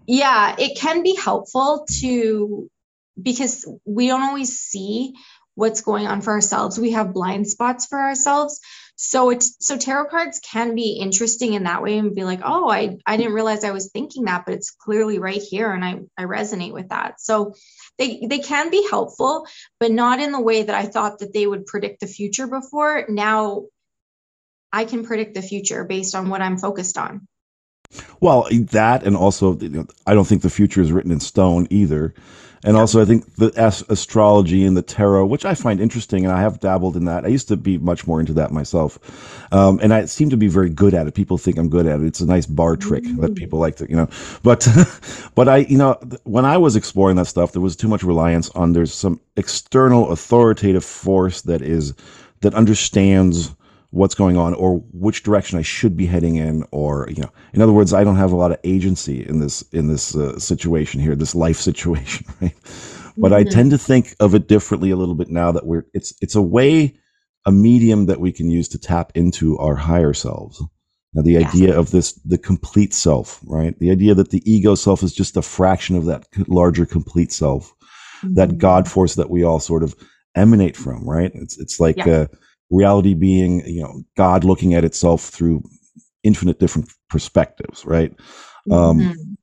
yeah, 0.09 0.55
it 0.57 0.75
can 0.75 1.03
be 1.03 1.15
helpful 1.15 1.85
to 2.01 2.67
because 3.21 3.65
we 3.85 4.07
don't 4.07 4.23
always 4.23 4.59
see 4.59 5.13
what's 5.55 5.81
going 5.81 6.07
on 6.07 6.21
for 6.21 6.31
ourselves. 6.31 6.79
We 6.79 6.91
have 6.91 7.13
blind 7.13 7.47
spots 7.47 7.85
for 7.85 7.99
ourselves. 7.99 8.61
So 8.95 9.29
it's 9.29 9.55
so 9.59 9.77
tarot 9.77 10.09
cards 10.09 10.39
can 10.39 10.75
be 10.75 10.99
interesting 10.99 11.53
in 11.53 11.63
that 11.63 11.83
way 11.83 11.97
and 11.97 12.15
be 12.15 12.23
like, 12.23 12.41
oh, 12.43 12.69
I, 12.69 12.97
I 13.05 13.17
didn't 13.17 13.33
realize 13.33 13.63
I 13.63 13.71
was 13.71 13.91
thinking 13.91 14.25
that, 14.25 14.45
but 14.45 14.55
it's 14.55 14.71
clearly 14.71 15.19
right 15.19 15.41
here 15.41 15.71
and 15.71 15.83
I, 15.83 15.99
I 16.17 16.23
resonate 16.25 16.73
with 16.73 16.89
that. 16.89 17.21
So 17.21 17.53
they 17.97 18.25
they 18.27 18.39
can 18.39 18.69
be 18.69 18.87
helpful, 18.89 19.47
but 19.79 19.91
not 19.91 20.19
in 20.19 20.31
the 20.31 20.41
way 20.41 20.63
that 20.63 20.75
I 20.75 20.85
thought 20.85 21.19
that 21.19 21.33
they 21.33 21.45
would 21.45 21.65
predict 21.65 21.99
the 21.99 22.07
future 22.07 22.47
before. 22.47 23.05
Now 23.07 23.65
I 24.71 24.85
can 24.85 25.05
predict 25.05 25.33
the 25.33 25.41
future 25.41 25.83
based 25.83 26.15
on 26.15 26.29
what 26.29 26.41
I'm 26.41 26.57
focused 26.57 26.97
on. 26.97 27.27
Well, 28.19 28.47
that 28.51 29.03
and 29.03 29.15
also, 29.15 29.57
you 29.57 29.69
know, 29.69 29.87
I 30.05 30.13
don't 30.13 30.25
think 30.25 30.41
the 30.41 30.49
future 30.49 30.81
is 30.81 30.91
written 30.91 31.11
in 31.11 31.19
stone 31.19 31.67
either. 31.69 32.13
And 32.61 32.75
also, 32.75 33.01
I 33.01 33.05
think 33.05 33.35
the 33.35 33.53
astrology 33.87 34.65
and 34.65 34.75
the 34.75 34.81
tarot, 34.81 35.27
which 35.27 35.45
I 35.45 35.55
find 35.55 35.79
interesting, 35.79 36.25
and 36.25 36.33
I 36.33 36.41
have 36.41 36.59
dabbled 36.59 36.97
in 36.97 37.05
that. 37.05 37.23
I 37.23 37.29
used 37.29 37.47
to 37.47 37.55
be 37.55 37.77
much 37.77 38.05
more 38.05 38.19
into 38.19 38.33
that 38.33 38.51
myself, 38.51 38.99
um, 39.53 39.79
and 39.81 39.93
I 39.93 40.05
seem 40.05 40.29
to 40.31 40.37
be 40.37 40.49
very 40.49 40.69
good 40.69 40.93
at 40.93 41.07
it. 41.07 41.15
People 41.15 41.37
think 41.37 41.57
I'm 41.57 41.69
good 41.69 41.85
at 41.85 42.01
it. 42.01 42.05
It's 42.05 42.19
a 42.19 42.25
nice 42.25 42.45
bar 42.45 42.75
trick 42.75 43.05
mm-hmm. 43.05 43.21
that 43.21 43.35
people 43.35 43.59
like 43.59 43.77
to, 43.77 43.89
you 43.89 43.95
know. 43.95 44.09
But, 44.43 44.67
but 45.35 45.47
I, 45.47 45.57
you 45.57 45.77
know, 45.77 45.93
when 46.25 46.43
I 46.43 46.57
was 46.57 46.75
exploring 46.75 47.15
that 47.15 47.27
stuff, 47.27 47.53
there 47.53 47.61
was 47.61 47.77
too 47.77 47.87
much 47.87 48.03
reliance 48.03 48.49
on 48.49 48.73
there's 48.73 48.93
some 48.93 49.21
external 49.37 50.11
authoritative 50.11 50.83
force 50.83 51.43
that 51.43 51.61
is 51.61 51.93
that 52.41 52.53
understands 52.53 53.55
what's 53.91 54.15
going 54.15 54.37
on 54.37 54.53
or 54.53 54.77
which 54.91 55.23
direction 55.23 55.57
I 55.57 55.63
should 55.63 55.97
be 55.97 56.05
heading 56.05 56.35
in 56.35 56.63
or 56.71 57.07
you 57.09 57.21
know 57.21 57.31
in 57.53 57.61
other 57.61 57.73
words 57.73 57.93
I 57.93 58.03
don't 58.03 58.17
have 58.17 58.31
a 58.31 58.35
lot 58.35 58.51
of 58.51 58.59
agency 58.63 59.27
in 59.27 59.39
this 59.39 59.61
in 59.71 59.87
this 59.87 60.15
uh, 60.15 60.37
situation 60.37 61.01
here 61.01 61.15
this 61.15 61.35
life 61.35 61.57
situation 61.69 62.25
right 62.41 62.55
but 63.17 63.31
mm-hmm. 63.31 63.47
I 63.47 63.51
tend 63.51 63.71
to 63.71 63.77
think 63.77 64.15
of 64.19 64.35
it 64.35 64.47
differently 64.47 64.91
a 64.91 64.95
little 64.95 65.15
bit 65.15 65.29
now 65.29 65.51
that 65.51 65.65
we're 65.65 65.85
it's 65.93 66.13
it's 66.21 66.35
a 66.35 66.41
way 66.41 66.95
a 67.45 67.51
medium 67.51 68.05
that 68.05 68.19
we 68.19 68.31
can 68.31 68.49
use 68.49 68.67
to 68.69 68.77
tap 68.77 69.11
into 69.15 69.57
our 69.57 69.75
higher 69.75 70.13
selves 70.13 70.63
now 71.13 71.23
the 71.23 71.31
yes. 71.31 71.53
idea 71.53 71.77
of 71.77 71.89
this 71.89 72.13
the 72.25 72.37
complete 72.37 72.93
self 72.93 73.39
right 73.45 73.77
the 73.79 73.89
idea 73.89 74.13
that 74.13 74.29
the 74.29 74.43
ego 74.49 74.75
self 74.75 75.01
is 75.01 75.13
just 75.13 75.35
a 75.35 75.41
fraction 75.41 75.95
of 75.95 76.05
that 76.05 76.27
larger 76.47 76.85
complete 76.85 77.31
self 77.31 77.73
mm-hmm. 78.23 78.35
that 78.35 78.59
god 78.59 78.87
force 78.87 79.15
that 79.15 79.31
we 79.31 79.43
all 79.43 79.59
sort 79.59 79.81
of 79.81 79.95
emanate 80.35 80.77
from 80.77 81.09
right 81.09 81.31
it's 81.33 81.57
it's 81.59 81.79
like 81.79 81.97
yeah. 81.97 82.07
uh, 82.07 82.27
reality 82.69 83.13
being 83.13 83.65
you 83.65 83.81
know 83.81 84.03
god 84.17 84.43
looking 84.43 84.73
at 84.73 84.83
itself 84.83 85.23
through 85.23 85.63
infinite 86.23 86.59
different 86.59 86.89
perspectives 87.09 87.85
right? 87.85 88.13
Um, 88.71 88.99
mm-hmm. 88.99 89.33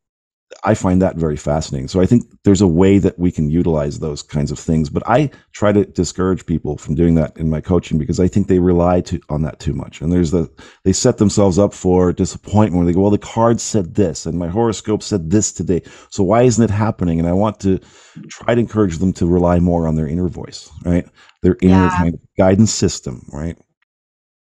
i 0.63 0.75
find 0.75 1.03
that 1.03 1.17
very 1.17 1.37
fascinating. 1.37 1.89
So 1.89 2.01
i 2.01 2.07
think 2.07 2.25
there's 2.45 2.61
a 2.61 2.67
way 2.67 2.99
that 2.99 3.19
we 3.19 3.33
can 3.33 3.51
utilize 3.51 3.99
those 3.99 4.23
kinds 4.23 4.53
of 4.53 4.59
things 4.59 4.89
but 4.89 5.03
i 5.09 5.31
try 5.53 5.73
to 5.73 5.85
discourage 5.85 6.47
people 6.47 6.77
from 6.77 6.95
doing 6.95 7.17
that 7.17 7.37
in 7.37 7.51
my 7.51 7.61
coaching 7.61 7.99
because 7.99 8.21
i 8.21 8.29
think 8.29 8.47
they 8.47 8.61
rely 8.61 9.01
to, 9.01 9.21
on 9.29 9.43
that 9.43 9.59
too 9.59 9.73
much. 9.73 10.01
And 10.01 10.13
there's 10.13 10.31
the 10.31 10.49
they 10.85 10.93
set 10.93 11.19
themselves 11.19 11.59
up 11.59 11.75
for 11.75 12.13
disappointment 12.13 12.77
when 12.77 12.87
they 12.87 12.93
go 12.93 13.01
well 13.01 13.11
the 13.11 13.19
card 13.19 13.61
said 13.61 13.95
this 13.97 14.27
and 14.27 14.39
my 14.39 14.49
horoscope 14.49 15.03
said 15.03 15.31
this 15.31 15.53
today. 15.53 15.83
So 16.11 16.23
why 16.23 16.43
isn't 16.43 16.63
it 16.63 16.71
happening? 16.71 17.19
And 17.19 17.29
i 17.29 17.33
want 17.33 17.59
to 17.61 17.81
try 18.29 18.55
to 18.55 18.61
encourage 18.61 18.99
them 18.99 19.13
to 19.15 19.27
rely 19.27 19.59
more 19.59 19.89
on 19.89 19.97
their 19.97 20.07
inner 20.07 20.29
voice 20.29 20.71
right 20.85 21.07
their 21.47 21.57
inner 21.63 21.85
yeah. 21.85 21.97
kind 21.97 22.15
of 22.15 22.21
guidance 22.37 22.75
system, 22.75 23.25
right? 23.33 23.57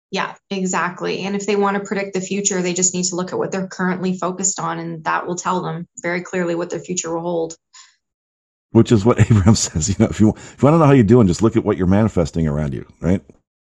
Yeah, 0.09 0.33
exactly. 0.49 1.19
And 1.19 1.35
if 1.35 1.45
they 1.45 1.55
want 1.55 1.77
to 1.77 1.83
predict 1.83 2.15
the 2.15 2.21
future, 2.21 2.63
they 2.63 2.73
just 2.73 2.95
need 2.95 3.05
to 3.05 3.15
look 3.15 3.31
at 3.31 3.37
what 3.37 3.51
they're 3.51 3.67
currently 3.67 4.17
focused 4.17 4.59
on, 4.59 4.79
and 4.79 5.03
that 5.03 5.27
will 5.27 5.35
tell 5.35 5.61
them 5.61 5.87
very 6.01 6.21
clearly 6.21 6.55
what 6.55 6.71
their 6.71 6.79
future 6.79 7.13
will 7.13 7.21
hold. 7.21 7.57
Which 8.71 8.91
is 8.91 9.05
what 9.05 9.19
Abraham 9.31 9.53
says. 9.53 9.87
You 9.87 9.95
know, 9.99 10.09
if 10.09 10.19
you 10.19 10.29
if 10.29 10.61
you 10.61 10.65
want 10.65 10.73
to 10.73 10.79
know 10.79 10.85
how 10.85 10.93
you're 10.93 11.03
doing, 11.03 11.27
just 11.27 11.43
look 11.43 11.55
at 11.55 11.63
what 11.63 11.77
you're 11.77 11.85
manifesting 11.85 12.47
around 12.47 12.73
you, 12.73 12.87
right? 13.01 13.21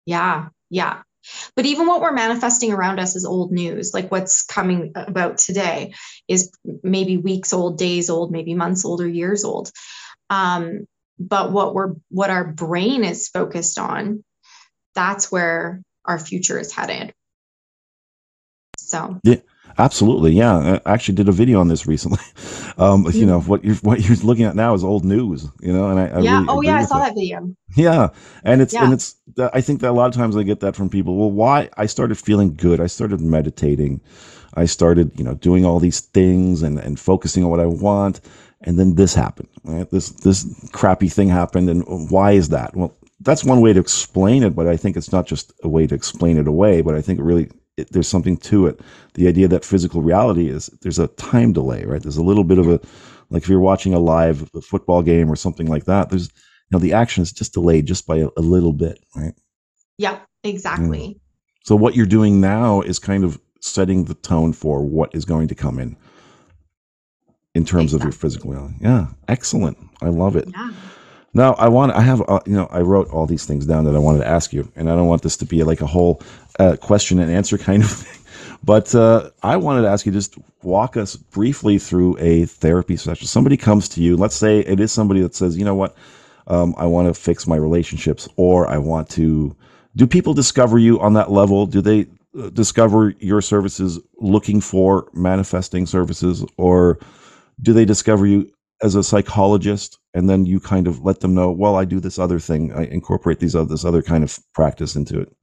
Yeah, 0.07 0.49
yeah. 0.70 1.03
But 1.57 1.66
even 1.66 1.89
what 1.89 2.01
we're 2.01 2.12
manifesting 2.12 2.72
around 2.72 3.01
us 3.01 3.16
is 3.16 3.24
old 3.24 3.51
news. 3.51 3.93
Like 3.95 4.12
what's 4.12 4.45
coming 4.45 4.93
about 4.95 5.39
today 5.39 5.95
is 6.28 6.53
maybe 6.85 7.16
weeks 7.16 7.53
old, 7.53 7.78
days 7.78 8.11
old, 8.11 8.30
maybe 8.30 8.55
months 8.55 8.85
old, 8.85 9.01
or 9.01 9.09
years 9.09 9.43
old. 9.43 9.72
Um, 10.30 10.87
but 11.18 11.52
what 11.52 11.74
we're 11.74 11.94
what 12.10 12.30
our 12.30 12.44
brain 12.44 13.04
is 13.04 13.28
focused 13.28 13.78
on 13.78 14.24
that's 14.94 15.30
where 15.30 15.82
our 16.04 16.18
future 16.18 16.58
is 16.58 16.72
headed. 16.72 17.12
So. 18.78 19.18
Yeah 19.24 19.36
absolutely. 19.76 20.32
Yeah 20.32 20.78
i 20.84 20.92
actually 20.92 21.16
did 21.16 21.28
a 21.28 21.32
video 21.32 21.60
on 21.60 21.68
this 21.68 21.86
recently. 21.86 22.20
Um 22.76 23.06
you 23.12 23.24
know 23.24 23.40
what 23.40 23.64
you're 23.64 23.76
what 23.76 24.00
you're 24.00 24.16
looking 24.18 24.44
at 24.44 24.56
now 24.56 24.74
is 24.74 24.82
old 24.82 25.04
news 25.04 25.46
you 25.60 25.72
know 25.72 25.90
and 25.90 26.00
i, 26.00 26.06
I 26.06 26.20
yeah. 26.20 26.40
really 26.40 26.46
oh 26.48 26.60
yeah 26.60 26.76
i 26.78 26.84
saw 26.84 26.98
that. 26.98 27.10
that 27.10 27.14
video. 27.14 27.54
Yeah 27.76 28.08
and 28.42 28.60
it's 28.60 28.74
yeah. 28.74 28.84
and 28.84 28.92
it's 28.92 29.14
i 29.52 29.60
think 29.60 29.80
that 29.80 29.90
a 29.90 29.92
lot 29.92 30.06
of 30.06 30.14
times 30.14 30.36
i 30.36 30.42
get 30.42 30.58
that 30.60 30.74
from 30.74 30.88
people. 30.88 31.16
Well 31.16 31.30
why 31.30 31.70
i 31.76 31.86
started 31.86 32.18
feeling 32.18 32.54
good. 32.54 32.80
I 32.80 32.88
started 32.88 33.20
meditating. 33.20 34.00
I 34.54 34.66
started 34.66 35.16
you 35.16 35.24
know 35.24 35.34
doing 35.34 35.64
all 35.64 35.78
these 35.78 36.00
things 36.00 36.62
and 36.62 36.78
and 36.78 36.98
focusing 36.98 37.44
on 37.44 37.50
what 37.50 37.60
i 37.60 37.66
want 37.66 38.20
and 38.64 38.78
then 38.78 38.94
this 38.94 39.14
happened 39.14 39.48
right? 39.64 39.88
This 39.90 40.10
this 40.10 40.44
crappy 40.72 41.08
thing 41.08 41.28
happened 41.28 41.68
and 41.70 42.10
why 42.10 42.32
is 42.32 42.48
that? 42.50 42.76
Well 42.76 42.96
that's 43.20 43.44
one 43.44 43.60
way 43.60 43.72
to 43.72 43.80
explain 43.80 44.42
it 44.42 44.56
but 44.56 44.66
i 44.66 44.76
think 44.76 44.96
it's 44.96 45.12
not 45.12 45.24
just 45.24 45.52
a 45.62 45.68
way 45.68 45.86
to 45.86 45.94
explain 45.94 46.36
it 46.36 46.48
away 46.48 46.82
but 46.82 46.96
i 46.96 47.00
think 47.00 47.20
it 47.20 47.22
really 47.22 47.48
it, 47.76 47.92
there's 47.92 48.08
something 48.08 48.36
to 48.38 48.66
it. 48.66 48.80
The 49.14 49.28
idea 49.28 49.48
that 49.48 49.64
physical 49.64 50.02
reality 50.02 50.48
is 50.48 50.66
there's 50.82 50.98
a 50.98 51.08
time 51.08 51.52
delay 51.52 51.84
right? 51.84 52.02
There's 52.02 52.16
a 52.16 52.22
little 52.22 52.44
bit 52.44 52.58
of 52.58 52.68
a 52.68 52.80
like 53.30 53.42
if 53.42 53.48
you're 53.48 53.60
watching 53.60 53.94
a 53.94 53.98
live 53.98 54.48
football 54.62 55.02
game 55.02 55.30
or 55.30 55.36
something 55.36 55.66
like 55.66 55.84
that 55.84 56.10
there's 56.10 56.28
you 56.28 56.70
know 56.72 56.78
the 56.78 56.92
action 56.92 57.22
is 57.22 57.32
just 57.32 57.54
delayed 57.54 57.86
just 57.86 58.06
by 58.06 58.18
a, 58.18 58.28
a 58.36 58.40
little 58.40 58.72
bit 58.72 58.98
right? 59.16 59.34
Yeah 59.98 60.20
exactly. 60.42 60.98
Mm. 60.98 61.20
so 61.64 61.76
what 61.76 61.94
you're 61.94 62.06
doing 62.06 62.40
now 62.40 62.80
is 62.82 62.98
kind 62.98 63.24
of 63.24 63.40
setting 63.60 64.04
the 64.04 64.14
tone 64.14 64.52
for 64.52 64.84
what 64.84 65.14
is 65.14 65.24
going 65.24 65.48
to 65.48 65.54
come 65.54 65.78
in 65.78 65.96
in 67.55 67.64
terms 67.64 67.94
exactly. 67.94 67.96
of 67.96 68.05
your 68.05 68.18
physical 68.18 68.50
reality. 68.50 68.74
Yeah, 68.80 69.07
excellent. 69.28 69.78
I 70.02 70.09
love 70.09 70.36
it. 70.36 70.48
Yeah. 70.48 70.72
Now 71.34 71.55
I 71.55 71.68
want 71.68 71.92
I 71.92 72.00
have 72.00 72.22
uh, 72.28 72.40
you 72.46 72.55
know 72.55 72.68
I 72.70 72.80
wrote 72.80 73.09
all 73.11 73.26
these 73.26 73.44
things 73.44 73.66
down 73.66 73.84
that 73.84 73.96
I 73.96 73.98
wanted 73.98 74.20
to 74.20 74.26
ask 74.26 74.52
you, 74.52 74.70
and 74.76 74.90
I 74.90 74.94
don't 74.94 75.09
want 75.09 75.22
this 75.22 75.36
to 75.38 75.44
be 75.44 75.62
like 75.64 75.80
a 75.80 75.86
whole 75.86 76.22
uh, 76.59 76.76
question 76.80 77.18
and 77.18 77.30
answer 77.30 77.59
kind 77.68 77.82
of 77.82 77.90
thing. 77.90 78.20
But 78.62 78.94
uh, 78.94 79.30
I 79.42 79.57
wanted 79.57 79.82
to 79.82 79.88
ask 79.88 80.07
you 80.07 80.12
just 80.12 80.36
walk 80.62 80.96
us 80.96 81.16
briefly 81.16 81.78
through 81.78 82.16
a 82.18 82.46
therapy 82.46 82.96
session. 82.96 83.26
Somebody 83.26 83.57
comes 83.57 83.88
to 83.90 84.00
you. 84.00 84.16
Let's 84.16 84.34
say 84.34 84.61
it 84.61 84.80
is 84.80 84.90
somebody 84.90 85.20
that 85.20 85.34
says, 85.34 85.59
you 85.59 85.64
know 85.64 85.74
what, 85.74 85.94
um, 86.46 86.74
I 86.78 86.86
want 86.86 87.09
to 87.09 87.20
fix 87.20 87.46
my 87.46 87.57
relationships, 87.57 88.28
or 88.36 88.68
I 88.68 88.78
want 88.78 89.11
to. 89.11 89.55
Do 89.96 90.07
people 90.07 90.34
discover 90.34 90.78
you 90.78 90.98
on 91.00 91.12
that 91.14 91.30
level? 91.30 91.66
Do 91.66 91.80
they 91.80 92.07
uh, 92.38 92.50
discover 92.50 93.14
your 93.20 93.40
services 93.40 94.00
looking 94.16 94.61
for 94.61 95.09
manifesting 95.12 95.86
services, 95.86 96.44
or 96.57 96.98
do 97.61 97.72
they 97.72 97.84
discover 97.84 98.26
you 98.26 98.50
as 98.82 98.94
a 98.94 99.02
psychologist? 99.02 99.98
And 100.12 100.28
then 100.28 100.46
you 100.46 100.61
kind 100.61 100.86
of 100.86 101.00
let 101.05 101.20
them 101.20 101.34
know 101.34 101.50
well 101.50 101.76
i 101.76 101.84
do 101.84 102.00
this 102.00 102.18
other 102.18 102.38
thing. 102.38 102.72
I 102.72 102.84
incorporate 102.84 103.40
these 103.40 103.55
other 103.55 103.68
this 103.68 103.84
other 103.84 104.02
kind 104.02 104.24
of 104.24 104.38
practice 104.55 104.96
into 104.96 105.20
it. 105.20 105.34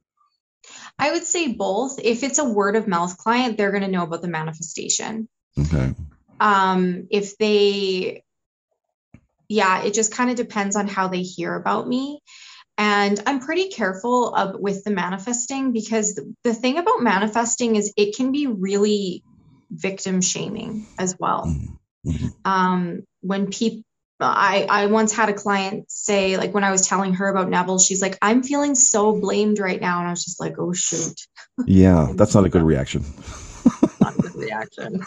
I 0.98 1.10
would 1.12 1.24
say 1.24 1.52
both. 1.52 1.98
If 2.02 2.22
it's 2.22 2.38
a 2.38 2.44
word 2.44 2.76
of 2.76 2.86
mouth 2.86 3.16
client 3.18 3.56
they're 3.56 3.70
going 3.70 3.82
to 3.82 3.88
know 3.88 4.04
about 4.04 4.22
the 4.22 4.28
manifestation. 4.28 5.28
Okay. 5.58 5.94
Um 6.40 7.08
if 7.10 7.36
they 7.38 8.24
yeah 9.48 9.82
it 9.82 9.94
just 9.94 10.14
kind 10.14 10.30
of 10.30 10.36
depends 10.36 10.76
on 10.76 10.88
how 10.88 11.08
they 11.08 11.22
hear 11.22 11.54
about 11.54 11.86
me. 11.86 12.20
And 12.78 13.20
i'm 13.26 13.40
pretty 13.40 13.68
careful 13.68 14.34
of 14.34 14.58
with 14.58 14.84
the 14.84 14.90
manifesting 14.90 15.72
because 15.72 16.18
the 16.42 16.54
thing 16.54 16.78
about 16.78 17.02
manifesting 17.02 17.76
is 17.76 17.92
it 17.96 18.16
can 18.16 18.32
be 18.32 18.46
really 18.46 19.22
victim 19.72 20.20
shaming 20.20 20.86
as 20.98 21.18
well. 21.18 21.46
Mm-hmm. 21.46 21.74
Mm-hmm. 22.06 22.28
Um, 22.44 23.02
when 23.20 23.48
people, 23.48 23.84
I, 24.20 24.66
I 24.68 24.86
once 24.86 25.12
had 25.12 25.28
a 25.28 25.32
client 25.32 25.90
say, 25.90 26.36
like, 26.36 26.54
when 26.54 26.64
I 26.64 26.70
was 26.70 26.86
telling 26.86 27.14
her 27.14 27.28
about 27.28 27.48
Neville, 27.48 27.78
she's 27.78 28.02
like, 28.02 28.18
I'm 28.22 28.42
feeling 28.42 28.74
so 28.74 29.18
blamed 29.18 29.58
right 29.58 29.80
now. 29.80 29.98
And 29.98 30.06
I 30.06 30.10
was 30.10 30.24
just 30.24 30.40
like, 30.40 30.54
oh, 30.58 30.72
shoot. 30.72 31.20
Yeah, 31.66 32.12
that's 32.14 32.34
not 32.34 32.44
a 32.44 32.48
good 32.48 32.62
reaction. 32.62 33.04
not 34.00 34.16
a 34.16 34.22
good 34.22 34.34
reaction. 34.34 35.04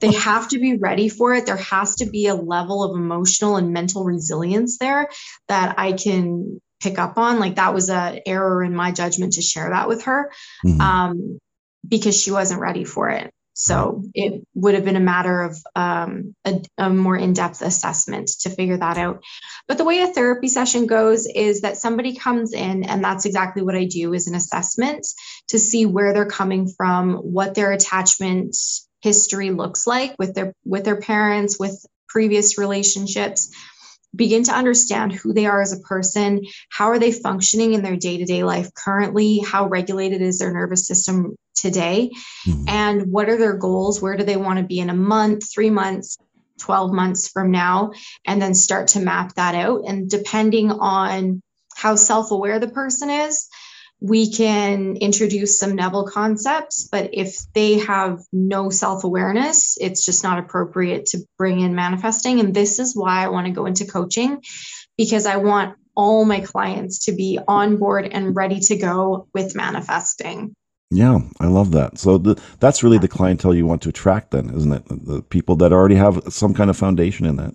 they 0.00 0.12
have 0.12 0.48
to 0.48 0.58
be 0.58 0.76
ready 0.76 1.08
for 1.08 1.34
it. 1.34 1.46
There 1.46 1.56
has 1.56 1.96
to 1.96 2.06
be 2.06 2.26
a 2.26 2.34
level 2.34 2.84
of 2.84 2.96
emotional 2.96 3.56
and 3.56 3.72
mental 3.72 4.04
resilience 4.04 4.78
there 4.78 5.08
that 5.48 5.78
I 5.78 5.92
can 5.92 6.60
pick 6.80 6.98
up 6.98 7.16
on. 7.16 7.40
Like, 7.40 7.56
that 7.56 7.74
was 7.74 7.88
an 7.90 8.20
error 8.26 8.62
in 8.62 8.74
my 8.74 8.92
judgment 8.92 9.34
to 9.34 9.42
share 9.42 9.70
that 9.70 9.88
with 9.88 10.04
her 10.04 10.30
mm-hmm. 10.64 10.80
um, 10.80 11.38
because 11.86 12.20
she 12.20 12.30
wasn't 12.30 12.60
ready 12.60 12.84
for 12.84 13.08
it. 13.10 13.32
So 13.60 14.04
it 14.14 14.46
would 14.54 14.74
have 14.76 14.84
been 14.84 14.94
a 14.94 15.00
matter 15.00 15.42
of 15.42 15.58
um, 15.74 16.36
a, 16.44 16.62
a, 16.78 16.88
more 16.88 17.16
in 17.16 17.32
depth 17.32 17.60
assessment 17.60 18.28
to 18.42 18.50
figure 18.50 18.76
that 18.76 18.98
out. 18.98 19.24
But 19.66 19.78
the 19.78 19.84
way 19.84 20.00
a 20.00 20.06
therapy 20.06 20.46
session 20.46 20.86
goes 20.86 21.26
is 21.26 21.62
that 21.62 21.76
somebody 21.76 22.14
comes 22.14 22.52
in, 22.52 22.84
and 22.84 23.02
that's 23.02 23.24
exactly 23.24 23.62
what 23.62 23.74
I 23.74 23.86
do 23.86 24.14
is 24.14 24.28
an 24.28 24.36
assessment 24.36 25.04
to 25.48 25.58
see 25.58 25.86
where 25.86 26.14
they're 26.14 26.24
coming 26.24 26.68
from, 26.68 27.14
what 27.14 27.56
their 27.56 27.72
attachment 27.72 28.56
history 29.02 29.50
looks 29.50 29.88
like 29.88 30.14
with 30.20 30.34
their 30.34 30.52
with 30.64 30.84
their 30.84 31.00
parents, 31.00 31.58
with 31.58 31.84
previous 32.08 32.58
relationships 32.58 33.50
begin 34.14 34.42
to 34.42 34.52
understand 34.52 35.12
who 35.12 35.32
they 35.32 35.46
are 35.46 35.60
as 35.60 35.72
a 35.72 35.80
person 35.80 36.42
how 36.70 36.86
are 36.86 36.98
they 36.98 37.12
functioning 37.12 37.74
in 37.74 37.82
their 37.82 37.96
day-to-day 37.96 38.42
life 38.42 38.72
currently 38.74 39.38
how 39.38 39.66
regulated 39.66 40.22
is 40.22 40.38
their 40.38 40.52
nervous 40.52 40.86
system 40.86 41.36
today 41.54 42.10
mm-hmm. 42.46 42.68
and 42.68 43.12
what 43.12 43.28
are 43.28 43.36
their 43.36 43.56
goals 43.56 44.00
where 44.00 44.16
do 44.16 44.24
they 44.24 44.36
want 44.36 44.58
to 44.58 44.64
be 44.64 44.78
in 44.78 44.90
a 44.90 44.94
month 44.94 45.52
three 45.52 45.70
months 45.70 46.18
12 46.60 46.92
months 46.92 47.28
from 47.28 47.50
now 47.50 47.92
and 48.26 48.40
then 48.42 48.54
start 48.54 48.88
to 48.88 49.00
map 49.00 49.34
that 49.34 49.54
out 49.54 49.82
and 49.86 50.10
depending 50.10 50.70
on 50.70 51.40
how 51.76 51.94
self-aware 51.94 52.58
the 52.58 52.68
person 52.68 53.10
is 53.10 53.48
we 54.00 54.30
can 54.30 54.96
introduce 54.96 55.58
some 55.58 55.74
Neville 55.74 56.06
concepts, 56.06 56.88
but 56.90 57.10
if 57.12 57.36
they 57.52 57.78
have 57.78 58.20
no 58.32 58.70
self 58.70 59.04
awareness, 59.04 59.76
it's 59.80 60.04
just 60.04 60.22
not 60.22 60.38
appropriate 60.38 61.06
to 61.06 61.18
bring 61.36 61.60
in 61.60 61.74
manifesting. 61.74 62.38
And 62.38 62.54
this 62.54 62.78
is 62.78 62.94
why 62.94 63.24
I 63.24 63.28
want 63.28 63.46
to 63.46 63.52
go 63.52 63.66
into 63.66 63.86
coaching 63.86 64.42
because 64.96 65.26
I 65.26 65.36
want 65.36 65.76
all 65.96 66.24
my 66.24 66.40
clients 66.40 67.06
to 67.06 67.12
be 67.12 67.40
on 67.48 67.76
board 67.78 68.08
and 68.10 68.36
ready 68.36 68.60
to 68.60 68.76
go 68.76 69.26
with 69.34 69.56
manifesting. 69.56 70.54
Yeah, 70.90 71.18
I 71.40 71.46
love 71.46 71.72
that. 71.72 71.98
So 71.98 72.18
the, 72.18 72.40
that's 72.60 72.82
really 72.82 72.98
the 72.98 73.08
clientele 73.08 73.54
you 73.54 73.66
want 73.66 73.82
to 73.82 73.88
attract, 73.88 74.30
then, 74.30 74.54
isn't 74.54 74.72
it? 74.72 74.84
The 74.88 75.22
people 75.22 75.56
that 75.56 75.72
already 75.72 75.96
have 75.96 76.22
some 76.32 76.54
kind 76.54 76.70
of 76.70 76.76
foundation 76.76 77.26
in 77.26 77.36
that. 77.36 77.54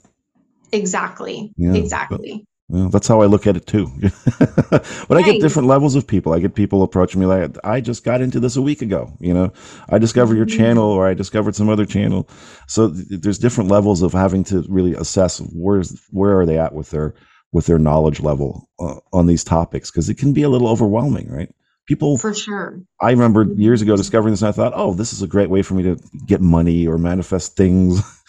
Exactly. 0.72 1.54
Yeah, 1.56 1.74
exactly. 1.74 2.46
Well, 2.70 2.90
that's 2.90 3.08
how 3.08 3.22
I 3.22 3.26
look 3.26 3.46
at 3.46 3.58
it 3.58 3.68
too. 3.68 3.92
but 4.40 5.12
I 5.12 5.22
get 5.22 5.42
different 5.42 5.68
levels 5.68 5.96
of 5.96 6.08
people. 6.08 6.34
I 6.34 6.40
get 6.40 6.56
people 6.56 6.82
approaching 6.82 7.20
me 7.20 7.28
like, 7.28 7.56
I 7.64 7.82
just 7.82 8.04
got 8.04 8.22
into 8.22 8.40
this 8.40 8.56
a 8.56 8.62
week 8.62 8.82
ago. 8.82 9.12
You 9.20 9.34
know, 9.34 9.54
I 9.90 9.98
discovered 10.00 10.36
your 10.38 10.46
mm-hmm. 10.46 10.58
channel 10.58 10.86
or 10.86 11.06
I 11.06 11.14
discovered 11.14 11.56
some 11.56 11.70
other 11.70 11.86
channel. 11.86 12.28
So 12.68 12.90
th- 12.92 13.22
there's 13.22 13.38
different 13.38 13.70
levels 13.70 14.02
of 14.02 14.14
having 14.14 14.44
to 14.46 14.66
really 14.70 14.94
assess 14.94 15.40
where's 15.54 16.02
where 16.12 16.40
are 16.40 16.46
they 16.46 16.58
at 16.58 16.74
with 16.74 16.90
their 16.92 17.16
with 17.52 17.66
their 17.68 17.80
knowledge 17.80 18.22
level 18.22 18.70
uh, 18.80 18.96
on 19.12 19.28
these 19.28 19.44
topics 19.44 19.92
because 19.92 20.10
it 20.10 20.18
can 20.18 20.34
be 20.34 20.44
a 20.44 20.50
little 20.50 20.68
overwhelming, 20.68 21.30
right? 21.30 21.54
People 21.86 22.18
for 22.18 22.34
sure. 22.34 22.82
I 23.02 23.12
remember 23.12 23.44
years 23.44 23.82
ago 23.82 23.98
discovering 23.98 24.32
this 24.32 24.42
and 24.42 24.50
I 24.50 24.54
thought, 24.54 24.72
oh, 24.74 24.94
this 24.94 25.12
is 25.12 25.22
a 25.22 25.28
great 25.28 25.50
way 25.50 25.62
for 25.62 25.74
me 25.74 25.84
to 25.84 26.00
get 26.26 26.40
money 26.40 26.88
or 26.88 26.98
manifest 26.98 27.58
things. 27.58 28.02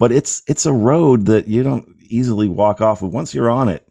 but 0.00 0.10
it's 0.10 0.42
it's 0.48 0.66
a 0.66 0.72
road 0.72 1.26
that 1.26 1.46
you 1.46 1.62
don't 1.62 1.86
easily 2.08 2.48
walk 2.48 2.80
off 2.80 3.02
of. 3.02 3.12
Once 3.12 3.34
you're 3.34 3.50
on 3.50 3.68
it, 3.68 3.86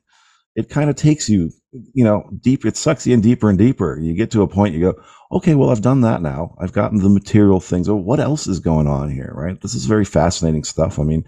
it 0.56 0.68
kind 0.68 0.90
of 0.90 0.96
takes 0.96 1.30
you, 1.30 1.52
you 1.94 2.04
know, 2.04 2.28
deep. 2.42 2.66
It 2.66 2.76
sucks 2.76 3.06
you 3.08 3.14
in 3.14 3.22
deeper 3.22 3.48
and 3.48 3.58
deeper. 3.58 3.98
You 3.98 4.16
get 4.16 4.32
to 4.32 4.42
a 4.42 4.48
point, 4.48 4.74
you 4.74 4.82
go, 4.92 5.02
okay, 5.32 5.54
well, 5.54 5.70
I've 5.70 5.84
done 5.84 6.02
that 6.02 6.24
now. 6.24 6.56
I've 6.60 6.74
gotten 6.74 7.00
the 7.00 7.10
material 7.10 7.60
things. 7.60 7.88
Well, 7.88 8.00
what 8.00 8.20
else 8.20 8.48
is 8.48 8.60
going 8.60 8.88
on 8.88 9.12
here, 9.12 9.32
right? 9.36 9.62
This 9.62 9.76
is 9.76 9.86
very 9.86 10.04
fascinating 10.04 10.64
stuff. 10.64 10.98
I 10.98 11.04
mean, 11.04 11.24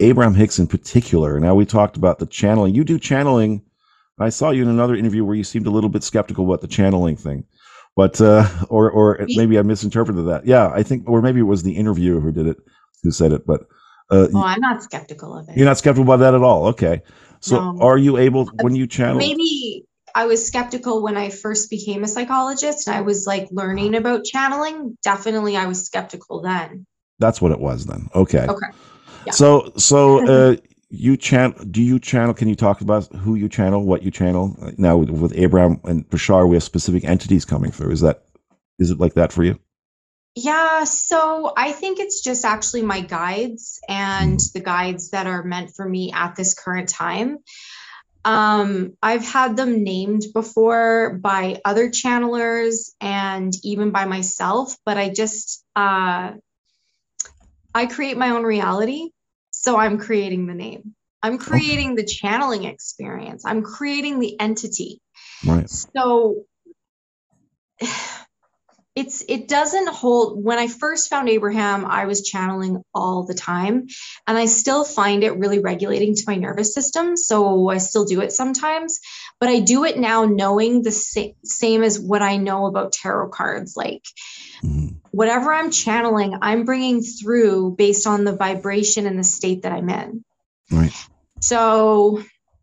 Abraham 0.00 0.34
Hicks 0.34 0.58
in 0.58 0.66
particular. 0.66 1.40
Now 1.40 1.54
we 1.54 1.64
talked 1.64 1.96
about 1.96 2.18
the 2.18 2.26
channeling. 2.26 2.74
You 2.74 2.84
do 2.84 2.98
channeling. 2.98 3.62
I 4.18 4.28
saw 4.28 4.50
you 4.50 4.62
in 4.62 4.68
another 4.68 4.94
interview 4.94 5.24
where 5.24 5.34
you 5.34 5.44
seemed 5.44 5.66
a 5.66 5.70
little 5.70 5.88
bit 5.88 6.04
skeptical 6.04 6.44
about 6.44 6.60
the 6.60 6.68
channeling 6.68 7.16
thing, 7.16 7.44
but 7.96 8.20
uh, 8.20 8.46
or 8.68 8.90
or 8.90 9.24
maybe 9.28 9.58
I 9.58 9.62
misinterpreted 9.62 10.26
that. 10.26 10.44
Yeah, 10.44 10.68
I 10.68 10.82
think, 10.82 11.08
or 11.08 11.22
maybe 11.22 11.40
it 11.40 11.44
was 11.44 11.62
the 11.62 11.76
interviewer 11.76 12.20
who 12.20 12.30
did 12.30 12.46
it, 12.46 12.58
who 13.02 13.12
said 13.12 13.32
it. 13.32 13.46
But 13.46 13.62
uh, 14.10 14.28
oh, 14.34 14.42
I'm 14.42 14.60
not 14.60 14.82
skeptical 14.82 15.36
of 15.36 15.48
it. 15.48 15.56
You're 15.56 15.66
not 15.66 15.78
skeptical 15.78 16.04
about 16.04 16.24
that 16.24 16.34
at 16.34 16.42
all. 16.42 16.66
Okay. 16.68 17.02
So 17.40 17.72
no. 17.72 17.80
are 17.80 17.96
you 17.96 18.18
able 18.18 18.46
when 18.60 18.74
you 18.74 18.86
channel? 18.86 19.16
Maybe 19.16 19.84
I 20.14 20.26
was 20.26 20.46
skeptical 20.46 21.02
when 21.02 21.16
I 21.16 21.30
first 21.30 21.70
became 21.70 22.04
a 22.04 22.08
psychologist 22.08 22.86
and 22.88 22.96
I 22.96 23.00
was 23.00 23.26
like 23.26 23.48
learning 23.50 23.94
about 23.94 24.24
channeling. 24.24 24.98
Definitely 25.02 25.56
I 25.56 25.66
was 25.66 25.84
skeptical 25.86 26.42
then. 26.42 26.86
That's 27.18 27.40
what 27.40 27.52
it 27.52 27.60
was 27.60 27.86
then. 27.86 28.08
Okay. 28.14 28.46
Okay. 28.46 28.66
Yeah. 29.26 29.32
So 29.32 29.72
so 29.76 30.26
uh 30.52 30.56
you 30.90 31.16
channel 31.16 31.54
do 31.70 31.80
you 31.80 31.98
channel 31.98 32.34
can 32.34 32.48
you 32.48 32.56
talk 32.56 32.80
about 32.80 33.06
who 33.14 33.36
you 33.36 33.48
channel 33.48 33.84
what 33.84 34.02
you 34.02 34.10
channel 34.10 34.56
now 34.76 34.96
with, 34.96 35.08
with 35.08 35.32
abraham 35.36 35.80
and 35.84 36.08
bashar 36.10 36.48
we 36.48 36.56
have 36.56 36.64
specific 36.64 37.04
entities 37.04 37.44
coming 37.44 37.70
through 37.70 37.92
is 37.92 38.00
that 38.00 38.24
is 38.80 38.90
it 38.90 38.98
like 38.98 39.14
that 39.14 39.32
for 39.32 39.44
you 39.44 39.56
yeah, 40.34 40.84
so 40.84 41.52
I 41.56 41.72
think 41.72 41.98
it's 41.98 42.22
just 42.22 42.44
actually 42.44 42.82
my 42.82 43.00
guides 43.00 43.80
and 43.88 44.38
the 44.54 44.60
guides 44.60 45.10
that 45.10 45.26
are 45.26 45.42
meant 45.42 45.72
for 45.74 45.88
me 45.88 46.12
at 46.12 46.36
this 46.36 46.54
current 46.54 46.88
time. 46.88 47.38
Um, 48.24 48.92
I've 49.02 49.24
had 49.24 49.56
them 49.56 49.82
named 49.82 50.22
before 50.32 51.18
by 51.20 51.60
other 51.64 51.88
channelers 51.90 52.90
and 53.00 53.52
even 53.64 53.90
by 53.90 54.04
myself, 54.04 54.76
but 54.84 54.98
I 54.98 55.08
just 55.08 55.64
uh, 55.74 56.32
I 57.74 57.86
create 57.86 58.16
my 58.16 58.30
own 58.30 58.42
reality, 58.44 59.10
so 59.50 59.78
I'm 59.78 59.98
creating 59.98 60.46
the 60.46 60.54
name. 60.54 60.94
I'm 61.22 61.38
creating 61.38 61.92
okay. 61.92 62.02
the 62.02 62.08
channeling 62.08 62.64
experience. 62.64 63.44
I'm 63.44 63.62
creating 63.62 64.20
the 64.20 64.38
entity. 64.38 65.00
Right. 65.44 65.68
So 65.68 66.44
it's 69.00 69.24
it 69.28 69.48
doesn't 69.48 69.88
hold 69.88 70.44
when 70.44 70.58
i 70.58 70.68
first 70.68 71.08
found 71.08 71.28
abraham 71.28 71.86
i 71.86 72.04
was 72.04 72.22
channeling 72.22 72.82
all 72.94 73.24
the 73.24 73.34
time 73.34 73.86
and 74.26 74.36
i 74.36 74.44
still 74.44 74.84
find 74.84 75.24
it 75.24 75.38
really 75.38 75.58
regulating 75.58 76.14
to 76.14 76.24
my 76.26 76.36
nervous 76.36 76.74
system 76.74 77.16
so 77.16 77.68
i 77.70 77.78
still 77.78 78.04
do 78.04 78.20
it 78.20 78.30
sometimes 78.30 79.00
but 79.40 79.48
i 79.48 79.58
do 79.58 79.84
it 79.84 79.98
now 79.98 80.26
knowing 80.26 80.82
the 80.82 80.92
sa- 80.92 81.32
same 81.42 81.82
as 81.82 81.98
what 81.98 82.20
i 82.20 82.36
know 82.36 82.66
about 82.66 82.92
tarot 82.92 83.30
cards 83.30 83.74
like 83.74 84.04
mm-hmm. 84.62 84.88
whatever 85.12 85.52
i'm 85.52 85.70
channeling 85.70 86.36
i'm 86.42 86.64
bringing 86.64 87.00
through 87.00 87.74
based 87.76 88.06
on 88.06 88.24
the 88.24 88.36
vibration 88.36 89.06
and 89.06 89.18
the 89.18 89.24
state 89.24 89.62
that 89.62 89.72
i'm 89.72 89.88
in. 89.88 90.22
Right. 90.70 90.92
So 91.40 92.22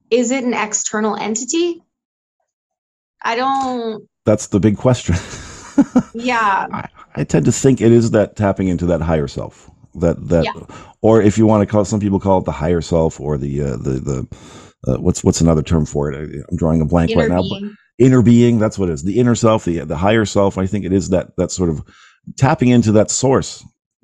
is 0.10 0.32
it 0.32 0.44
an 0.44 0.54
external 0.54 1.16
entity? 1.16 1.82
I 3.22 3.36
don't 3.36 4.08
that's 4.24 4.48
the 4.48 4.60
big 4.60 4.78
question 4.78 5.16
yeah. 6.14 6.68
I, 6.72 6.90
I, 7.16 7.24
tend 7.24 7.46
to 7.46 7.52
think 7.52 7.82
it 7.82 7.92
is 7.92 8.12
that 8.12 8.36
tapping 8.36 8.68
into 8.68 8.86
that 8.88 9.02
higher 9.02 9.28
self. 9.28 9.70
That 9.96 10.28
that, 10.30 10.46
yeah. 10.46 10.78
or 11.02 11.22
if 11.22 11.38
you 11.38 11.48
want 11.48 11.68
to 11.68 11.72
call, 11.72 11.86
some 11.86 12.00
people 12.00 12.20
call 12.20 12.40
it 12.40 12.46
the 12.46 12.52
higher 12.52 12.82
self, 12.82 13.20
or 13.20 13.38
the 13.38 13.62
uh, 13.62 13.78
the 13.78 14.00
the 14.00 14.38
uh, 14.88 14.98
what's 14.98 15.24
what's 15.24 15.42
another 15.42 15.64
term 15.64 15.86
for 15.86 16.12
it? 16.12 16.46
I'm 16.50 16.58
drawing 16.58 16.82
a 16.82 16.86
blank 16.86 17.12
inner 17.12 17.22
right 17.22 17.30
now. 17.30 17.42
But 17.42 17.64
inner 17.98 18.22
being, 18.22 18.60
that's 18.60 18.78
what 18.78 18.90
it 18.90 18.94
is. 18.94 19.04
The 19.04 19.20
inner 19.20 19.36
self, 19.36 19.66
the 19.66 19.80
the 19.80 19.98
higher 19.98 20.26
self. 20.26 20.58
I 20.58 20.68
think 20.68 20.86
it 20.86 20.94
is 20.94 21.10
that 21.10 21.36
that 21.38 21.52
sort 21.52 21.70
of 21.70 21.82
tapping 22.38 22.70
into 22.70 22.92
that 22.94 23.10
source. 23.10 23.64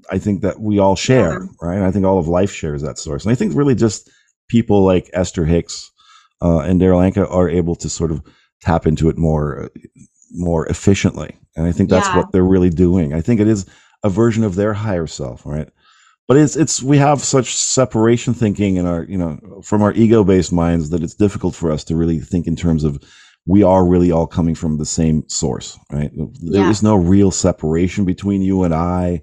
I 0.09 0.17
think 0.17 0.41
that 0.41 0.59
we 0.59 0.79
all 0.79 0.95
share, 0.95 1.43
yeah. 1.43 1.47
right? 1.61 1.81
I 1.81 1.91
think 1.91 2.05
all 2.05 2.19
of 2.19 2.27
life 2.27 2.51
shares 2.51 2.81
that 2.81 2.97
source, 2.97 3.23
and 3.23 3.31
I 3.31 3.35
think 3.35 3.55
really 3.55 3.75
just 3.75 4.09
people 4.49 4.83
like 4.83 5.09
Esther 5.13 5.45
Hicks 5.45 5.91
uh, 6.41 6.59
and 6.59 6.81
Darryl 6.81 7.09
Anka 7.09 7.29
are 7.31 7.49
able 7.49 7.75
to 7.75 7.89
sort 7.89 8.11
of 8.11 8.21
tap 8.61 8.85
into 8.85 9.09
it 9.09 9.17
more 9.17 9.69
more 10.31 10.65
efficiently. 10.67 11.37
And 11.55 11.65
I 11.67 11.71
think 11.71 11.89
that's 11.89 12.07
yeah. 12.07 12.17
what 12.17 12.31
they're 12.31 12.43
really 12.43 12.69
doing. 12.69 13.13
I 13.13 13.21
think 13.21 13.39
it 13.39 13.47
is 13.47 13.65
a 14.03 14.09
version 14.09 14.43
of 14.43 14.55
their 14.55 14.73
higher 14.73 15.07
self, 15.07 15.45
right? 15.45 15.69
But 16.27 16.37
it's 16.37 16.55
it's 16.55 16.81
we 16.81 16.97
have 16.97 17.21
such 17.21 17.55
separation 17.55 18.33
thinking 18.33 18.77
in 18.77 18.85
our, 18.85 19.03
you 19.03 19.17
know, 19.17 19.61
from 19.63 19.81
our 19.81 19.91
ego-based 19.93 20.53
minds 20.53 20.89
that 20.89 21.03
it's 21.03 21.15
difficult 21.15 21.53
for 21.53 21.71
us 21.71 21.83
to 21.85 21.95
really 21.95 22.19
think 22.19 22.47
in 22.47 22.55
terms 22.55 22.83
of 22.83 23.03
we 23.45 23.61
are 23.61 23.85
really 23.85 24.11
all 24.11 24.25
coming 24.25 24.55
from 24.55 24.77
the 24.77 24.85
same 24.85 25.27
source, 25.27 25.77
right? 25.91 26.11
There 26.15 26.61
yeah. 26.61 26.69
is 26.69 26.81
no 26.81 26.95
real 26.95 27.29
separation 27.29 28.05
between 28.05 28.41
you 28.41 28.63
and 28.63 28.73
I 28.73 29.21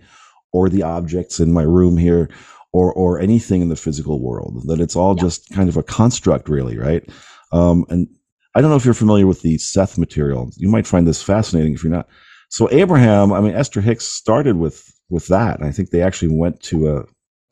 or 0.53 0.69
the 0.69 0.83
objects 0.83 1.41
in 1.41 1.53
my 1.53 1.63
room 1.63 1.97
here 1.97 2.29
or 2.73 2.93
or 2.93 3.19
anything 3.19 3.63
in 3.63 3.71
the 3.71 3.77
physical 3.77 4.21
world. 4.21 4.63
That 4.67 4.81
it's 4.81 4.97
all 4.97 5.17
yeah. 5.17 5.23
just 5.23 5.51
kind 5.51 5.69
of 5.69 5.79
a 5.79 5.83
construct 5.83 6.49
really, 6.51 6.77
right? 6.77 7.09
Um, 7.51 7.87
and 7.89 8.09
I 8.55 8.61
don't 8.61 8.71
know 8.71 8.77
if 8.77 8.85
you're 8.85 8.95
familiar 8.95 9.27
with 9.27 9.43
the 9.43 9.59
Seth 9.59 9.97
material. 9.97 10.51
You 10.57 10.69
might 10.69 10.87
find 10.87 11.07
this 11.07 11.23
fascinating 11.23 11.75
if 11.75 11.85
you're 11.85 11.93
not. 11.93 12.09
So 12.49 12.69
Abraham, 12.73 13.33
I 13.33 13.41
mean 13.41 13.55
Esther 13.55 13.81
Hicks 13.81 14.05
started 14.05 14.57
with 14.57 14.93
with 15.09 15.27
that. 15.29 15.59
And 15.59 15.69
I 15.69 15.73
think 15.73 15.91
they 15.91 16.03
actually 16.03 16.37
went 16.37 16.61
to 16.63 16.97
a, 16.97 17.05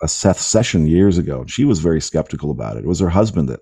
a 0.03 0.09
Seth 0.09 0.39
session 0.39 0.87
years 0.87 1.19
ago. 1.19 1.41
And 1.41 1.51
she 1.51 1.65
was 1.65 1.81
very 1.81 2.01
skeptical 2.01 2.51
about 2.51 2.77
it. 2.77 2.85
It 2.85 2.89
was 2.89 3.01
her 3.01 3.11
husband 3.11 3.49
that 3.49 3.61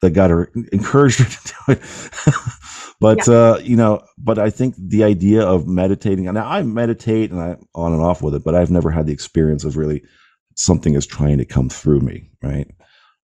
that 0.00 0.10
got 0.10 0.30
her 0.30 0.50
encouraged 0.72 1.20
her 1.20 1.24
to 1.24 1.54
do 1.66 1.72
it. 1.72 2.34
but 3.00 3.26
yeah. 3.26 3.34
uh, 3.34 3.60
you 3.62 3.76
know, 3.76 4.04
but 4.16 4.38
I 4.38 4.50
think 4.50 4.74
the 4.78 5.04
idea 5.04 5.42
of 5.42 5.66
meditating 5.66 6.24
now 6.24 6.48
I 6.48 6.62
meditate 6.62 7.30
and 7.30 7.40
I 7.40 7.56
on 7.74 7.92
and 7.92 8.02
off 8.02 8.22
with 8.22 8.34
it, 8.34 8.44
but 8.44 8.54
I've 8.54 8.70
never 8.70 8.90
had 8.90 9.06
the 9.06 9.12
experience 9.12 9.64
of 9.64 9.76
really 9.76 10.02
something 10.54 10.94
is 10.94 11.06
trying 11.06 11.38
to 11.38 11.44
come 11.44 11.68
through 11.68 12.00
me, 12.00 12.30
right? 12.42 12.70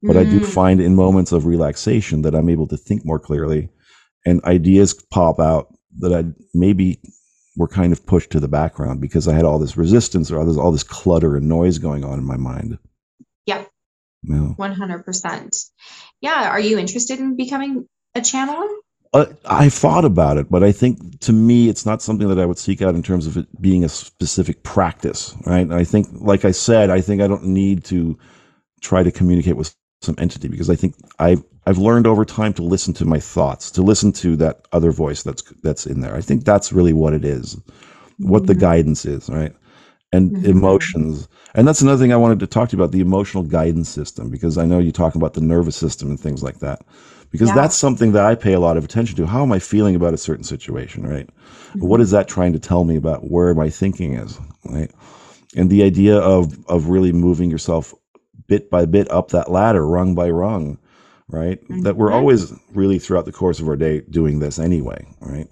But 0.02 0.16
mm. 0.16 0.20
I 0.20 0.24
do 0.24 0.40
mm. 0.40 0.46
find 0.46 0.80
in 0.80 0.94
moments 0.94 1.32
of 1.32 1.46
relaxation 1.46 2.22
that 2.22 2.34
I'm 2.34 2.48
able 2.48 2.66
to 2.68 2.76
think 2.76 3.04
more 3.04 3.18
clearly 3.18 3.68
and 4.24 4.42
ideas 4.44 4.94
pop 4.94 5.38
out 5.38 5.74
that 5.98 6.12
I 6.12 6.24
maybe 6.54 7.00
were 7.56 7.68
kind 7.68 7.92
of 7.92 8.06
pushed 8.06 8.30
to 8.30 8.40
the 8.40 8.48
background 8.48 9.00
because 9.00 9.28
I 9.28 9.34
had 9.34 9.44
all 9.44 9.58
this 9.58 9.76
resistance 9.76 10.30
or 10.30 10.38
all 10.38 10.46
this, 10.46 10.56
all 10.56 10.72
this 10.72 10.82
clutter 10.82 11.36
and 11.36 11.48
noise 11.48 11.78
going 11.78 12.04
on 12.04 12.18
in 12.18 12.24
my 12.24 12.36
mind. 12.36 12.78
Yeah. 13.46 13.64
Yeah. 14.22 14.54
100%. 14.58 15.70
Yeah. 16.20 16.50
Are 16.50 16.60
you 16.60 16.78
interested 16.78 17.18
in 17.18 17.36
becoming 17.36 17.86
a 18.14 18.20
channeler? 18.20 18.68
Uh, 19.12 19.26
I 19.44 19.68
thought 19.70 20.04
about 20.04 20.36
it, 20.36 20.48
but 20.48 20.62
I 20.62 20.70
think 20.70 21.20
to 21.20 21.32
me, 21.32 21.68
it's 21.68 21.84
not 21.84 22.00
something 22.00 22.28
that 22.28 22.38
I 22.38 22.46
would 22.46 22.58
seek 22.58 22.80
out 22.80 22.94
in 22.94 23.02
terms 23.02 23.26
of 23.26 23.36
it 23.36 23.60
being 23.60 23.82
a 23.82 23.88
specific 23.88 24.62
practice, 24.62 25.34
right? 25.44 25.68
I 25.72 25.82
think, 25.82 26.06
like 26.12 26.44
I 26.44 26.52
said, 26.52 26.90
I 26.90 27.00
think 27.00 27.20
I 27.20 27.26
don't 27.26 27.46
need 27.46 27.82
to 27.86 28.16
try 28.80 29.02
to 29.02 29.10
communicate 29.10 29.56
with 29.56 29.74
some 30.02 30.14
entity 30.18 30.48
because 30.48 30.70
I 30.70 30.76
think 30.76 30.94
I've 31.18 31.42
I've 31.66 31.78
learned 31.78 32.06
over 32.06 32.24
time 32.24 32.52
to 32.54 32.62
listen 32.62 32.94
to 32.94 33.04
my 33.04 33.20
thoughts, 33.20 33.70
to 33.72 33.82
listen 33.82 34.12
to 34.12 34.34
that 34.36 34.62
other 34.72 34.90
voice 34.92 35.22
that's 35.22 35.42
that's 35.62 35.86
in 35.86 36.00
there. 36.00 36.14
I 36.16 36.20
think 36.20 36.44
that's 36.44 36.72
really 36.72 36.92
what 36.92 37.12
it 37.12 37.24
is, 37.24 37.56
what 38.20 38.46
the 38.46 38.54
Mhm. 38.54 38.60
guidance 38.60 39.04
is, 39.04 39.28
right? 39.28 39.54
And 40.12 40.34
Mhm. 40.34 40.44
emotions. 40.44 41.28
And 41.54 41.68
that's 41.68 41.82
another 41.82 42.02
thing 42.02 42.12
I 42.12 42.16
wanted 42.16 42.40
to 42.40 42.46
talk 42.46 42.70
to 42.70 42.76
you 42.76 42.82
about 42.82 42.92
the 42.92 43.00
emotional 43.00 43.44
guidance 43.44 43.88
system 43.88 44.30
because 44.30 44.58
I 44.58 44.66
know 44.66 44.78
you 44.78 44.92
talk 44.92 45.14
about 45.14 45.34
the 45.34 45.40
nervous 45.40 45.76
system 45.76 46.10
and 46.10 46.18
things 46.20 46.42
like 46.42 46.60
that. 46.60 46.80
Because 47.30 47.52
Yeah. 47.52 47.54
that's 47.54 47.76
something 47.76 48.12
that 48.12 48.24
I 48.26 48.34
pay 48.34 48.54
a 48.54 48.60
lot 48.60 48.76
of 48.76 48.84
attention 48.84 49.16
to. 49.16 49.26
How 49.26 49.42
am 49.42 49.52
I 49.52 49.58
feeling 49.60 49.94
about 49.96 50.14
a 50.14 50.18
certain 50.18 50.44
situation, 50.44 51.06
right? 51.06 51.28
What 51.78 52.00
Mhm. 52.00 52.02
is 52.02 52.10
that 52.12 52.28
trying 52.28 52.52
to 52.54 52.58
tell 52.58 52.84
me 52.84 52.96
about 52.96 53.30
where 53.30 53.54
my 53.54 53.70
thinking 53.70 54.14
is, 54.14 54.38
right? 54.64 54.90
And 55.56 55.70
the 55.70 55.82
idea 55.82 56.16
of 56.18 56.58
of 56.68 56.88
really 56.88 57.12
moving 57.12 57.50
yourself 57.50 57.94
bit 58.50 58.68
by 58.68 58.84
bit 58.84 59.10
up 59.10 59.30
that 59.30 59.50
ladder, 59.50 59.86
rung 59.86 60.14
by 60.14 60.28
rung, 60.28 60.76
right? 61.28 61.60
That 61.84 61.96
we're 61.96 62.12
always 62.12 62.52
really 62.74 62.98
throughout 62.98 63.24
the 63.24 63.32
course 63.32 63.60
of 63.60 63.68
our 63.68 63.76
day 63.76 64.00
doing 64.00 64.40
this 64.40 64.58
anyway, 64.58 65.06
right? 65.20 65.48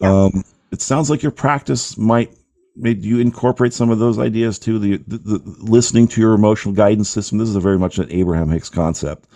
Yeah. 0.00 0.24
Um, 0.24 0.44
it 0.70 0.80
sounds 0.80 1.10
like 1.10 1.22
your 1.22 1.32
practice 1.32 1.98
might 1.98 2.32
made 2.76 3.04
you 3.04 3.18
incorporate 3.18 3.74
some 3.74 3.90
of 3.90 3.98
those 3.98 4.20
ideas 4.20 4.60
too. 4.60 4.78
The, 4.78 4.96
the, 5.08 5.18
the 5.18 5.56
listening 5.58 6.06
to 6.08 6.20
your 6.20 6.34
emotional 6.34 6.72
guidance 6.74 7.10
system. 7.10 7.38
This 7.38 7.48
is 7.48 7.56
a 7.56 7.60
very 7.60 7.78
much 7.78 7.98
an 7.98 8.06
Abraham 8.10 8.50
Hicks 8.50 8.70
concept, 8.70 9.26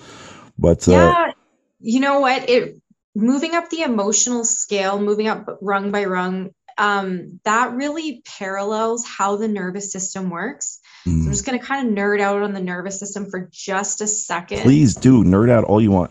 but 0.57 0.89
uh, 0.89 0.93
Yeah, 0.93 1.33
you 1.81 1.99
know 1.99 2.21
what? 2.21 2.49
It 2.49 2.81
moving 3.17 3.57
up 3.57 3.69
the 3.69 3.83
emotional 3.83 4.45
scale, 4.45 5.01
moving 5.01 5.27
up 5.27 5.59
rung 5.61 5.91
by 5.91 6.05
rung, 6.05 6.51
um, 6.79 7.41
that 7.45 7.73
really 7.75 8.23
parallels 8.39 9.05
how 9.05 9.37
the 9.37 9.49
nervous 9.49 9.93
system 9.93 10.31
works. 10.31 10.81
So 11.05 11.11
I'm 11.11 11.21
mm, 11.23 11.31
just 11.31 11.45
going 11.45 11.59
to 11.59 11.65
kind 11.65 11.89
of 11.89 11.95
nerd 11.95 12.21
out 12.21 12.43
on 12.43 12.53
the 12.53 12.61
nervous 12.61 12.99
system 12.99 13.29
for 13.31 13.49
just 13.51 14.01
a 14.01 14.07
second. 14.07 14.61
please 14.61 14.95
do 14.95 15.25
nerd 15.25 15.51
out 15.51 15.65
all 15.65 15.81
you 15.81 15.91
want. 15.91 16.11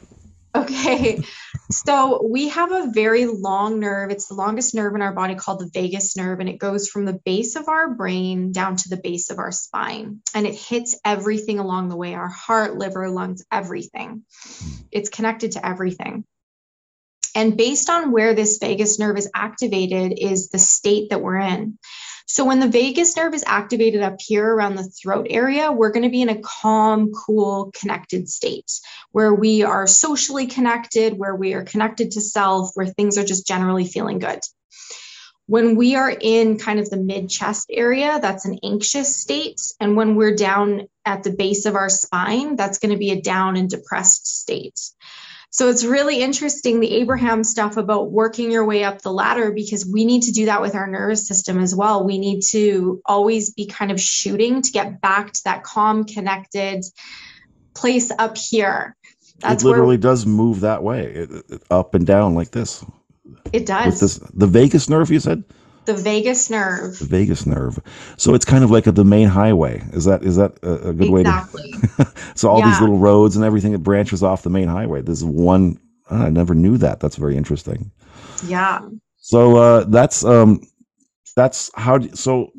Okay. 0.56 1.24
So 1.72 2.28
we 2.30 2.50
have 2.50 2.74
a 2.74 2.92
very 2.92 3.26
long 3.26 3.80
nerve. 3.80 4.12
It's 4.12 4.28
the 4.28 4.34
longest 4.34 4.76
nerve 4.76 4.94
in 4.94 5.02
our 5.02 5.14
body 5.14 5.36
called 5.36 5.60
the 5.60 5.70
vagus 5.74 6.18
nerve, 6.18 6.42
and 6.42 6.50
it 6.50 6.58
goes 6.58 6.90
from 6.90 7.06
the 7.06 7.20
base 7.24 7.56
of 7.56 7.70
our 7.70 7.94
brain 7.96 8.52
down 8.52 8.76
to 8.76 8.90
the 8.90 8.98
base 8.98 9.30
of 9.30 9.40
our 9.40 9.54
spine. 9.54 10.20
And 10.36 10.46
it 10.46 10.54
hits 10.54 11.00
everything 11.06 11.60
along 11.60 11.88
the 11.88 11.96
way 11.96 12.14
our 12.14 12.28
heart, 12.28 12.76
liver, 12.76 13.10
lungs, 13.10 13.46
everything. 13.50 14.24
It's 14.92 15.08
connected 15.08 15.54
to 15.54 15.66
everything. 15.66 16.26
And 17.36 17.58
based 17.58 17.90
on 17.90 18.12
where 18.12 18.34
this 18.34 18.58
vagus 18.58 19.00
nerve 19.00 19.18
is 19.18 19.30
activated, 19.34 20.18
is 20.18 20.50
the 20.50 20.60
state 20.60 21.10
that 21.10 21.22
we're 21.22 21.40
in. 21.40 21.78
So, 22.28 22.46
when 22.46 22.60
the 22.60 22.68
vagus 22.68 23.18
nerve 23.18 23.34
is 23.34 23.44
activated 23.46 24.02
up 24.02 24.16
here 24.20 24.48
around 24.48 24.76
the 24.76 24.84
throat 24.84 25.28
area, 25.30 25.72
we're 25.72 25.92
going 25.92 26.04
to 26.04 26.10
be 26.10 26.22
in 26.22 26.30
a 26.30 26.42
calm, 26.42 27.12
cool, 27.12 27.72
connected 27.78 28.30
state 28.30 28.72
where 29.12 29.34
we 29.34 29.64
are 29.64 29.86
socially 29.88 30.48
connected, 30.48 31.18
where 31.18 31.36
we 31.36 31.54
are 31.54 31.64
connected 31.64 32.12
to 32.12 32.22
self, 32.22 32.72
where 32.76 32.88
things 32.88 33.18
are 33.18 33.26
just 33.26 33.48
generally 33.48 33.86
feeling 33.86 34.20
good. 34.20 34.40
When 35.48 35.76
we 35.76 35.96
are 35.96 36.10
in 36.10 36.58
kind 36.58 36.80
of 36.80 36.90
the 36.90 36.96
mid 36.96 37.30
chest 37.30 37.68
area, 37.70 38.20
that's 38.22 38.46
an 38.46 38.60
anxious 38.64 39.18
state. 39.18 39.60
And 39.82 39.98
when 39.98 40.16
we're 40.16 40.36
down 40.36 40.88
at 41.06 41.24
the 41.24 41.32
base 41.32 41.66
of 41.66 41.76
our 41.76 41.90
spine, 41.90 42.56
that's 42.56 42.80
going 42.80 42.92
to 42.92 42.98
be 42.98 43.12
a 43.12 43.22
down 43.22 43.58
and 43.58 43.70
depressed 43.70 44.26
state. 44.40 44.80
So 45.54 45.68
it's 45.70 45.84
really 45.84 46.22
interesting 46.22 46.80
the 46.80 46.94
Abraham 46.96 47.44
stuff 47.44 47.76
about 47.76 48.10
working 48.10 48.52
your 48.52 48.66
way 48.66 48.86
up 48.86 49.02
the 49.02 49.12
ladder 49.12 49.52
because 49.52 49.86
we 49.86 50.06
need 50.06 50.24
to 50.24 50.32
do 50.32 50.46
that 50.46 50.62
with 50.62 50.76
our 50.76 50.88
nervous 50.88 51.28
system 51.28 51.60
as 51.60 51.76
well. 51.76 52.06
We 52.06 52.20
need 52.20 52.42
to 52.52 53.02
always 53.06 53.54
be 53.54 53.66
kind 53.66 53.92
of 53.92 54.00
shooting 54.00 54.62
to 54.62 54.72
get 54.72 55.02
back 55.02 55.34
to 55.34 55.44
that 55.44 55.64
calm, 55.64 56.06
connected 56.06 56.86
place 57.76 58.12
up 58.18 58.38
here. 58.38 58.96
That's 59.40 59.64
it 59.64 59.68
literally 59.68 59.98
does 59.98 60.26
move 60.26 60.62
that 60.62 60.84
way, 60.84 61.06
it, 61.08 61.32
it- 61.50 61.64
up 61.70 61.96
and 61.96 62.08
down 62.08 62.34
like 62.34 62.52
this. 62.52 62.86
it 63.52 63.60
With 63.60 63.66
does. 63.66 64.00
this, 64.00 64.18
the 64.34 64.48
vagus 64.48 64.88
nerve, 64.88 65.12
you 65.12 65.20
said. 65.20 65.44
The 65.86 65.94
vagus 65.96 66.50
nerve. 66.50 67.00
The 67.00 67.06
vagus 67.06 67.46
nerve. 67.46 67.80
So 68.18 68.34
it's 68.34 68.46
kind 68.46 68.64
of 68.64 68.72
like 68.72 68.88
a, 68.88 68.92
the 68.92 69.06
main 69.06 69.28
highway. 69.28 69.84
Is 69.94 70.06
that 70.06 70.24
is 70.24 70.36
that 70.36 70.58
a, 70.64 70.90
a 70.90 70.94
good 70.94 71.10
way 71.10 71.24
to? 71.24 71.30
Exactly. 71.30 71.74
so 72.36 72.50
all 72.50 72.62
these 72.62 72.80
little 72.80 72.98
roads 72.98 73.36
and 73.36 73.44
everything 73.46 73.72
that 73.72 73.80
branches 73.80 74.24
off 74.24 74.44
the 74.44 74.50
main 74.50 74.68
highway. 74.68 75.02
There's 75.02 75.24
one. 75.24 75.80
oh, 76.10 76.18
I 76.18 76.30
never 76.30 76.54
knew 76.54 76.78
that. 76.78 77.00
That's 77.00 77.16
very 77.16 77.38
interesting. 77.38 77.92
yeah. 78.46 78.82
So 79.18 79.58
uh, 79.58 79.84
that's 79.86 80.24
um, 80.26 80.62
that's 81.36 81.72
how. 81.76 82.00
Do, 82.00 82.10
so, 82.16 82.52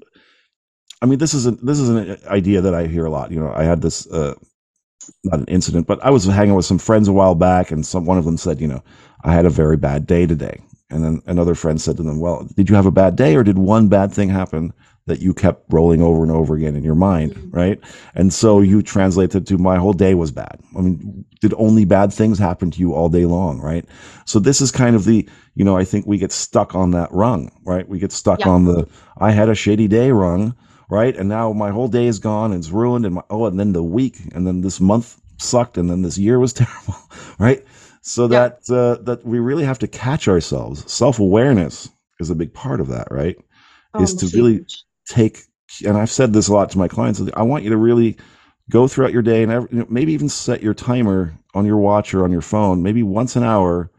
I 1.03 1.07
mean, 1.07 1.18
this 1.18 1.35
is 1.35 1.47
a, 1.47 1.53
this 1.53 1.79
is 1.79 1.89
an 1.89 2.18
idea 2.29 2.61
that 2.61 2.75
I 2.75 2.87
hear 2.87 3.05
a 3.05 3.11
lot. 3.11 3.31
You 3.31 3.41
know, 3.41 3.53
I 3.53 3.64
had 3.64 3.83
this 3.83 4.07
uh, 4.11 4.35
not 5.25 5.41
an 5.41 5.47
incident, 5.47 5.87
but 5.87 6.03
I 6.05 6.11
was 6.11 6.25
hanging 6.25 6.55
with 6.55 6.64
some 6.64 6.79
friends 6.79 7.09
a 7.09 7.12
while 7.12 7.35
back, 7.35 7.70
and 7.70 7.85
some 7.85 8.05
one 8.05 8.18
of 8.18 8.25
them 8.25 8.37
said, 8.37 8.61
you 8.61 8.68
know, 8.68 8.83
I 9.25 9.33
had 9.33 9.47
a 9.47 9.51
very 9.51 9.77
bad 9.77 10.07
day 10.07 10.27
today, 10.27 10.61
and 10.93 11.05
then 11.05 11.22
another 11.26 11.55
friend 11.55 11.80
said 11.80 11.97
to 11.97 12.03
them, 12.03 12.20
well, 12.20 12.49
did 12.57 12.68
you 12.68 12.76
have 12.76 12.86
a 12.86 12.90
bad 12.93 13.16
day, 13.16 13.34
or 13.36 13.43
did 13.43 13.59
one 13.59 13.88
bad 13.88 14.12
thing 14.12 14.28
happen? 14.28 14.72
That 15.07 15.18
you 15.18 15.34
kept 15.34 15.64
rolling 15.68 16.01
over 16.01 16.22
and 16.22 16.30
over 16.30 16.55
again 16.55 16.76
in 16.76 16.84
your 16.84 16.95
mind, 16.95 17.51
right? 17.53 17.80
And 18.14 18.32
so 18.32 18.61
you 18.61 18.82
translated 18.82 19.49
to 19.49 19.59
my 19.59 19.76
whole 19.76 19.93
day 19.95 20.14
was 20.14 20.30
bad. 20.30 20.61
I 20.78 20.80
mean, 20.80 21.24
did 21.40 21.53
only 21.57 21.84
bad 21.84 22.12
things 22.12 22.38
happen 22.38 22.70
to 22.70 22.78
you 22.78 22.95
all 22.95 23.09
day 23.09 23.26
long, 23.26 23.61
right? 23.61 23.84
So 24.26 24.38
this 24.38 24.61
is 24.61 24.70
kind 24.70 24.95
of 24.95 25.05
the, 25.05 25.28
you 25.57 25.64
know, 25.64 25.76
I 25.76 25.84
think 25.84 26.07
we 26.07 26.18
get 26.18 26.30
stuck 26.30 26.76
on 26.76 26.93
that 26.93 27.09
rung, 27.11 27.51
right? 27.64 27.88
We 27.88 27.99
get 27.99 28.12
stuck 28.12 28.40
Yeah. 28.40 28.51
on 28.51 28.64
the 28.64 28.86
I 29.18 29.32
had 29.32 29.49
a 29.49 29.57
shady 29.57 29.88
day 29.88 30.12
rung, 30.12 30.55
right? 30.88 31.16
And 31.16 31.28
now 31.28 31.53
my 31.53 31.70
whole 31.70 31.88
day 31.88 32.07
is 32.07 32.20
gone 32.20 32.53
and 32.53 32.61
it's 32.61 32.70
ruined 32.70 33.05
and 33.05 33.16
my 33.16 33.22
oh 33.28 33.47
and 33.47 33.59
then 33.59 33.72
the 33.72 33.82
week 33.82 34.20
and 34.34 34.47
then 34.47 34.61
this 34.61 34.80
month 34.80 35.20
sucked 35.38 35.78
and 35.78 35.90
then 35.90 36.03
this 36.03 36.16
year 36.16 36.38
was 36.38 36.53
terrible, 36.62 36.97
right? 37.40 37.64
So 38.03 38.26
Yeah. 38.28 38.48
that 38.48 38.70
uh, 38.70 39.03
that 39.05 39.24
we 39.24 39.38
really 39.38 39.64
have 39.64 39.78
to 39.80 39.88
catch 39.88 40.28
ourselves. 40.28 40.90
Self-awareness 40.92 41.88
is 42.20 42.30
a 42.30 42.34
big 42.34 42.53
part 42.53 42.80
of 42.80 42.88
that, 42.88 43.09
right? 43.11 43.36
Is 43.98 44.14
Oh, 44.14 44.16
to 44.16 44.28
really 44.36 44.66
take 45.09 45.44
and 45.86 45.96
I've 45.96 46.11
said 46.11 46.32
this 46.32 46.48
a 46.48 46.53
lot 46.53 46.70
to 46.70 46.78
my 46.78 46.88
clients. 46.88 47.22
I 47.34 47.42
want 47.42 47.64
you 47.64 47.70
to 47.70 47.76
really 47.76 48.16
go 48.70 48.88
throughout 48.88 49.12
your 49.12 49.22
day 49.22 49.42
and 49.42 49.53
every, 49.53 49.68
you 49.72 49.78
know, 49.80 49.86
maybe 49.88 50.12
even 50.12 50.28
set 50.28 50.62
your 50.62 50.74
timer 50.74 51.34
on 51.55 51.64
your 51.66 51.78
watch 51.78 52.14
or 52.14 52.24
on 52.24 52.32
your 52.32 52.42
phone. 52.42 52.82
Maybe 52.82 53.03
once 53.03 53.36
an 53.36 53.42
hour, 53.42 53.90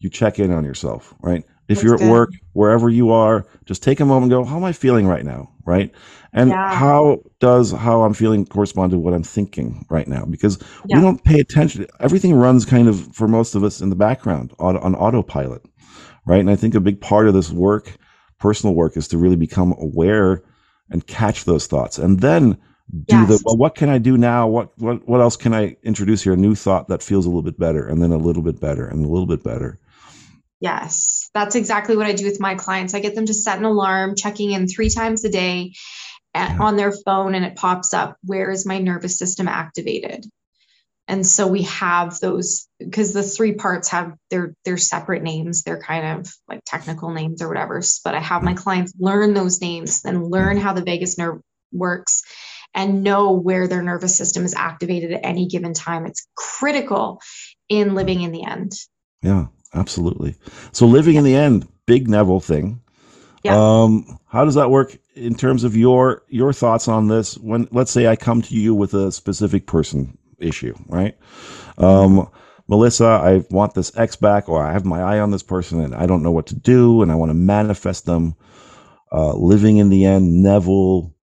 you 0.00 0.10
check 0.10 0.38
in 0.38 0.50
on 0.52 0.64
yourself, 0.64 1.14
right? 1.20 1.44
If 1.68 1.76
That's 1.78 1.84
you're 1.84 1.94
at 1.94 2.00
good. 2.00 2.10
work, 2.10 2.30
wherever 2.54 2.88
you 2.90 3.10
are, 3.10 3.46
just 3.66 3.82
take 3.82 4.00
a 4.00 4.04
moment 4.06 4.32
and 4.32 4.44
go, 4.44 4.44
how 4.48 4.56
am 4.56 4.64
I 4.64 4.72
feeling 4.72 5.06
right 5.06 5.24
now? 5.24 5.50
Right. 5.66 5.92
And 6.32 6.50
Yeah. 6.50 6.74
how 6.74 7.18
does 7.40 7.72
how 7.72 8.02
I'm 8.02 8.14
feeling 8.14 8.46
correspond 8.46 8.92
to 8.92 8.98
what 8.98 9.14
I'm 9.14 9.22
thinking 9.22 9.84
right 9.90 10.08
now? 10.08 10.24
Because 10.24 10.58
Yeah. 10.86 10.96
we 10.96 11.02
don't 11.02 11.22
pay 11.24 11.40
attention. 11.40 11.86
Everything 12.00 12.34
runs 12.34 12.64
kind 12.64 12.88
of 12.88 13.14
for 13.14 13.28
most 13.28 13.54
of 13.54 13.64
us 13.64 13.80
in 13.80 13.90
the 13.90 13.96
background 13.96 14.52
on, 14.58 14.76
on 14.78 14.94
autopilot. 14.94 15.62
Right. 16.26 16.40
And 16.40 16.50
I 16.50 16.56
think 16.56 16.74
a 16.74 16.80
big 16.80 17.00
part 17.00 17.28
of 17.28 17.34
this 17.34 17.50
work, 17.50 17.96
personal 18.40 18.74
work, 18.74 18.96
is 18.96 19.08
to 19.08 19.18
really 19.18 19.36
become 19.36 19.72
aware 19.78 20.42
and 20.90 21.06
catch 21.06 21.44
those 21.44 21.66
thoughts 21.66 21.98
and 21.98 22.20
then 22.20 22.56
do 23.06 23.26
the 23.26 23.38
well 23.44 23.58
what 23.58 23.74
can 23.74 23.90
i 23.90 23.98
do 23.98 24.16
now 24.16 24.48
what 24.48 24.70
what 24.78 25.06
what 25.06 25.20
else 25.20 25.36
can 25.36 25.52
i 25.52 25.76
introduce 25.82 26.22
here 26.22 26.32
a 26.32 26.36
new 26.36 26.54
thought 26.54 26.88
that 26.88 27.02
feels 27.02 27.26
a 27.26 27.28
little 27.28 27.42
bit 27.42 27.58
better 27.58 27.86
and 27.86 28.00
then 28.02 28.10
a 28.12 28.16
little 28.16 28.42
bit 28.42 28.58
better 28.58 28.86
and 28.86 29.04
a 29.04 29.08
little 29.08 29.26
bit 29.26 29.44
better 29.44 29.78
Yes, 30.60 31.17
that's 31.34 31.54
exactly 31.54 31.96
what 31.96 32.06
I 32.06 32.12
do 32.12 32.24
with 32.24 32.40
my 32.40 32.54
clients. 32.54 32.94
I 32.94 33.00
get 33.00 33.14
them 33.14 33.26
to 33.26 33.34
set 33.34 33.58
an 33.58 33.64
alarm, 33.64 34.16
checking 34.16 34.52
in 34.52 34.68
three 34.68 34.90
times 34.90 35.24
a 35.24 35.28
day 35.28 35.72
Yeah. 36.34 36.56
on 36.60 36.76
their 36.76 36.92
phone, 36.92 37.34
and 37.34 37.44
it 37.44 37.56
pops 37.56 37.94
up, 37.94 38.16
Where 38.22 38.50
is 38.50 38.66
my 38.66 38.78
nervous 38.78 39.18
system 39.18 39.48
activated? 39.48 40.26
And 41.08 41.26
so 41.26 41.46
we 41.46 41.62
have 41.62 42.20
those 42.20 42.68
because 42.78 43.14
the 43.14 43.22
three 43.22 43.54
parts 43.54 43.88
have 43.88 44.12
their 44.30 44.54
their 44.66 44.76
separate 44.76 45.22
names. 45.22 45.62
They're 45.62 45.80
kind 45.80 46.20
of 46.20 46.30
like 46.46 46.60
technical 46.66 47.10
names 47.10 47.40
or 47.40 47.48
whatever. 47.48 47.82
But 48.04 48.14
I 48.14 48.20
have 48.20 48.42
my 48.42 48.52
mm-hmm. 48.52 48.62
clients 48.62 48.92
learn 48.98 49.32
those 49.32 49.62
names, 49.62 50.02
then 50.02 50.24
learn 50.24 50.56
mm-hmm. 50.56 50.66
how 50.66 50.74
the 50.74 50.82
vagus 50.82 51.16
nerve 51.16 51.40
works 51.72 52.22
and 52.74 53.02
know 53.02 53.32
where 53.32 53.66
their 53.66 53.82
nervous 53.82 54.16
system 54.18 54.44
is 54.44 54.54
activated 54.54 55.12
at 55.12 55.24
any 55.24 55.48
given 55.48 55.72
time. 55.72 56.04
It's 56.04 56.28
critical 56.36 57.20
in 57.70 57.94
living 57.94 58.20
in 58.20 58.32
the 58.32 58.44
end. 58.44 58.72
yeah 59.22 59.46
absolutely. 59.74 60.36
So 60.72 60.86
living 60.86 61.16
in 61.16 61.24
the 61.24 61.34
end 61.36 61.66
big 61.86 62.08
neville 62.08 62.40
thing. 62.40 62.80
Yeah. 63.44 63.56
um 63.56 64.18
how 64.26 64.44
does 64.44 64.56
that 64.56 64.70
work 64.70 64.98
in 65.14 65.34
terms 65.34 65.64
of 65.64 65.76
your 65.76 66.22
your 66.28 66.52
thoughts 66.52 66.88
on 66.88 67.08
this? 67.08 67.38
When 67.38 67.68
let's 67.70 67.90
say 67.92 68.06
i 68.08 68.16
come 68.16 68.42
to 68.42 68.54
you 68.54 68.74
with 68.74 68.94
a 68.94 69.12
specific 69.12 69.66
person 69.66 70.18
issue 70.38 70.74
right? 70.88 71.16
Um 71.78 72.28
melissa 72.68 73.06
i 73.06 73.42
want 73.50 73.74
this 73.74 73.96
ex 73.96 74.16
back 74.16 74.48
or 74.48 74.62
i 74.62 74.72
have 74.72 74.84
my 74.84 75.00
eye 75.00 75.18
on 75.20 75.30
this 75.30 75.42
person 75.42 75.80
and 75.80 75.94
i 75.94 76.04
don't 76.04 76.22
know 76.22 76.30
what 76.30 76.46
to 76.46 76.54
do 76.54 77.00
and 77.00 77.10
i 77.10 77.14
want 77.14 77.30
to 77.30 77.34
manifest 77.34 78.06
them. 78.06 78.34
Uh 79.12 79.32
living 79.34 79.78
in 79.78 79.88
the 79.88 80.04
end 80.04 80.42
neville 80.42 81.14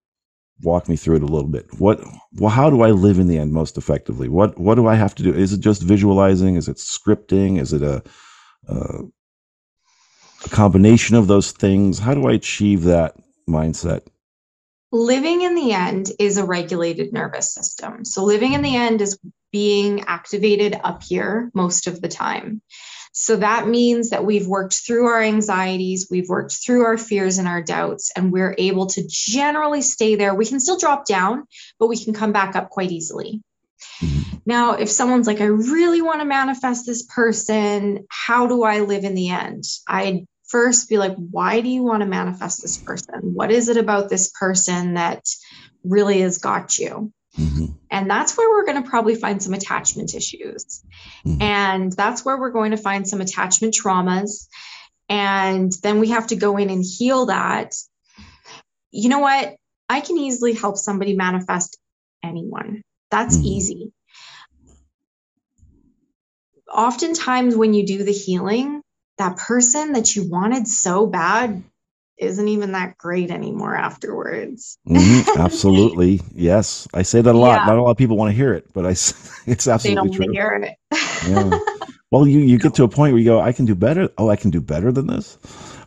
walk 0.62 0.88
me 0.88 0.96
through 0.96 1.16
it 1.16 1.22
a 1.22 1.26
little 1.26 1.48
bit. 1.50 1.66
What 1.78 2.02
well 2.34 2.50
how 2.50 2.70
do 2.70 2.82
i 2.82 2.90
live 2.90 3.18
in 3.18 3.28
the 3.28 3.38
end 3.38 3.52
most 3.52 3.76
effectively? 3.78 4.28
What 4.28 4.58
what 4.58 4.76
do 4.76 4.86
i 4.86 4.94
have 4.94 5.14
to 5.16 5.22
do? 5.22 5.34
Is 5.34 5.52
it 5.52 5.60
just 5.60 5.82
visualizing? 5.82 6.56
Is 6.56 6.68
it 6.68 6.78
scripting? 6.78 7.60
Is 7.60 7.72
it 7.72 7.82
a 7.82 8.02
uh, 8.68 9.02
a 10.44 10.48
combination 10.48 11.16
of 11.16 11.26
those 11.26 11.52
things? 11.52 11.98
How 11.98 12.14
do 12.14 12.26
I 12.26 12.32
achieve 12.32 12.84
that 12.84 13.16
mindset? 13.48 14.02
Living 14.92 15.42
in 15.42 15.54
the 15.54 15.72
end 15.72 16.10
is 16.18 16.38
a 16.38 16.44
regulated 16.44 17.12
nervous 17.12 17.52
system. 17.52 18.04
So, 18.04 18.24
living 18.24 18.52
in 18.52 18.62
the 18.62 18.76
end 18.76 19.00
is 19.00 19.18
being 19.50 20.02
activated 20.02 20.78
up 20.82 21.02
here 21.02 21.50
most 21.54 21.86
of 21.86 22.00
the 22.00 22.08
time. 22.08 22.62
So, 23.12 23.36
that 23.36 23.66
means 23.66 24.10
that 24.10 24.24
we've 24.24 24.46
worked 24.46 24.74
through 24.86 25.06
our 25.06 25.20
anxieties, 25.20 26.06
we've 26.10 26.28
worked 26.28 26.52
through 26.64 26.84
our 26.84 26.96
fears 26.96 27.38
and 27.38 27.48
our 27.48 27.62
doubts, 27.62 28.12
and 28.14 28.32
we're 28.32 28.54
able 28.58 28.86
to 28.86 29.04
generally 29.08 29.82
stay 29.82 30.14
there. 30.14 30.34
We 30.34 30.46
can 30.46 30.60
still 30.60 30.78
drop 30.78 31.04
down, 31.04 31.44
but 31.80 31.88
we 31.88 32.02
can 32.02 32.14
come 32.14 32.32
back 32.32 32.54
up 32.54 32.70
quite 32.70 32.92
easily. 32.92 33.42
Mm-hmm. 34.02 34.36
Now, 34.46 34.72
if 34.74 34.88
someone's 34.88 35.26
like, 35.26 35.40
I 35.40 35.46
really 35.46 36.02
want 36.02 36.20
to 36.20 36.26
manifest 36.26 36.86
this 36.86 37.04
person, 37.04 38.06
how 38.08 38.46
do 38.46 38.62
I 38.62 38.80
live 38.80 39.04
in 39.04 39.14
the 39.14 39.30
end? 39.30 39.64
I'd 39.86 40.26
first 40.48 40.88
be 40.88 40.98
like, 40.98 41.16
why 41.16 41.60
do 41.60 41.68
you 41.68 41.82
want 41.82 42.02
to 42.02 42.08
manifest 42.08 42.62
this 42.62 42.76
person? 42.76 43.34
What 43.34 43.50
is 43.50 43.68
it 43.68 43.76
about 43.76 44.08
this 44.08 44.30
person 44.30 44.94
that 44.94 45.24
really 45.82 46.20
has 46.20 46.38
got 46.38 46.78
you? 46.78 47.12
Mm-hmm. 47.36 47.66
And 47.90 48.10
that's 48.10 48.36
where 48.36 48.48
we're 48.48 48.64
going 48.64 48.82
to 48.82 48.88
probably 48.88 49.14
find 49.14 49.42
some 49.42 49.54
attachment 49.54 50.14
issues. 50.14 50.82
Mm-hmm. 51.26 51.42
And 51.42 51.92
that's 51.92 52.24
where 52.24 52.38
we're 52.38 52.50
going 52.50 52.70
to 52.70 52.76
find 52.76 53.06
some 53.06 53.20
attachment 53.20 53.74
traumas. 53.74 54.46
And 55.08 55.72
then 55.82 56.00
we 56.00 56.10
have 56.10 56.28
to 56.28 56.36
go 56.36 56.56
in 56.56 56.70
and 56.70 56.84
heal 56.84 57.26
that. 57.26 57.74
You 58.90 59.08
know 59.08 59.20
what? 59.20 59.56
I 59.88 60.00
can 60.00 60.16
easily 60.16 60.52
help 60.52 60.76
somebody 60.76 61.14
manifest 61.14 61.78
anyone. 62.24 62.82
That's 63.16 63.38
mm-hmm. 63.38 63.46
easy. 63.46 63.92
Oftentimes, 66.70 67.56
when 67.56 67.72
you 67.72 67.86
do 67.86 68.04
the 68.04 68.12
healing, 68.12 68.82
that 69.16 69.38
person 69.38 69.94
that 69.94 70.14
you 70.14 70.28
wanted 70.28 70.68
so 70.68 71.06
bad 71.06 71.64
isn't 72.18 72.48
even 72.48 72.72
that 72.72 72.98
great 72.98 73.30
anymore 73.30 73.74
afterwards. 73.74 74.76
mm-hmm, 74.86 75.40
absolutely. 75.40 76.20
Yes. 76.34 76.86
I 76.92 77.02
say 77.02 77.22
that 77.22 77.34
a 77.34 77.38
lot. 77.38 77.60
Yeah. 77.60 77.66
Not 77.66 77.78
a 77.78 77.82
lot 77.82 77.92
of 77.92 77.96
people 77.96 78.18
want 78.18 78.32
to 78.32 78.36
hear 78.36 78.52
it, 78.52 78.70
but 78.74 78.84
I 78.84 78.90
it's 78.90 79.66
absolutely 79.66 79.88
they 79.88 79.94
don't 79.94 80.12
true. 80.12 80.32
hear 80.32 80.50
it. 80.62 80.76
yeah. 81.26 81.58
Well, 82.12 82.24
you 82.24 82.38
you 82.38 82.56
get 82.60 82.74
to 82.74 82.84
a 82.84 82.88
point 82.88 83.14
where 83.14 83.18
you 83.18 83.24
go, 83.24 83.40
I 83.40 83.50
can 83.50 83.64
do 83.64 83.74
better. 83.74 84.08
Oh, 84.16 84.30
I 84.30 84.36
can 84.36 84.52
do 84.52 84.60
better 84.60 84.92
than 84.92 85.08
this. 85.08 85.38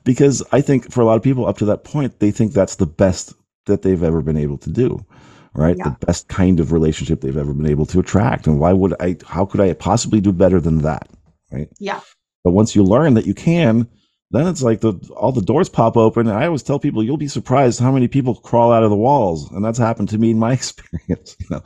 Because 0.04 0.44
I 0.52 0.60
think 0.60 0.92
for 0.92 1.00
a 1.00 1.06
lot 1.06 1.16
of 1.16 1.24
people 1.24 1.46
up 1.46 1.60
to 1.60 1.66
that 1.68 1.86
point, 1.86 2.20
they 2.20 2.32
think 2.32 2.52
that's 2.52 2.76
the 2.76 2.86
best 2.86 3.34
that 3.68 3.84
they've 3.84 4.04
ever 4.04 4.22
been 4.22 4.36
able 4.36 4.58
to 4.58 4.70
do. 4.70 5.06
Right? 5.54 5.76
Yeah. 5.78 5.96
The 6.00 6.06
best 6.06 6.28
kind 6.28 6.60
of 6.60 6.72
relationship 6.72 7.22
they've 7.22 7.36
ever 7.36 7.54
been 7.54 7.70
able 7.70 7.86
to 7.88 8.00
attract. 8.00 8.48
And 8.48 8.60
why 8.60 8.74
would 8.74 8.94
I 9.00 9.18
how 9.26 9.46
could 9.46 9.62
I 9.62 9.74
possibly 9.74 10.22
do 10.22 10.32
better 10.32 10.60
than 10.60 10.80
that? 10.80 11.10
Right? 11.52 11.70
Yeah. 11.80 12.02
But 12.44 12.52
once 12.52 12.76
you 12.76 12.84
learn 12.84 13.16
that 13.16 13.26
you 13.26 13.34
can, 13.34 13.88
then 14.32 14.48
it's 14.48 14.62
like 14.62 14.82
the 14.82 14.94
all 15.16 15.32
the 15.32 15.42
doors 15.42 15.70
pop 15.70 15.98
open. 15.98 16.28
And 16.28 16.38
I 16.38 16.46
always 16.46 16.64
tell 16.64 16.80
people, 16.80 17.04
you'll 17.04 17.18
be 17.18 17.28
surprised 17.28 17.80
how 17.80 17.92
many 17.92 18.08
people 18.08 18.36
crawl 18.36 18.72
out 18.72 18.84
of 18.84 18.90
the 18.90 18.96
walls, 18.96 19.52
and 19.52 19.66
that's 19.66 19.80
happened 19.80 20.10
to 20.10 20.18
me 20.18 20.32
in 20.32 20.40
my 20.40 20.54
experience. 20.54 21.36
You 21.40 21.48
know, 21.50 21.62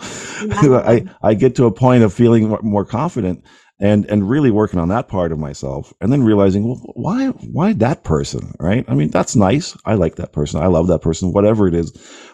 yeah. 0.62 0.84
I 1.22 1.30
I 1.30 1.34
get 1.34 1.56
to 1.58 1.66
a 1.66 1.72
point 1.72 2.04
of 2.04 2.14
feeling 2.14 2.50
more 2.62 2.86
confident 2.86 3.44
and 3.80 4.06
and 4.06 4.30
really 4.30 4.52
working 4.52 4.80
on 4.80 4.88
that 4.90 5.10
part 5.10 5.32
of 5.34 5.40
myself, 5.40 5.94
and 6.00 6.12
then 6.12 6.24
realizing, 6.24 6.66
well, 6.66 6.82
why 6.96 7.28
why 7.28 7.74
that 7.74 8.04
person, 8.04 8.54
right? 8.60 8.86
I 8.88 8.96
mean, 8.96 9.10
that's 9.10 9.36
nice. 9.36 9.76
I 9.86 9.96
like 9.96 10.16
that 10.16 10.32
person. 10.32 10.62
I 10.62 10.68
love 10.68 10.88
that 10.88 11.02
person. 11.02 11.34
Whatever 11.34 11.68
it 11.68 11.74
is, 11.74 11.92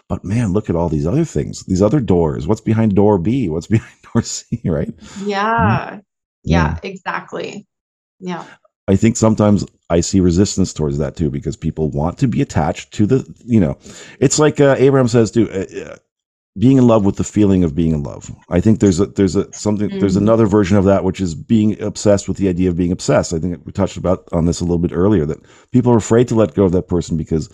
but 0.10 0.26
man, 0.26 0.52
look 0.52 0.70
at 0.70 0.76
all 0.76 0.90
these 0.90 1.08
other 1.08 1.24
things, 1.24 1.64
these 1.66 1.82
other 1.82 2.00
doors. 2.00 2.48
What's 2.48 2.62
behind 2.62 2.96
door 2.96 3.18
B? 3.18 3.48
What's 3.48 3.68
behind 3.76 3.96
door 4.14 4.24
C? 4.24 4.62
Right? 4.66 4.94
Yeah. 5.24 5.92
Mm-hmm. 5.92 6.00
Yeah, 6.44 6.74
yeah, 6.74 6.80
exactly. 6.84 7.68
Yeah. 8.20 8.44
I 8.88 8.96
think 8.96 9.18
sometimes 9.18 9.66
I 9.90 10.00
see 10.02 10.20
resistance 10.20 10.74
towards 10.74 10.98
that 10.98 11.16
too 11.16 11.30
because 11.30 11.56
people 11.56 11.92
want 11.92 12.18
to 12.20 12.28
be 12.28 12.42
attached 12.42 12.92
to 12.94 13.06
the, 13.06 13.36
you 13.46 13.60
know, 13.60 13.78
it's 14.20 14.40
like 14.40 14.60
uh, 14.60 14.76
Abraham 14.80 15.08
says 15.08 15.30
too, 15.30 15.50
uh, 15.52 15.92
uh, 15.92 15.96
being 16.58 16.78
in 16.78 16.88
love 16.88 17.06
with 17.06 17.16
the 17.18 17.24
feeling 17.24 17.64
of 17.64 17.76
being 17.76 17.92
in 17.92 18.04
love. 18.04 18.36
I 18.50 18.60
think 18.60 18.80
there's 18.80 19.00
a 19.00 19.06
there's 19.06 19.36
a 19.36 19.52
something 19.54 19.90
mm. 19.90 20.00
there's 20.00 20.16
another 20.16 20.48
version 20.48 20.78
of 20.78 20.86
that 20.86 21.04
which 21.04 21.22
is 21.22 21.36
being 21.36 21.80
obsessed 21.82 22.28
with 22.28 22.38
the 22.38 22.50
idea 22.50 22.70
of 22.70 22.76
being 22.76 22.92
obsessed. 22.92 23.34
I 23.34 23.40
think 23.40 23.64
we 23.66 23.72
touched 23.72 23.98
about 23.98 24.28
on 24.32 24.46
this 24.46 24.60
a 24.60 24.64
little 24.64 24.80
bit 24.80 24.92
earlier 24.92 25.26
that 25.28 25.40
people 25.72 25.94
are 25.94 25.98
afraid 25.98 26.28
to 26.30 26.36
let 26.36 26.56
go 26.56 26.66
of 26.66 26.72
that 26.72 26.88
person 26.88 27.16
because 27.16 27.50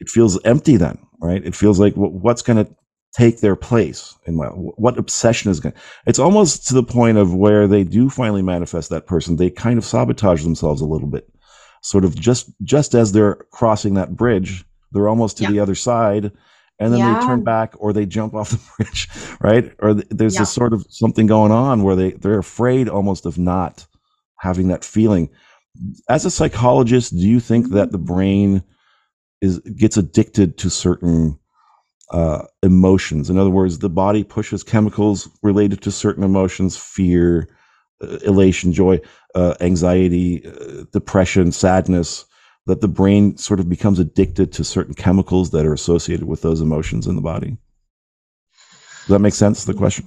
it 0.00 0.08
feels 0.08 0.40
empty 0.44 0.76
then, 0.76 0.98
right? 1.20 1.44
It 1.44 1.56
feels 1.56 1.80
like 1.80 1.94
what's 1.94 2.42
going 2.42 2.64
to 2.64 2.76
take 3.16 3.40
their 3.40 3.56
place 3.56 4.14
and 4.26 4.38
what 4.76 4.98
obsession 4.98 5.50
is 5.50 5.60
going 5.60 5.74
it's 6.06 6.18
almost 6.18 6.68
to 6.68 6.74
the 6.74 6.82
point 6.82 7.16
of 7.16 7.34
where 7.34 7.66
they 7.66 7.82
do 7.82 8.10
finally 8.10 8.42
manifest 8.42 8.90
that 8.90 9.06
person 9.06 9.36
they 9.36 9.48
kind 9.48 9.78
of 9.78 9.84
sabotage 9.84 10.42
themselves 10.42 10.82
a 10.82 10.86
little 10.86 11.08
bit 11.08 11.26
sort 11.82 12.04
of 12.04 12.14
just 12.14 12.52
just 12.62 12.94
as 12.94 13.12
they're 13.12 13.36
crossing 13.50 13.94
that 13.94 14.14
bridge 14.14 14.64
they're 14.92 15.08
almost 15.08 15.38
to 15.38 15.44
yeah. 15.44 15.50
the 15.50 15.58
other 15.58 15.74
side 15.74 16.30
and 16.78 16.92
then 16.92 17.00
yeah. 17.00 17.18
they 17.18 17.26
turn 17.26 17.42
back 17.42 17.74
or 17.78 17.92
they 17.92 18.04
jump 18.04 18.34
off 18.34 18.50
the 18.50 18.60
bridge 18.76 19.08
right 19.40 19.72
or 19.78 19.94
there's 19.94 20.34
yeah. 20.34 20.40
this 20.40 20.52
sort 20.52 20.74
of 20.74 20.86
something 20.90 21.26
going 21.26 21.50
on 21.50 21.82
where 21.82 21.96
they 21.96 22.10
they're 22.12 22.38
afraid 22.38 22.90
almost 22.90 23.24
of 23.24 23.38
not 23.38 23.86
having 24.38 24.68
that 24.68 24.84
feeling 24.84 25.30
as 26.10 26.26
a 26.26 26.30
psychologist 26.30 27.16
do 27.16 27.26
you 27.26 27.40
think 27.40 27.70
that 27.70 27.86
mm-hmm. 27.86 27.92
the 27.92 27.98
brain 27.98 28.62
is 29.40 29.58
gets 29.60 29.96
addicted 29.96 30.58
to 30.58 30.70
certain 30.70 31.38
uh, 32.10 32.44
emotions. 32.62 33.30
In 33.30 33.38
other 33.38 33.50
words, 33.50 33.78
the 33.78 33.90
body 33.90 34.24
pushes 34.24 34.62
chemicals 34.62 35.28
related 35.42 35.82
to 35.82 35.90
certain 35.90 36.24
emotions 36.24 36.76
fear, 36.76 37.48
uh, 38.02 38.18
elation, 38.24 38.72
joy, 38.72 39.00
uh, 39.34 39.54
anxiety, 39.60 40.46
uh, 40.46 40.84
depression, 40.92 41.52
sadness 41.52 42.24
that 42.66 42.80
the 42.82 42.88
brain 42.88 43.36
sort 43.36 43.60
of 43.60 43.68
becomes 43.68 43.98
addicted 43.98 44.52
to 44.52 44.62
certain 44.62 44.94
chemicals 44.94 45.50
that 45.50 45.64
are 45.64 45.72
associated 45.72 46.26
with 46.26 46.42
those 46.42 46.60
emotions 46.60 47.06
in 47.06 47.16
the 47.16 47.22
body. 47.22 47.56
Does 49.00 49.08
that 49.08 49.20
make 49.20 49.34
sense, 49.34 49.64
the 49.64 49.72
question? 49.72 50.06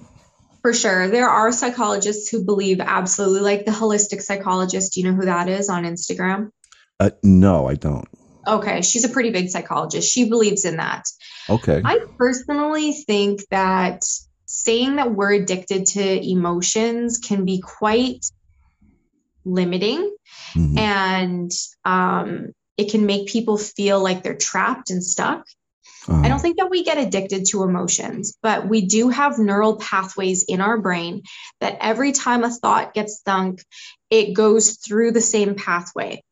For 0.62 0.74
sure. 0.74 1.08
There 1.08 1.28
are 1.28 1.52
psychologists 1.52 2.30
who 2.30 2.46
believe 2.46 2.80
absolutely, 2.80 3.42
like 3.42 3.66
the 3.66 3.72
holistic 3.72 4.22
psychologist. 4.22 4.94
Do 4.94 5.02
you 5.02 5.10
know 5.10 5.16
who 5.16 5.26
that 5.26 5.50
is 5.50 5.70
on 5.70 5.86
Instagram? 5.86 6.52
Uh, 7.00 7.10
no, 7.24 7.68
I 7.68 7.74
don't. 7.74 8.08
Okay, 8.48 8.82
she's 8.82 9.04
a 9.04 9.10
pretty 9.10 9.30
big 9.30 9.50
psychologist. 9.50 10.12
She 10.12 10.28
believes 10.30 10.66
in 10.66 10.78
that. 10.78 11.06
Okay. 11.50 11.82
I 11.84 12.00
personally 12.18 12.94
think 12.94 13.42
that 13.50 14.04
saying 14.46 14.98
that 14.98 15.12
we're 15.12 15.34
addicted 15.34 15.86
to 15.88 16.30
emotions 16.30 17.20
can 17.20 17.46
be 17.46 17.62
quite 17.62 18.26
limiting 19.46 20.16
mm-hmm. 20.54 20.78
and 20.78 21.52
um, 21.86 22.52
it 22.78 22.92
can 22.92 23.06
make 23.06 23.28
people 23.28 23.58
feel 23.58 24.02
like 24.02 24.24
they're 24.24 24.36
trapped 24.36 24.90
and 24.90 25.04
stuck. 25.04 25.46
Uh-huh. 26.08 26.22
I 26.24 26.30
don't 26.30 26.40
think 26.40 26.58
that 26.58 26.70
we 26.70 26.84
get 26.84 26.98
addicted 26.98 27.46
to 27.48 27.64
emotions, 27.64 28.38
but 28.42 28.68
we 28.68 28.86
do 28.86 29.10
have 29.10 29.38
neural 29.38 29.78
pathways 29.78 30.44
in 30.44 30.60
our 30.60 30.80
brain 30.80 31.22
that 31.60 31.78
every 31.80 32.12
time 32.12 32.44
a 32.44 32.50
thought 32.50 32.94
gets 32.94 33.22
thunk, 33.22 33.64
it 34.10 34.34
goes 34.34 34.78
through 34.78 35.12
the 35.12 35.22
same 35.22 35.56
pathway. 35.56 36.24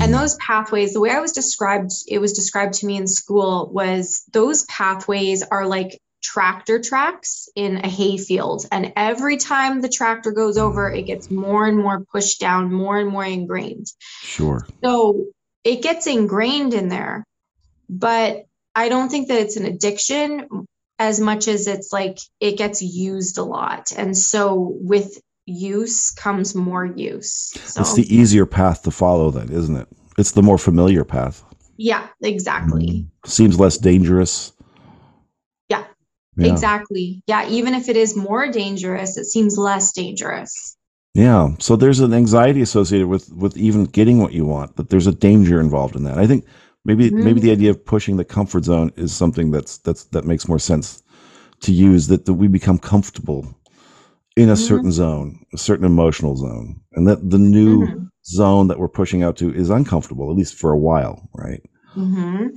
And 0.00 0.12
those 0.12 0.36
pathways, 0.36 0.92
the 0.92 1.00
way 1.00 1.10
I 1.10 1.20
was 1.20 1.32
described, 1.32 1.92
it 2.08 2.18
was 2.18 2.32
described 2.32 2.74
to 2.74 2.86
me 2.86 2.96
in 2.96 3.06
school 3.06 3.70
was 3.72 4.24
those 4.32 4.64
pathways 4.64 5.42
are 5.42 5.66
like 5.66 6.00
tractor 6.22 6.80
tracks 6.80 7.48
in 7.54 7.76
a 7.76 7.88
hay 7.88 8.16
field. 8.16 8.66
And 8.72 8.92
every 8.96 9.36
time 9.36 9.80
the 9.80 9.88
tractor 9.88 10.32
goes 10.32 10.56
over, 10.58 10.90
it 10.90 11.04
mm. 11.04 11.06
gets 11.06 11.30
more 11.30 11.66
and 11.66 11.78
more 11.78 12.00
pushed 12.00 12.40
down, 12.40 12.72
more 12.72 12.98
and 12.98 13.10
more 13.10 13.24
ingrained. 13.24 13.86
Sure. 14.22 14.66
So 14.82 15.26
it 15.62 15.82
gets 15.82 16.06
ingrained 16.06 16.74
in 16.74 16.88
there. 16.88 17.24
But 17.88 18.46
I 18.74 18.88
don't 18.88 19.10
think 19.10 19.28
that 19.28 19.40
it's 19.40 19.56
an 19.56 19.66
addiction 19.66 20.66
as 20.98 21.20
much 21.20 21.48
as 21.48 21.66
it's 21.66 21.92
like 21.92 22.18
it 22.40 22.56
gets 22.56 22.82
used 22.82 23.38
a 23.38 23.42
lot. 23.42 23.92
And 23.96 24.16
so 24.16 24.54
with 24.54 25.20
use 25.46 26.10
comes 26.10 26.54
more 26.54 26.86
use. 26.86 27.52
So. 27.64 27.80
It's 27.80 27.94
the 27.94 28.14
easier 28.14 28.46
path 28.46 28.82
to 28.82 28.90
follow, 28.90 29.30
then, 29.30 29.50
isn't 29.50 29.76
it? 29.76 29.88
It's 30.18 30.32
the 30.32 30.42
more 30.42 30.58
familiar 30.58 31.04
path. 31.04 31.44
Yeah, 31.76 32.06
exactly. 32.22 32.86
Mm-hmm. 32.86 33.28
Seems 33.28 33.58
less 33.58 33.78
dangerous. 33.78 34.52
Yeah, 35.68 35.84
yeah, 36.36 36.52
exactly. 36.52 37.22
Yeah, 37.26 37.48
even 37.48 37.74
if 37.74 37.88
it 37.88 37.96
is 37.96 38.16
more 38.16 38.50
dangerous, 38.50 39.16
it 39.16 39.24
seems 39.24 39.58
less 39.58 39.92
dangerous. 39.92 40.76
Yeah, 41.14 41.50
so 41.58 41.76
there's 41.76 42.00
an 42.00 42.12
anxiety 42.12 42.60
associated 42.60 43.08
with 43.08 43.32
with 43.32 43.56
even 43.56 43.84
getting 43.84 44.18
what 44.18 44.32
you 44.32 44.44
want. 44.44 44.76
That 44.76 44.90
there's 44.90 45.06
a 45.06 45.12
danger 45.12 45.60
involved 45.60 45.96
in 45.96 46.04
that. 46.04 46.18
I 46.18 46.26
think 46.26 46.44
maybe 46.84 47.10
mm-hmm. 47.10 47.24
maybe 47.24 47.40
the 47.40 47.52
idea 47.52 47.70
of 47.70 47.84
pushing 47.84 48.16
the 48.16 48.24
comfort 48.24 48.64
zone 48.64 48.92
is 48.96 49.14
something 49.14 49.50
that's 49.50 49.78
that's 49.78 50.04
that 50.06 50.24
makes 50.24 50.48
more 50.48 50.58
sense 50.58 51.02
to 51.60 51.72
use. 51.72 52.06
That 52.06 52.24
that 52.26 52.34
we 52.34 52.48
become 52.48 52.78
comfortable 52.78 53.46
in 54.36 54.48
a 54.48 54.52
mm-hmm. 54.52 54.62
certain 54.62 54.92
zone, 54.92 55.44
a 55.52 55.58
certain 55.58 55.84
emotional 55.84 56.36
zone, 56.36 56.80
and 56.92 57.06
that 57.06 57.30
the 57.30 57.38
new 57.38 57.86
mm-hmm. 57.86 58.04
zone 58.24 58.68
that 58.68 58.78
we're 58.78 58.88
pushing 58.88 59.22
out 59.22 59.36
to 59.36 59.54
is 59.54 59.70
uncomfortable, 59.70 60.30
at 60.30 60.36
least 60.36 60.54
for 60.54 60.70
a 60.72 60.78
while, 60.78 61.28
right? 61.34 61.62
Mm-hmm. 61.96 62.48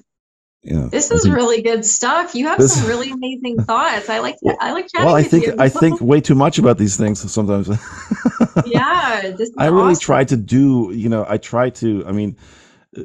Yeah, 0.63 0.89
this 0.91 1.11
is 1.11 1.23
think, 1.23 1.36
really 1.36 1.61
good 1.61 1.86
stuff. 1.86 2.36
You 2.36 2.47
have 2.47 2.57
this, 2.57 2.73
some 2.73 2.88
really 2.88 3.11
amazing 3.11 3.57
thoughts. 3.63 4.09
I 4.09 4.19
like. 4.19 4.36
I 4.59 4.73
like. 4.73 4.88
chatting. 4.91 5.05
Well, 5.05 5.15
I 5.15 5.23
think 5.23 5.45
you. 5.45 5.55
I 5.57 5.69
think 5.69 6.01
way 6.01 6.19
too 6.19 6.36
much 6.36 6.57
about 6.57 6.78
these 6.78 6.97
things 6.97 7.32
sometimes. 7.32 7.69
yeah, 8.65 9.34
I 9.57 9.67
really 9.67 9.91
awesome. 9.91 9.99
try 10.01 10.23
to 10.25 10.36
do. 10.36 10.91
You 10.93 11.09
know, 11.09 11.25
I 11.30 11.38
try 11.38 11.69
to. 11.69 12.05
I 12.05 12.11
mean, 12.11 12.36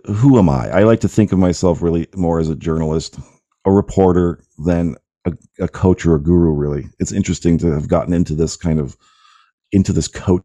who 0.06 0.38
am 0.38 0.48
I? 0.48 0.70
I 0.70 0.82
like 0.84 1.00
to 1.00 1.08
think 1.08 1.30
of 1.30 1.38
myself 1.38 1.82
really 1.82 2.08
more 2.16 2.40
as 2.40 2.48
a 2.48 2.56
journalist, 2.56 3.18
a 3.64 3.70
reporter 3.70 4.42
than 4.58 4.96
a, 5.24 5.32
a 5.60 5.68
coach 5.68 6.04
or 6.06 6.14
a 6.14 6.20
guru. 6.20 6.52
Really, 6.52 6.86
it's 6.98 7.12
interesting 7.12 7.58
to 7.58 7.68
have 7.72 7.88
gotten 7.88 8.12
into 8.12 8.34
this 8.34 8.56
kind 8.56 8.78
of 8.80 8.96
into 9.72 9.92
this 9.92 10.08
coach 10.08 10.42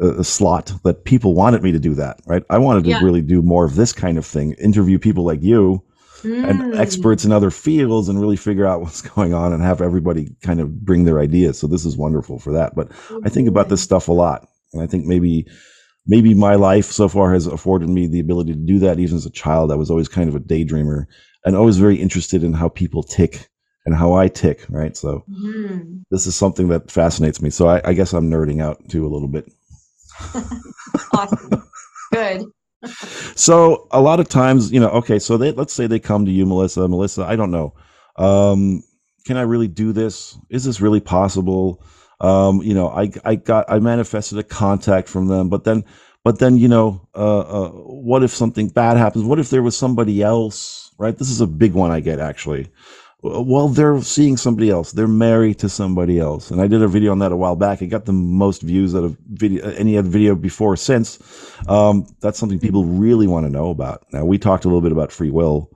uh, 0.00 0.22
slot 0.22 0.72
that 0.84 1.04
people 1.04 1.34
wanted 1.34 1.62
me 1.62 1.72
to 1.72 1.78
do 1.78 1.94
that. 1.94 2.20
Right? 2.26 2.44
I 2.50 2.58
wanted 2.58 2.84
to 2.84 2.90
Yeah. 2.90 3.00
really 3.02 3.22
do 3.22 3.42
more 3.42 3.64
of 3.64 3.74
this 3.74 3.92
kind 3.92 4.18
of 4.18 4.26
thing, 4.26 4.52
interview 4.52 4.98
people 4.98 5.24
like 5.24 5.42
you 5.42 5.82
and 6.24 6.60
Mm. 6.60 6.78
experts 6.80 7.24
in 7.24 7.30
other 7.32 7.50
fields, 7.50 8.08
and 8.08 8.20
really 8.20 8.36
figure 8.36 8.66
out 8.66 8.80
what's 8.82 9.02
going 9.02 9.34
on 9.34 9.52
and 9.52 9.62
have 9.62 9.80
everybody 9.80 10.34
kind 10.42 10.60
of 10.60 10.84
bring 10.84 11.04
their 11.04 11.20
ideas. 11.20 11.58
So 11.58 11.66
this 11.66 11.84
is 11.84 11.96
wonderful 11.96 12.38
for 12.38 12.52
that. 12.52 12.74
But 12.74 12.90
I 13.24 13.28
think 13.28 13.48
about 13.48 13.68
this 13.68 13.82
stuff 13.82 14.08
a 14.08 14.12
lot, 14.12 14.48
and 14.72 14.82
I 14.82 14.86
think 14.86 15.06
maybe 15.06 15.46
maybe 16.08 16.34
my 16.34 16.56
life 16.56 16.86
so 16.86 17.08
far 17.08 17.32
has 17.34 17.46
afforded 17.46 17.88
me 17.88 18.06
the 18.08 18.20
ability 18.20 18.52
to 18.54 18.58
do 18.58 18.78
that. 18.80 18.98
Even 18.98 19.16
as 19.16 19.26
a 19.26 19.30
child, 19.30 19.70
I 19.70 19.76
was 19.76 19.90
always 19.90 20.08
kind 20.08 20.28
of 20.28 20.34
a 20.34 20.40
daydreamer 20.40 21.06
and 21.44 21.54
always 21.54 21.76
very 21.78 21.96
interested 21.96 22.42
in 22.42 22.54
how 22.54 22.68
people 22.68 23.02
tick 23.02 23.48
and 23.86 23.94
how 23.94 24.14
I 24.14 24.28
tick. 24.28 24.66
Right, 24.68 24.96
so 24.96 25.24
Mhm. 25.30 26.02
this 26.10 26.26
is 26.26 26.34
something 26.34 26.68
that 26.68 26.90
fascinates 26.90 27.40
me. 27.40 27.50
So 27.50 27.68
I, 27.68 27.80
I 27.84 27.92
guess 27.92 28.12
I'm 28.12 28.30
nerding 28.30 28.60
out 28.62 28.88
too 28.88 29.06
a 29.06 29.08
little 29.12 29.28
bit. 29.28 29.46
Awesome. 31.12 31.50
Good. 32.12 32.44
So 33.34 33.88
a 33.90 34.00
lot 34.00 34.20
of 34.20 34.28
times, 34.28 34.70
you 34.70 34.78
know, 34.78 34.88
okay, 34.90 35.18
so 35.18 35.36
they 35.36 35.50
let's 35.50 35.72
say 35.72 35.88
they 35.88 35.98
come 35.98 36.24
to 36.26 36.30
you, 36.30 36.46
Melissa. 36.46 36.86
Melissa, 36.86 37.24
I 37.24 37.34
don't 37.34 37.50
know. 37.50 37.74
Um, 38.16 38.84
can 39.26 39.36
I 39.36 39.42
really 39.42 39.66
do 39.66 39.92
this? 39.92 40.38
Is 40.48 40.64
this 40.64 40.80
really 40.80 41.00
possible? 41.00 41.82
Um, 42.20 42.62
you 42.62 42.74
know, 42.74 42.88
I 42.88 43.10
I 43.24 43.36
got 43.36 43.66
I 43.68 43.78
manifested 43.78 44.38
a 44.38 44.42
contact 44.42 45.08
from 45.08 45.28
them, 45.28 45.48
but 45.48 45.64
then 45.64 45.84
but 46.24 46.38
then 46.38 46.56
you 46.56 46.68
know, 46.68 47.08
uh, 47.14 47.38
uh, 47.40 47.68
what 47.70 48.22
if 48.22 48.32
something 48.32 48.68
bad 48.68 48.96
happens? 48.96 49.24
What 49.24 49.38
if 49.38 49.50
there 49.50 49.62
was 49.62 49.76
somebody 49.76 50.22
else? 50.22 50.90
Right? 50.98 51.16
This 51.16 51.30
is 51.30 51.40
a 51.40 51.46
big 51.46 51.74
one 51.74 51.90
I 51.90 52.00
get 52.00 52.18
actually. 52.18 52.70
Well, 53.20 53.66
they're 53.68 54.00
seeing 54.00 54.36
somebody 54.36 54.70
else. 54.70 54.92
They're 54.92 55.08
married 55.08 55.58
to 55.60 55.68
somebody 55.68 56.20
else, 56.20 56.52
and 56.52 56.60
I 56.60 56.68
did 56.68 56.82
a 56.82 56.88
video 56.88 57.10
on 57.10 57.18
that 57.18 57.32
a 57.32 57.36
while 57.36 57.56
back. 57.56 57.82
It 57.82 57.88
got 57.88 58.04
the 58.04 58.12
most 58.12 58.62
views 58.62 58.94
out 58.94 59.02
of 59.02 59.16
video 59.26 59.68
any 59.70 59.98
other 59.98 60.08
video 60.08 60.36
before 60.36 60.74
or 60.74 60.76
since. 60.76 61.18
Um, 61.68 62.06
that's 62.20 62.38
something 62.38 62.60
people 62.60 62.84
really 62.84 63.26
want 63.26 63.44
to 63.44 63.50
know 63.50 63.70
about. 63.70 64.06
Now, 64.12 64.24
we 64.24 64.38
talked 64.38 64.64
a 64.64 64.68
little 64.68 64.82
bit 64.82 64.92
about 64.92 65.10
free 65.10 65.30
will 65.30 65.68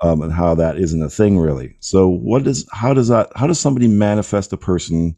um, 0.00 0.22
and 0.22 0.32
how 0.32 0.54
that 0.54 0.76
isn't 0.76 1.02
a 1.02 1.10
thing 1.10 1.38
really. 1.38 1.76
So, 1.80 2.08
what 2.08 2.44
does 2.44 2.64
how 2.72 2.94
does 2.94 3.08
that 3.08 3.30
how 3.34 3.48
does 3.48 3.58
somebody 3.58 3.88
manifest 3.88 4.52
a 4.52 4.56
person 4.56 5.16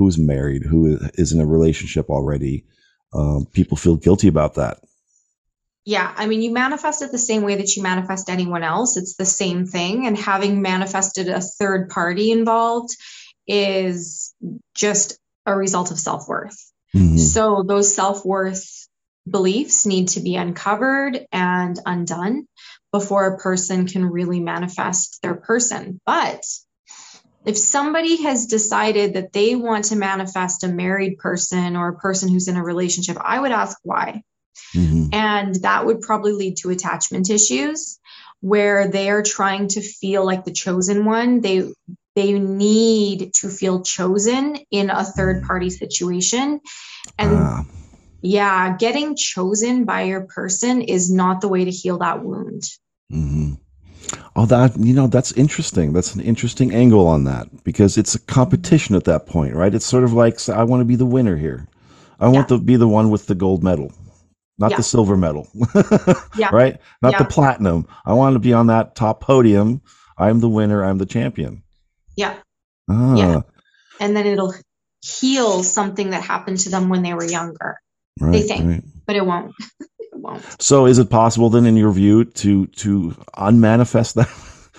who's 0.00 0.16
married 0.16 0.62
who 0.62 0.98
is 1.14 1.32
in 1.32 1.40
a 1.42 1.46
relationship 1.46 2.08
already? 2.08 2.64
Um, 3.12 3.46
people 3.52 3.76
feel 3.76 3.96
guilty 3.96 4.28
about 4.28 4.54
that. 4.54 4.78
Yeah, 5.84 6.10
I 6.16 6.26
mean, 6.26 6.40
you 6.40 6.52
manifest 6.52 7.02
it 7.02 7.12
the 7.12 7.18
same 7.18 7.42
way 7.42 7.56
that 7.56 7.76
you 7.76 7.82
manifest 7.82 8.30
anyone 8.30 8.62
else. 8.62 8.96
It's 8.96 9.16
the 9.16 9.26
same 9.26 9.66
thing. 9.66 10.06
And 10.06 10.16
having 10.16 10.62
manifested 10.62 11.28
a 11.28 11.42
third 11.42 11.90
party 11.90 12.32
involved 12.32 12.96
is 13.46 14.34
just 14.74 15.18
a 15.44 15.54
result 15.54 15.90
of 15.90 15.98
self 15.98 16.26
worth. 16.26 16.56
Mhm. 16.94 17.18
So 17.18 17.62
those 17.62 17.94
self 17.94 18.24
worth 18.24 18.88
beliefs 19.28 19.84
need 19.84 20.08
to 20.08 20.20
be 20.20 20.36
uncovered 20.36 21.26
and 21.30 21.78
undone 21.84 22.46
before 22.90 23.26
a 23.26 23.38
person 23.38 23.86
can 23.86 24.06
really 24.06 24.40
manifest 24.40 25.18
their 25.22 25.34
person. 25.34 26.00
But 26.06 26.46
if 27.44 27.56
somebody 27.56 28.22
has 28.22 28.46
decided 28.46 29.14
that 29.14 29.32
they 29.32 29.56
want 29.56 29.86
to 29.86 29.96
manifest 29.96 30.64
a 30.64 30.68
married 30.68 31.18
person 31.18 31.76
or 31.76 31.88
a 31.88 31.96
person 31.96 32.28
who's 32.28 32.48
in 32.48 32.56
a 32.56 32.62
relationship, 32.62 33.16
I 33.20 33.40
would 33.40 33.52
ask 33.52 33.78
why. 33.82 34.22
Mhm. 34.74 35.14
And 35.14 35.54
that 35.62 35.86
would 35.86 36.00
probably 36.00 36.32
lead 36.32 36.58
to 36.58 36.70
attachment 36.70 37.30
issues 37.30 37.98
where 38.40 38.88
they 38.88 39.10
are 39.10 39.22
trying 39.22 39.68
to 39.68 39.80
feel 39.80 40.24
like 40.24 40.44
the 40.44 40.52
chosen 40.52 41.04
one. 41.04 41.40
They 41.40 41.72
they 42.16 42.38
need 42.38 43.32
to 43.34 43.48
feel 43.48 43.82
chosen 43.82 44.58
in 44.70 44.90
a 44.90 45.04
third 45.04 45.44
party 45.44 45.70
situation. 45.70 46.60
And 47.18 47.30
Ah, 47.32 47.64
yeah, 48.20 48.76
getting 48.76 49.16
chosen 49.16 49.84
by 49.84 50.02
your 50.02 50.22
person 50.22 50.82
is 50.82 51.10
not 51.10 51.40
the 51.40 51.48
way 51.48 51.64
to 51.64 51.70
heal 51.70 51.98
that 51.98 52.22
wound. 52.24 52.64
mhm. 53.12 53.58
Oh, 54.42 54.46
that 54.46 54.74
you 54.78 54.94
know 54.94 55.06
that's 55.06 55.32
interesting. 55.32 55.92
That's 55.92 56.14
an 56.14 56.22
interesting 56.22 56.72
angle 56.72 57.06
on 57.06 57.24
that 57.24 57.62
because 57.62 57.98
it's 57.98 58.14
a 58.14 58.18
competition 58.20 58.94
at 58.94 59.04
that 59.04 59.26
point, 59.26 59.54
right? 59.54 59.74
It's 59.74 59.84
sort 59.84 60.02
of 60.04 60.14
like 60.14 60.38
so 60.40 60.54
I 60.54 60.64
want 60.64 60.80
to 60.80 60.84
be 60.86 60.96
the 60.96 61.04
winner 61.04 61.36
here. 61.36 61.66
I 62.18 62.28
want 62.28 62.48
to 62.48 62.58
be 62.58 62.76
the 62.76 62.88
one 62.88 63.10
with 63.10 63.26
the 63.26 63.34
gold 63.34 63.62
medal, 63.62 63.92
not 64.58 64.70
Yeah. 64.70 64.76
the 64.78 64.82
silver 64.82 65.16
medal, 65.16 65.46
Yeah. 66.38 66.48
right? 66.52 66.78
Not 67.02 67.18
the 67.18 67.24
platinum. 67.26 67.86
I 68.06 68.14
want 68.14 68.34
to 68.34 68.38
be 68.38 68.54
on 68.54 68.68
that 68.68 68.94
top 68.94 69.20
podium. 69.20 69.82
I'm 70.16 70.40
the 70.40 70.48
winner. 70.48 70.84
I'm 70.84 70.96
the 70.98 71.06
champion. 71.06 71.62
Yeah. 72.16 72.36
Ah, 72.88 73.16
Yeah. 73.16 73.40
And 74.00 74.16
then 74.16 74.26
it'll 74.26 74.54
heal 75.04 75.62
something 75.62 76.10
that 76.10 76.22
happened 76.22 76.60
to 76.60 76.70
them 76.70 76.88
when 76.88 77.02
they 77.02 77.12
were 77.14 77.24
younger, 77.24 77.78
right, 78.20 78.32
they 78.32 78.42
think. 78.42 78.66
right. 78.66 78.84
but 79.06 79.16
it 79.16 79.26
won't. 79.26 79.52
won't. 80.20 80.62
So, 80.62 80.86
is 80.86 80.98
it 80.98 81.10
possible 81.10 81.50
then, 81.50 81.66
in 81.66 81.76
your 81.76 81.92
view, 81.92 82.24
to 82.24 82.66
to 82.66 83.14
unmanifest 83.36 84.14
that 84.16 84.28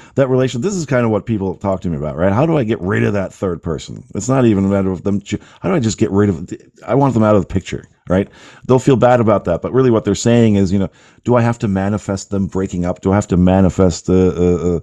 that 0.16 0.30
relation? 0.30 0.62
This 0.62 0.76
is 0.76 0.86
kind 0.86 1.06
of 1.06 1.12
what 1.12 1.26
people 1.26 1.56
talk 1.56 1.82
to 1.82 1.89
me 1.89 1.98
about, 1.98 2.16
right? 2.16 2.34
How 2.34 2.46
do 2.46 2.58
I 2.58 2.64
get 2.64 2.80
rid 2.82 3.04
of 3.04 3.14
that 3.14 3.34
third 3.34 3.62
person? 3.62 4.04
It's 4.16 4.30
not 4.30 4.46
even 4.46 4.66
a 4.66 4.70
matter 4.70 4.92
of 4.92 5.04
them. 5.04 5.22
How 5.62 5.70
do 5.70 5.76
I 5.76 5.80
just 5.80 5.98
get 5.98 6.12
rid 6.12 6.30
of? 6.30 6.50
I 6.86 6.96
want 6.96 7.14
them 7.14 7.24
out 7.24 7.36
of 7.36 7.42
the 7.42 7.54
picture, 7.54 7.86
right? 8.10 8.30
They'll 8.68 8.80
feel 8.80 8.96
bad 8.96 9.20
about 9.20 9.46
that, 9.46 9.62
but 9.62 9.74
really, 9.74 9.92
what 9.92 10.06
they're 10.06 10.16
saying 10.16 10.56
is, 10.56 10.72
you 10.72 10.80
know, 10.80 10.89
do 11.24 11.36
I 11.36 11.42
have 11.42 11.60
to 11.60 11.68
manifest 11.68 12.30
them 12.30 12.48
breaking 12.48 12.86
up? 12.86 13.02
Do 13.02 13.12
I 13.12 13.16
have 13.16 13.28
to 13.28 13.38
manifest, 13.38 14.10
uh, 14.10 14.14
uh, 14.14 14.78
uh, 14.78 14.80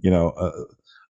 you 0.00 0.10
know? 0.10 0.30
Uh, 0.30 0.52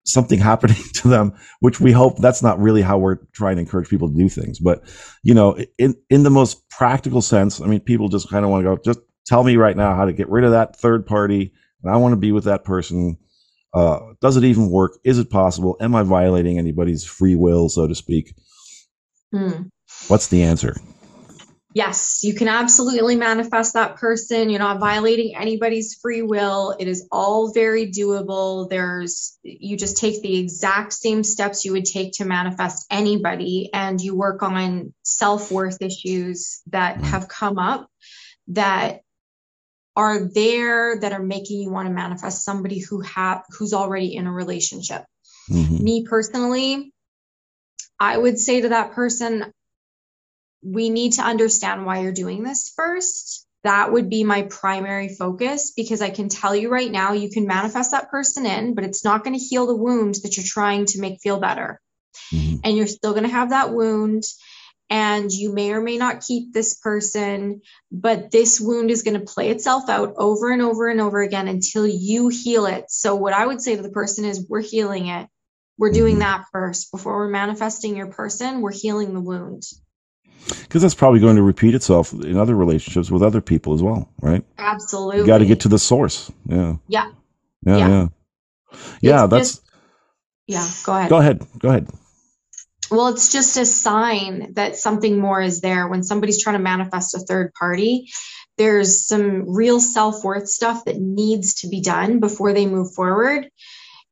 something 0.05 0.39
happening 0.51 0.77
to 0.95 1.09
them 1.09 1.35
which 1.61 1.81
we 1.81 1.93
hope 1.93 2.19
that's 2.19 2.43
not 2.43 2.61
really 2.61 2.83
how 2.83 2.99
we're 2.99 3.19
trying 3.33 3.57
to 3.57 3.63
encourage 3.63 3.89
people 3.89 4.09
to 4.09 4.17
do 4.17 4.29
things. 4.29 4.59
But 4.59 4.83
you 5.23 5.35
know 5.35 5.59
in 5.79 5.95
in 6.11 6.23
the 6.23 6.31
most 6.31 6.69
practical 6.71 7.23
sense 7.23 7.61
i 7.61 7.67
mean 7.67 7.81
people 7.81 8.09
just 8.09 8.29
kind 8.29 8.45
of 8.45 8.51
want 8.51 8.65
to 8.65 8.77
go 8.77 8.83
just 8.85 9.01
tell 9.27 9.45
me 9.45 9.57
right 9.57 9.77
now 9.77 9.95
how 9.95 10.05
to 10.05 10.13
get 10.13 10.29
rid 10.29 10.45
of 10.45 10.51
that 10.51 10.77
third 10.77 11.07
party 11.07 11.53
and 11.83 11.93
i 11.93 11.97
want 11.97 12.13
to 12.13 12.17
be 12.17 12.33
with 12.33 12.45
that 12.45 12.65
person. 12.65 13.19
Uh, 13.77 14.13
does 14.21 14.37
it 14.37 14.45
even 14.45 14.71
work? 14.71 14.93
Is 15.03 15.19
it 15.19 15.31
possible? 15.31 15.77
Am 15.81 15.97
i 15.97 16.05
violating 16.05 16.59
anybody's 16.59 17.05
free 17.05 17.35
will 17.35 17.69
so 17.69 17.89
to 17.89 17.95
speak? 17.95 18.35
Hmm. 19.33 19.63
what's 20.07 20.29
the 20.29 20.45
answer 20.45 20.77
Yes, 21.75 22.21
you 22.23 22.35
can 22.35 22.47
absolutely 22.47 23.17
manifest 23.17 23.75
that 23.75 23.97
person. 23.97 24.49
You're 24.49 24.61
not 24.61 24.79
violating 24.79 25.35
anybody's 25.35 25.97
free 26.01 26.23
will. 26.23 26.77
It 26.79 26.87
is 26.87 27.09
all 27.11 27.53
very 27.53 27.91
doable. 27.91 28.71
There's, 28.71 29.37
you 29.43 29.77
just 29.77 29.97
take 29.97 30.23
the 30.23 30.39
exact 30.39 30.93
same 30.93 31.25
steps 31.25 31.65
you 31.65 31.73
would 31.73 31.85
take 31.85 32.13
to 32.15 32.25
manifest 32.25 32.87
anybody, 32.93 33.71
and 33.75 34.01
you 34.01 34.15
work 34.15 34.45
on 34.45 34.95
self 35.03 35.51
worth 35.51 35.83
issues 35.83 36.63
that 36.69 36.99
have 36.99 37.27
come 37.27 37.59
up 37.59 37.91
that 38.49 39.01
are 39.97 40.29
there 40.33 41.01
that 41.01 41.13
are 41.13 41.23
making 41.23 41.61
you 41.61 41.73
want 41.73 41.89
to 41.89 41.95
manifest 41.95 42.45
somebody 42.45 42.79
who 42.79 43.01
have 43.01 43.43
who's 43.51 43.73
already 43.73 44.15
in 44.15 44.29
a 44.29 44.33
relationship. 44.33 45.05
Mhm. 45.51 45.81
Me 45.81 46.07
personally, 46.09 46.93
I 47.99 48.17
would 48.17 48.39
say 48.39 48.61
to 48.61 48.69
that 48.69 48.93
person, 48.93 49.53
we 50.65 50.91
need 50.91 51.15
to 51.15 51.23
understand 51.23 51.85
why 51.85 52.01
you're 52.01 52.13
doing 52.13 52.43
this 52.43 52.73
first. 52.75 53.47
That 53.65 53.93
would 53.93 54.11
be 54.11 54.25
my 54.25 54.43
primary 54.43 55.09
focus 55.09 55.73
because 55.75 56.03
I 56.03 56.11
can 56.11 56.29
tell 56.29 56.55
you 56.55 56.71
right 56.71 56.91
now, 56.91 57.13
you 57.13 57.31
can 57.31 57.47
manifest 57.47 57.93
that 57.93 58.11
person 58.11 58.47
in, 58.47 58.75
but 58.75 58.85
it's 58.85 59.05
not 59.05 59.25
going 59.25 59.39
to 59.39 59.45
heal 59.45 59.67
the 59.67 59.77
wound 59.77 60.17
that 60.23 60.37
you're 60.37 60.47
trying 60.47 60.87
to 60.87 61.01
make 61.01 61.21
feel 61.23 61.39
better. 61.41 61.81
Mhm. 62.33 62.61
And 62.65 62.77
you're 62.77 62.87
still 62.87 63.13
going 63.13 63.25
to 63.25 63.31
have 63.31 63.51
that 63.51 63.73
wound. 63.73 64.25
And 64.91 65.33
you 65.33 65.53
may 65.53 65.73
or 65.73 65.81
may 65.81 65.97
not 65.97 66.21
keep 66.21 66.53
this 66.53 66.75
person, 66.75 67.63
but 67.91 68.31
this 68.31 68.61
wound 68.61 68.91
is 68.91 69.03
going 69.03 69.19
to 69.19 69.25
play 69.25 69.49
itself 69.49 69.89
out 69.89 70.15
over 70.19 70.51
and 70.51 70.61
over 70.61 70.89
and 70.89 71.01
over 71.01 71.23
again 71.23 71.49
until 71.49 71.87
you 71.87 72.29
heal 72.29 72.67
it. 72.67 72.85
So, 72.91 73.15
what 73.15 73.33
I 73.33 73.47
would 73.47 73.63
say 73.63 73.77
to 73.77 73.83
the 73.83 73.89
person 73.91 74.27
is, 74.27 74.47
we're 74.47 74.61
healing 74.61 75.07
it. 75.07 75.27
We're 75.79 75.91
doing 75.91 76.17
Mhm. 76.17 76.21
that 76.21 76.45
first. 76.53 76.93
Before 76.93 77.17
we're 77.17 77.29
manifesting 77.29 77.97
your 77.97 78.09
person, 78.09 78.61
we're 78.61 78.73
healing 78.73 79.15
the 79.15 79.21
wound. 79.21 79.63
Because 80.49 80.83
that's 80.83 80.95
probably 80.95 81.21
going 81.21 81.37
to 81.37 81.43
repeat 81.43 81.75
itself 81.75 82.13
in 82.13 82.37
other 82.37 82.55
relationships 82.55 83.11
with 83.11 83.23
other 83.23 83.41
people 83.41 83.75
as 83.75 83.83
well 83.83 84.09
right 84.21 84.45
Absolutely. 84.59 85.21
you 85.21 85.27
got 85.27 85.39
to 85.39 85.47
get 85.47 85.61
to 85.61 85.69
the 85.69 85.79
source 85.79 86.31
yeah 86.47 86.75
Yeah. 86.89 87.11
yeah 87.63 87.89
Yeah. 87.89 88.07
yeah 89.01 89.27
that's 89.27 89.51
just- 89.57 89.63
Yeah, 90.47 90.69
go 90.85 90.93
ahead. 90.97 91.11
go 91.11 91.19
ahead 91.19 91.47
go 91.59 91.69
ahead 91.71 91.89
Well, 92.91 93.09
it's 93.09 93.33
just 93.33 93.57
a 93.57 93.65
sign 93.65 94.53
that 94.55 94.77
something 94.77 95.19
more 95.19 95.41
is 95.41 95.61
there. 95.63 95.89
When 95.89 96.03
somebody's 96.03 96.43
trying 96.43 96.57
to 96.59 96.63
manifest 96.63 97.15
a 97.15 97.19
third 97.21 97.53
party, 97.59 98.11
there's 98.59 99.07
some 99.07 99.49
real 99.49 99.81
self 99.81 100.23
worth 100.23 100.49
stuff 100.49 100.85
that 100.85 101.01
needs 101.01 101.55
to 101.63 101.69
be 101.69 101.81
done 101.81 102.21
before 102.21 102.53
they 102.53 102.67
move 102.67 102.93
forward. 102.93 103.49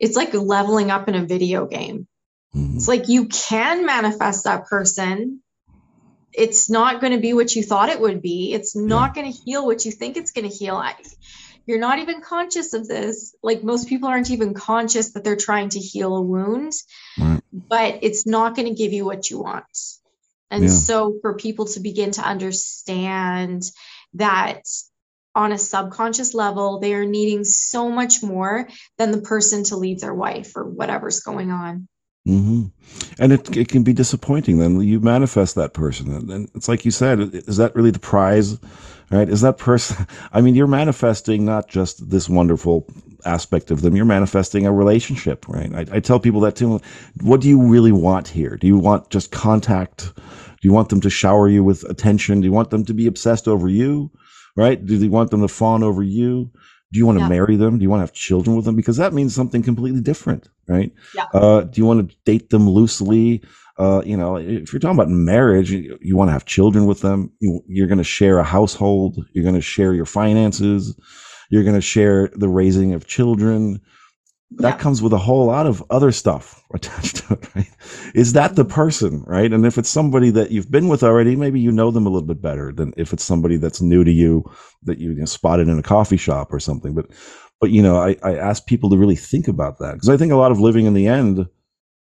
It's 0.00 0.16
like 0.16 0.32
leveling 0.32 0.90
up 0.90 1.06
in 1.08 1.14
a 1.14 1.26
video 1.26 1.66
game. 1.66 2.08
Mhm. 2.56 2.76
It's 2.76 2.88
like 2.88 3.08
you 3.08 3.26
can 3.26 3.84
manifest 3.84 4.44
that 4.44 4.64
person, 4.66 5.42
it's 6.32 6.70
not 6.70 7.00
going 7.00 7.12
to 7.12 7.20
be 7.20 7.34
what 7.34 7.54
you 7.54 7.62
thought 7.62 7.88
it 7.88 8.00
would 8.00 8.22
be. 8.22 8.52
It's 8.52 8.74
not 8.74 9.14
going 9.14 9.30
to 9.30 9.38
heal 9.38 9.66
what 9.66 9.84
you 9.84 9.92
think 9.92 10.16
it's 10.16 10.32
going 10.32 10.48
to 10.48 10.54
heal. 10.54 10.76
I, 10.76 10.94
you're 11.66 11.78
not 11.78 11.98
even 11.98 12.20
conscious 12.20 12.74
of 12.74 12.88
this. 12.88 13.34
Like 13.42 13.62
most 13.62 13.88
people 13.88 14.08
aren't 14.08 14.30
even 14.30 14.54
conscious 14.54 15.12
that 15.12 15.24
they're 15.24 15.36
trying 15.36 15.70
to 15.70 15.78
heal 15.78 16.16
a 16.16 16.22
wound, 16.22 16.72
right. 17.18 17.40
but 17.52 17.98
it's 18.02 18.26
not 18.26 18.56
going 18.56 18.68
to 18.68 18.74
give 18.74 18.92
you 18.92 19.04
what 19.04 19.30
you 19.30 19.40
want. 19.40 19.64
And 20.50 20.64
yeah. 20.64 20.70
so 20.70 21.18
for 21.22 21.34
people 21.34 21.66
to 21.66 21.80
begin 21.80 22.10
to 22.12 22.22
understand 22.22 23.62
that 24.14 24.62
on 25.34 25.52
a 25.52 25.58
subconscious 25.58 26.34
level, 26.34 26.78
they 26.78 26.92
are 26.94 27.06
needing 27.06 27.44
so 27.44 27.88
much 27.88 28.22
more 28.22 28.68
than 28.98 29.12
the 29.12 29.22
person 29.22 29.64
to 29.64 29.76
leave 29.76 30.00
their 30.00 30.14
wife 30.14 30.56
or 30.56 30.64
whatever's 30.64 31.20
going 31.20 31.50
on. 31.50 31.88
Mm-hmm. 32.26 32.66
And 33.18 33.32
it, 33.32 33.56
it 33.56 33.68
can 33.68 33.82
be 33.82 33.92
disappointing. 33.92 34.58
Then 34.58 34.80
you 34.80 35.00
manifest 35.00 35.56
that 35.56 35.74
person, 35.74 36.30
and 36.30 36.48
it's 36.54 36.68
like 36.68 36.84
you 36.84 36.90
said, 36.92 37.18
is 37.20 37.56
that 37.56 37.74
really 37.74 37.90
the 37.90 37.98
prize? 37.98 38.58
Right? 39.10 39.28
Is 39.28 39.40
that 39.40 39.58
person? 39.58 40.06
I 40.32 40.40
mean, 40.40 40.54
you're 40.54 40.68
manifesting 40.68 41.44
not 41.44 41.68
just 41.68 42.10
this 42.10 42.28
wonderful 42.28 42.86
aspect 43.24 43.70
of 43.70 43.82
them. 43.82 43.96
You're 43.96 44.04
manifesting 44.04 44.66
a 44.66 44.72
relationship, 44.72 45.48
right? 45.48 45.72
I, 45.74 45.96
I 45.96 46.00
tell 46.00 46.20
people 46.20 46.40
that 46.42 46.56
too. 46.56 46.80
What 47.22 47.40
do 47.40 47.48
you 47.48 47.60
really 47.60 47.92
want 47.92 48.28
here? 48.28 48.56
Do 48.56 48.68
you 48.68 48.78
want 48.78 49.10
just 49.10 49.32
contact? 49.32 50.14
Do 50.14 50.68
you 50.68 50.72
want 50.72 50.90
them 50.90 51.00
to 51.00 51.10
shower 51.10 51.48
you 51.48 51.64
with 51.64 51.82
attention? 51.90 52.40
Do 52.40 52.46
you 52.46 52.52
want 52.52 52.70
them 52.70 52.84
to 52.84 52.94
be 52.94 53.06
obsessed 53.08 53.48
over 53.48 53.68
you? 53.68 54.12
Right? 54.56 54.84
Do 54.84 54.94
you 54.94 55.10
want 55.10 55.30
them 55.32 55.40
to 55.40 55.48
fawn 55.48 55.82
over 55.82 56.02
you? 56.04 56.52
Do 56.92 56.98
you 56.98 57.06
want 57.06 57.18
to 57.18 57.24
yeah. 57.24 57.28
marry 57.28 57.56
them? 57.56 57.78
Do 57.78 57.82
you 57.82 57.90
want 57.90 58.00
to 58.00 58.04
have 58.04 58.12
children 58.12 58.54
with 58.54 58.66
them? 58.66 58.76
Because 58.76 58.98
that 58.98 59.14
means 59.14 59.34
something 59.34 59.62
completely 59.62 60.00
different, 60.00 60.48
right? 60.68 60.92
Yeah. 61.14 61.26
Uh, 61.32 61.62
do 61.62 61.80
you 61.80 61.86
want 61.86 62.08
to 62.08 62.16
date 62.24 62.50
them 62.50 62.68
loosely? 62.68 63.42
Uh, 63.78 64.02
you 64.04 64.16
know, 64.16 64.36
if 64.36 64.72
you're 64.72 64.80
talking 64.80 64.98
about 64.98 65.08
marriage, 65.08 65.70
you, 65.70 65.98
you 66.02 66.16
want 66.16 66.28
to 66.28 66.32
have 66.32 66.44
children 66.44 66.86
with 66.86 67.00
them. 67.00 67.32
You, 67.40 67.62
you're 67.66 67.86
going 67.86 67.98
to 67.98 68.04
share 68.04 68.38
a 68.38 68.44
household. 68.44 69.24
You're 69.32 69.44
going 69.44 69.54
to 69.54 69.62
share 69.62 69.94
your 69.94 70.04
finances. 70.04 70.94
You're 71.50 71.64
going 71.64 71.76
to 71.76 71.80
share 71.80 72.30
the 72.34 72.48
raising 72.48 72.92
of 72.92 73.06
children 73.06 73.80
that 74.58 74.76
yeah. 74.76 74.78
comes 74.78 75.02
with 75.02 75.12
a 75.12 75.18
whole 75.18 75.46
lot 75.46 75.66
of 75.66 75.82
other 75.90 76.12
stuff 76.12 76.62
attached 76.74 77.16
to 77.16 77.34
it, 77.34 77.54
right? 77.54 77.70
Is 78.14 78.32
that 78.32 78.56
the 78.56 78.64
person, 78.64 79.22
right? 79.26 79.52
And 79.52 79.64
if 79.64 79.78
it's 79.78 79.88
somebody 79.88 80.30
that 80.30 80.50
you've 80.50 80.70
been 80.70 80.88
with 80.88 81.02
already, 81.02 81.36
maybe 81.36 81.60
you 81.60 81.72
know 81.72 81.90
them 81.90 82.06
a 82.06 82.10
little 82.10 82.26
bit 82.26 82.42
better 82.42 82.72
than 82.72 82.92
if 82.96 83.12
it's 83.12 83.24
somebody 83.24 83.56
that's 83.56 83.80
new 83.80 84.04
to 84.04 84.10
you 84.10 84.44
that 84.84 84.98
you, 84.98 85.10
you 85.10 85.20
know, 85.20 85.24
spotted 85.24 85.68
in 85.68 85.78
a 85.78 85.82
coffee 85.82 86.16
shop 86.16 86.52
or 86.52 86.60
something. 86.60 86.94
But, 86.94 87.06
but 87.60 87.70
you 87.70 87.82
know, 87.82 87.96
I, 87.96 88.16
I 88.22 88.36
ask 88.36 88.66
people 88.66 88.90
to 88.90 88.96
really 88.96 89.16
think 89.16 89.48
about 89.48 89.78
that 89.78 89.94
because 89.94 90.08
I 90.08 90.16
think 90.16 90.32
a 90.32 90.36
lot 90.36 90.52
of 90.52 90.60
living 90.60 90.86
in 90.86 90.94
the 90.94 91.06
end 91.06 91.46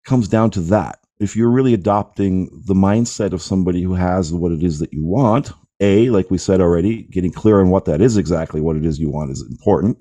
comes 0.05 0.27
down 0.27 0.51
to 0.51 0.61
that. 0.61 0.99
If 1.19 1.35
you're 1.35 1.51
really 1.51 1.73
adopting 1.73 2.63
the 2.65 2.73
mindset 2.73 3.33
of 3.33 3.41
somebody 3.41 3.83
who 3.83 3.93
has 3.93 4.33
what 4.33 4.53
it 4.53 4.63
is 4.63 4.79
that 4.79 4.93
you 4.93 5.05
want, 5.05 5.51
a, 5.81 6.09
like 6.09 6.31
we 6.31 6.37
said 6.37 6.61
already, 6.61 7.03
getting 7.03 7.31
clear 7.31 7.59
on 7.59 7.69
what 7.69 7.85
that 7.85 8.01
is 8.01 8.17
exactly, 8.17 8.61
what 8.61 8.77
it 8.77 8.85
is 8.85 8.99
you 8.99 9.09
want 9.09 9.31
is 9.31 9.45
important. 9.49 9.97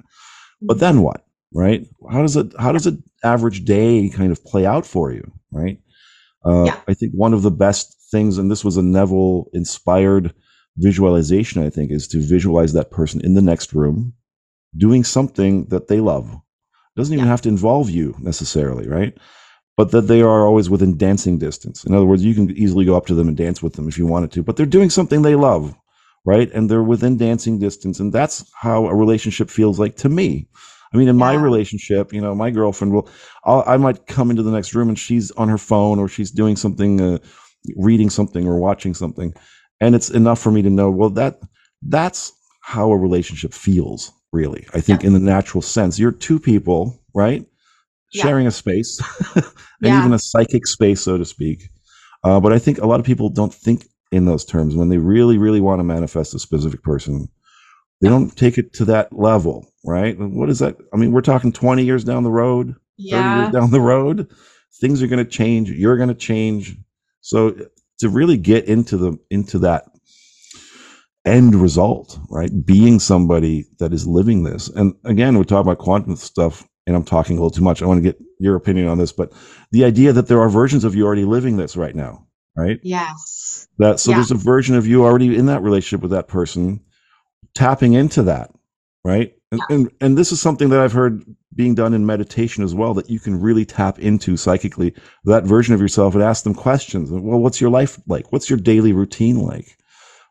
But 0.62 0.74
mm-hmm. 0.74 0.80
then 0.80 1.02
what? 1.02 1.24
Right? 1.52 1.86
How 2.10 2.22
does 2.22 2.36
it 2.36 2.52
how 2.58 2.72
does 2.72 2.86
an 2.86 3.02
average 3.24 3.64
day 3.64 4.10
kind 4.10 4.32
of 4.32 4.44
play 4.44 4.66
out 4.66 4.86
for 4.86 5.12
you, 5.12 5.30
right? 5.50 5.80
Uh, 6.44 6.64
yeah. 6.64 6.80
I 6.88 6.94
think 6.94 7.12
one 7.12 7.34
of 7.34 7.42
the 7.42 7.50
best 7.50 7.96
things, 8.10 8.38
and 8.38 8.50
this 8.50 8.64
was 8.64 8.76
a 8.76 8.82
Neville 8.82 9.48
inspired 9.52 10.32
visualization, 10.76 11.62
I 11.62 11.70
think, 11.70 11.90
is 11.90 12.06
to 12.08 12.20
visualize 12.20 12.72
that 12.72 12.90
person 12.90 13.20
in 13.22 13.34
the 13.34 13.42
next 13.42 13.72
room 13.72 14.14
doing 14.76 15.04
something 15.04 15.64
that 15.66 15.88
they 15.88 16.00
love. 16.00 16.32
It 16.32 17.00
doesn't 17.00 17.14
even 17.14 17.26
yeah. 17.26 17.30
have 17.30 17.42
to 17.42 17.48
involve 17.48 17.90
you 17.90 18.14
necessarily, 18.20 18.88
right? 18.88 19.16
But 19.76 19.90
that 19.92 20.02
they 20.02 20.22
are 20.22 20.46
always 20.46 20.68
within 20.68 20.96
dancing 20.96 21.38
distance. 21.38 21.84
In 21.84 21.94
other 21.94 22.06
words, 22.06 22.24
you 22.24 22.34
can 22.34 22.50
easily 22.50 22.84
go 22.84 22.96
up 22.96 23.06
to 23.06 23.14
them 23.14 23.28
and 23.28 23.36
dance 23.36 23.62
with 23.62 23.74
them 23.74 23.88
if 23.88 23.98
you 23.98 24.06
wanted 24.06 24.32
to, 24.32 24.42
but 24.42 24.56
they're 24.56 24.66
doing 24.66 24.90
something 24.90 25.22
they 25.22 25.36
love, 25.36 25.76
right? 26.24 26.50
And 26.52 26.68
they're 26.68 26.82
within 26.82 27.16
dancing 27.16 27.58
distance. 27.58 28.00
And 28.00 28.12
that's 28.12 28.50
how 28.54 28.86
a 28.86 28.94
relationship 28.94 29.50
feels 29.50 29.78
like 29.78 29.96
to 29.98 30.08
me. 30.08 30.48
I 30.92 30.96
mean, 30.96 31.08
in 31.08 31.16
yeah. 31.16 31.20
my 31.20 31.34
relationship, 31.34 32.12
you 32.12 32.20
know, 32.20 32.34
my 32.34 32.50
girlfriend 32.50 32.92
will, 32.92 33.08
I'll, 33.44 33.62
i 33.66 33.76
might 33.76 34.06
come 34.06 34.30
into 34.30 34.42
the 34.42 34.50
next 34.50 34.74
room 34.74 34.88
and 34.88 34.98
she's 34.98 35.30
on 35.32 35.48
her 35.48 35.58
phone 35.58 35.98
or 35.98 36.08
she's 36.08 36.30
doing 36.30 36.56
something, 36.56 37.00
uh, 37.00 37.18
reading 37.76 38.10
something 38.10 38.46
or 38.46 38.58
watching 38.58 38.94
something, 38.94 39.34
and 39.80 39.94
it's 39.94 40.10
enough 40.10 40.40
for 40.40 40.50
me 40.50 40.62
to 40.62 40.70
know. 40.70 40.90
Well, 40.90 41.10
that 41.10 41.40
that's 41.82 42.32
how 42.62 42.90
a 42.90 42.96
relationship 42.96 43.52
feels, 43.52 44.12
really. 44.32 44.66
I 44.74 44.80
think 44.80 45.02
yeah. 45.02 45.08
in 45.08 45.12
the 45.12 45.20
natural 45.20 45.62
sense, 45.62 45.98
you're 45.98 46.12
two 46.12 46.38
people, 46.38 47.02
right, 47.14 47.44
yeah. 48.12 48.22
sharing 48.22 48.46
a 48.46 48.50
space, 48.50 49.00
and 49.34 49.44
even 49.82 50.12
a 50.12 50.18
psychic 50.18 50.66
space, 50.66 51.00
so 51.00 51.18
to 51.18 51.24
speak. 51.24 51.68
Uh, 52.24 52.40
but 52.40 52.52
I 52.52 52.58
think 52.58 52.78
a 52.78 52.86
lot 52.86 53.00
of 53.00 53.06
people 53.06 53.28
don't 53.28 53.54
think 53.54 53.86
in 54.10 54.24
those 54.24 54.44
terms 54.44 54.74
when 54.74 54.88
they 54.88 54.98
really, 54.98 55.38
really 55.38 55.60
want 55.60 55.80
to 55.80 55.84
manifest 55.84 56.34
a 56.34 56.38
specific 56.38 56.82
person. 56.82 57.28
They 58.00 58.08
don't 58.08 58.36
take 58.36 58.58
it 58.58 58.72
to 58.74 58.84
that 58.86 59.12
level, 59.12 59.72
right? 59.84 60.16
What 60.18 60.50
is 60.50 60.60
that? 60.60 60.76
I 60.92 60.96
mean, 60.96 61.12
we're 61.12 61.20
talking 61.20 61.52
20 61.52 61.84
years 61.84 62.04
down 62.04 62.22
the 62.22 62.30
road, 62.30 62.76
yeah. 62.96 63.22
30 63.22 63.40
years 63.40 63.52
down 63.52 63.70
the 63.70 63.80
road. 63.80 64.30
Things 64.80 65.02
are 65.02 65.08
going 65.08 65.24
to 65.24 65.30
change. 65.30 65.70
You're 65.70 65.96
going 65.96 66.08
to 66.08 66.14
change. 66.14 66.76
So 67.20 67.56
to 67.98 68.08
really 68.08 68.36
get 68.36 68.66
into 68.66 68.96
the 68.96 69.18
into 69.30 69.58
that 69.60 69.86
end 71.24 71.54
result, 71.54 72.18
right? 72.30 72.50
Being 72.64 73.00
somebody 73.00 73.66
that 73.78 73.92
is 73.92 74.06
living 74.06 74.44
this. 74.44 74.68
And 74.68 74.94
again, 75.04 75.36
we're 75.36 75.44
talking 75.44 75.70
about 75.70 75.78
quantum 75.78 76.14
stuff, 76.16 76.66
and 76.86 76.94
I'm 76.94 77.04
talking 77.04 77.36
a 77.36 77.40
little 77.40 77.50
too 77.50 77.64
much. 77.64 77.82
I 77.82 77.86
want 77.86 77.98
to 77.98 78.12
get 78.12 78.20
your 78.38 78.54
opinion 78.54 78.86
on 78.86 78.98
this, 78.98 79.12
but 79.12 79.32
the 79.72 79.84
idea 79.84 80.12
that 80.12 80.28
there 80.28 80.40
are 80.40 80.48
versions 80.48 80.84
of 80.84 80.94
you 80.94 81.04
already 81.04 81.24
living 81.24 81.56
this 81.56 81.76
right 81.76 81.94
now, 81.94 82.26
right? 82.56 82.78
Yes. 82.84 83.66
That 83.78 83.98
so 83.98 84.12
yeah. 84.12 84.18
there's 84.18 84.30
a 84.30 84.36
version 84.36 84.76
of 84.76 84.86
you 84.86 85.04
already 85.04 85.36
in 85.36 85.46
that 85.46 85.62
relationship 85.62 86.02
with 86.02 86.12
that 86.12 86.28
person 86.28 86.80
tapping 87.54 87.94
into 87.94 88.24
that, 88.24 88.50
right? 89.04 89.34
And, 89.50 89.60
yeah. 89.68 89.76
and, 89.76 89.90
and 90.00 90.18
this 90.18 90.32
is 90.32 90.40
something 90.40 90.68
that 90.70 90.80
I've 90.80 90.92
heard 90.92 91.24
being 91.54 91.74
done 91.74 91.94
in 91.94 92.06
meditation 92.06 92.62
as 92.62 92.74
well 92.74 92.94
that 92.94 93.10
you 93.10 93.18
can 93.18 93.40
really 93.40 93.64
tap 93.64 93.98
into 93.98 94.36
psychically 94.36 94.94
that 95.24 95.44
version 95.44 95.74
of 95.74 95.80
yourself 95.80 96.14
and 96.14 96.22
ask 96.22 96.44
them 96.44 96.54
questions. 96.54 97.10
Well, 97.10 97.40
what's 97.40 97.60
your 97.60 97.70
life 97.70 97.98
like? 98.06 98.30
What's 98.30 98.48
your 98.48 98.58
daily 98.58 98.92
routine 98.92 99.40
like? 99.40 99.76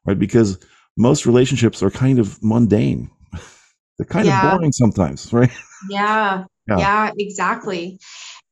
Right? 0.06 0.18
Because 0.18 0.58
most 0.96 1.26
relationships 1.26 1.84
are 1.84 1.92
kind 1.92 2.20
of 2.20 2.42
mundane. 2.42 3.10
They're 3.98 4.06
kind 4.06 4.28
yeah. 4.28 4.46
of 4.46 4.58
boring 4.58 4.72
sometimes, 4.72 5.34
right? 5.34 5.52
Yeah. 5.90 6.46
yeah. 6.68 6.78
Yeah, 6.78 7.12
exactly. 7.18 8.00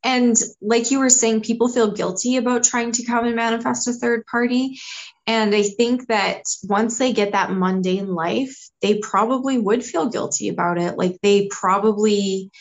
And 0.03 0.35
like 0.61 0.91
you 0.91 0.99
were 0.99 1.09
saying, 1.09 1.41
people 1.41 1.67
feel 1.67 1.91
guilty 1.91 2.37
about 2.37 2.63
trying 2.63 2.91
to 2.93 3.05
come 3.05 3.25
and 3.25 3.35
manifest 3.35 3.87
a 3.87 3.93
third 3.93 4.25
party. 4.29 4.77
And 5.27 5.55
I 5.55 5.63
think 5.63 6.07
that 6.07 6.43
once 6.63 6.99
they 6.99 7.11
get 7.13 7.31
that 7.31 7.51
mundane 7.51 8.13
life, 8.13 8.69
they 8.81 8.99
probably 8.99 9.57
would 9.57 9.83
feel 9.83 10.09
guilty 10.09 10.49
about 10.49 10.77
it. 10.77 10.97
Like 10.97 11.17
they 11.21 11.47
probably, 11.47 12.51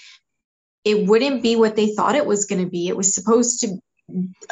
it 0.85 1.07
wouldn't 1.07 1.43
be 1.43 1.57
what 1.57 1.77
they 1.77 1.95
thought 1.95 2.15
it 2.15 2.27
was 2.27 2.47
going 2.47 2.65
to 2.65 2.71
be. 2.71 2.89
It 2.89 2.97
was 2.97 3.15
supposed 3.15 3.61
to, 3.61 3.77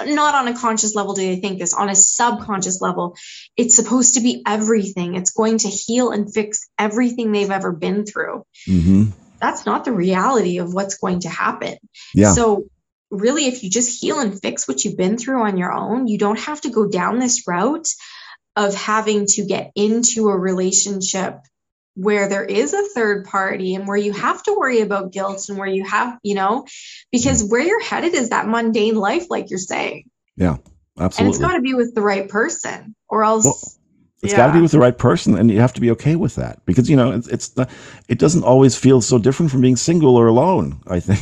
not 0.05 0.35
on 0.35 0.49
a 0.49 0.59
conscious 0.59 0.95
level 0.95 1.15
do 1.15 1.23
they 1.23 1.41
think 1.41 1.59
this, 1.59 1.75
on 1.75 1.89
a 1.89 1.95
subconscious 1.95 2.83
level, 2.83 3.17
it's 3.57 3.77
supposed 3.77 4.15
to 4.15 4.21
be 4.21 4.43
everything. 4.47 5.15
It's 5.15 5.33
going 5.33 5.59
to 5.59 5.69
heal 5.69 6.11
and 6.11 6.33
fix 6.33 6.69
everything 6.79 7.33
they've 7.33 7.51
ever 7.51 7.73
been 7.73 8.05
through. 8.05 8.45
Mm-hmm. 8.69 9.05
That's 9.41 9.67
not 9.67 9.85
the 9.85 9.93
reality 9.93 10.59
of 10.59 10.73
what's 10.75 10.99
going 10.99 11.21
to 11.21 11.29
happen. 11.29 11.77
Yeah. 12.15 12.33
So 12.33 12.65
really, 13.13 13.47
if 13.47 13.63
you 13.63 13.71
just 13.71 14.01
heal 14.01 14.19
and 14.19 14.41
fix 14.41 14.67
what 14.67 14.85
you've 14.85 14.97
been 14.97 15.19
through 15.19 15.43
on 15.43 15.59
your 15.59 15.73
own, 15.73 16.09
you 16.09 16.19
don't 16.19 16.39
have 16.41 16.61
to 16.63 16.71
go 16.71 16.89
down 16.89 17.19
this 17.19 17.47
route 17.47 17.89
of 18.57 18.75
having 18.75 19.27
to 19.27 19.45
get 19.45 19.71
into 19.77 20.29
a 20.29 20.37
relationship 20.37 21.39
where 21.95 22.29
there 22.29 22.45
is 22.45 22.73
a 22.73 22.89
third 22.89 23.27
party 23.27 23.75
and 23.75 23.87
where 23.87 23.99
you 23.99 24.13
have 24.15 24.43
to 24.43 24.57
worry 24.59 24.81
about 24.81 25.13
guilt 25.13 25.49
and 25.51 25.59
where 25.59 25.69
you 25.69 25.85
have, 25.85 26.19
you 26.23 26.35
know, 26.35 26.67
because 27.13 27.45
where 27.45 27.61
you're 27.61 27.83
headed 27.83 28.15
is 28.15 28.31
that 28.31 28.49
mundane 28.49 28.97
life, 28.97 29.27
like 29.29 29.51
you're 29.51 29.59
saying. 29.59 30.09
Yeah, 30.37 30.57
absolutely. 30.99 31.19
And 31.19 31.29
it's 31.29 31.39
got 31.39 31.57
to 31.57 31.61
be 31.61 31.75
with 31.75 31.95
the 31.95 32.01
right 32.01 32.29
person 32.29 32.95
or 33.09 33.25
else. 33.25 33.45
Well, 33.45 33.59
it's 34.23 34.33
yeah. 34.33 34.39
got 34.39 34.47
to 34.49 34.53
be 34.55 34.61
with 34.63 34.71
the 34.71 34.79
right 34.79 34.97
person, 34.97 35.37
and 35.37 35.51
you 35.51 35.61
have 35.61 35.73
to 35.75 35.81
be 35.81 35.91
okay 35.91 36.15
with 36.15 36.37
that 36.37 36.65
because 36.65 36.89
you 36.89 36.97
know 36.97 37.11
it's, 37.11 37.27
it's 37.27 37.57
not, 37.57 37.69
it 38.09 38.21
doesn't 38.21 38.45
always 38.45 38.77
feel 38.77 39.01
so 39.01 39.19
different 39.19 39.51
from 39.51 39.61
being 39.61 39.77
single 39.77 40.17
or 40.17 40.29
alone. 40.29 40.81
I 40.87 41.01
think. 41.01 41.21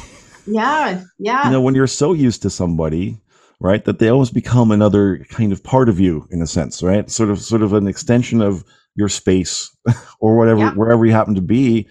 Yeah, 0.50 1.02
yeah. 1.18 1.46
You 1.46 1.52
know, 1.52 1.60
when 1.60 1.74
you're 1.74 1.86
so 1.86 2.12
used 2.12 2.42
to 2.42 2.50
somebody, 2.50 3.20
right, 3.60 3.84
that 3.84 3.98
they 3.98 4.08
almost 4.08 4.34
become 4.34 4.70
another 4.70 5.24
kind 5.30 5.52
of 5.52 5.62
part 5.62 5.88
of 5.88 6.00
you 6.00 6.26
in 6.30 6.42
a 6.42 6.46
sense, 6.46 6.82
right? 6.82 7.10
Sort 7.10 7.30
of, 7.30 7.40
sort 7.40 7.62
of 7.62 7.72
an 7.72 7.86
extension 7.86 8.40
of 8.40 8.64
your 8.96 9.08
space 9.08 9.74
or 10.20 10.36
whatever, 10.36 10.60
yeah. 10.60 10.74
wherever 10.74 11.04
you 11.06 11.12
happen 11.12 11.34
to 11.34 11.40
be. 11.40 11.88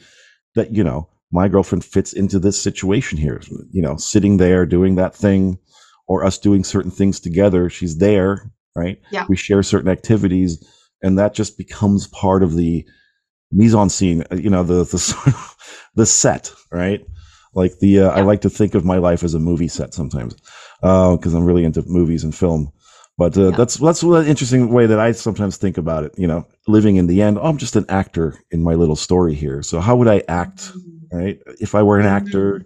That 0.55 0.71
you 0.71 0.83
know, 0.83 1.07
my 1.31 1.47
girlfriend 1.47 1.85
fits 1.85 2.13
into 2.13 2.39
this 2.39 2.61
situation 2.61 3.17
here. 3.17 3.41
You 3.71 3.81
know, 3.81 3.97
sitting 3.97 4.37
there 4.37 4.65
doing 4.65 4.95
that 4.95 5.15
thing, 5.15 5.59
or 6.07 6.25
us 6.25 6.37
doing 6.37 6.63
certain 6.63 6.91
things 6.91 7.19
together. 7.19 7.69
She's 7.69 7.97
there, 7.97 8.51
right? 8.75 8.99
Yeah. 9.11 9.25
We 9.29 9.35
share 9.35 9.63
certain 9.63 9.89
activities, 9.89 10.61
and 11.01 11.17
that 11.19 11.33
just 11.33 11.57
becomes 11.57 12.07
part 12.07 12.43
of 12.43 12.55
the 12.55 12.85
mise 13.51 13.75
en 13.75 13.89
scene. 13.89 14.23
Uh, 14.31 14.35
you 14.35 14.49
know, 14.49 14.63
the 14.63 14.83
the 14.83 14.99
sort 15.09 15.27
of 15.27 15.55
the 15.95 16.05
set, 16.05 16.51
right? 16.71 17.05
Like 17.53 17.79
the, 17.79 18.01
uh, 18.01 18.03
yeah. 18.03 18.09
I 18.09 18.21
like 18.21 18.41
to 18.41 18.49
think 18.49 18.75
of 18.75 18.85
my 18.85 18.97
life 18.97 19.23
as 19.23 19.33
a 19.33 19.39
movie 19.39 19.67
set 19.67 19.93
sometimes, 19.93 20.35
because 20.81 21.33
uh, 21.33 21.37
I'm 21.37 21.45
really 21.45 21.65
into 21.65 21.83
movies 21.87 22.23
and 22.23 22.33
film. 22.35 22.71
But 23.17 23.37
uh, 23.37 23.49
Yeah. 23.49 23.51
that's 23.57 23.75
that's 23.75 24.03
an 24.03 24.25
interesting 24.27 24.69
way 24.71 24.85
that 24.85 24.99
I 24.99 25.11
sometimes 25.13 25.57
think 25.57 25.77
about 25.77 26.03
it. 26.03 26.13
You 26.17 26.27
know, 26.27 26.45
living 26.67 26.95
in 26.97 27.07
the 27.07 27.21
end, 27.21 27.37
oh, 27.37 27.43
I'm 27.43 27.57
just 27.57 27.75
an 27.75 27.85
actor 27.89 28.35
in 28.51 28.63
my 28.63 28.75
little 28.75 28.95
story 28.95 29.33
here. 29.35 29.61
So 29.61 29.79
how 29.81 29.95
would 29.97 30.07
I 30.07 30.23
act, 30.29 30.71
right? 31.11 31.37
If 31.59 31.75
I 31.75 31.83
were 31.83 31.99
an 31.99 32.05
Mhm. 32.05 32.09
actor, 32.17 32.65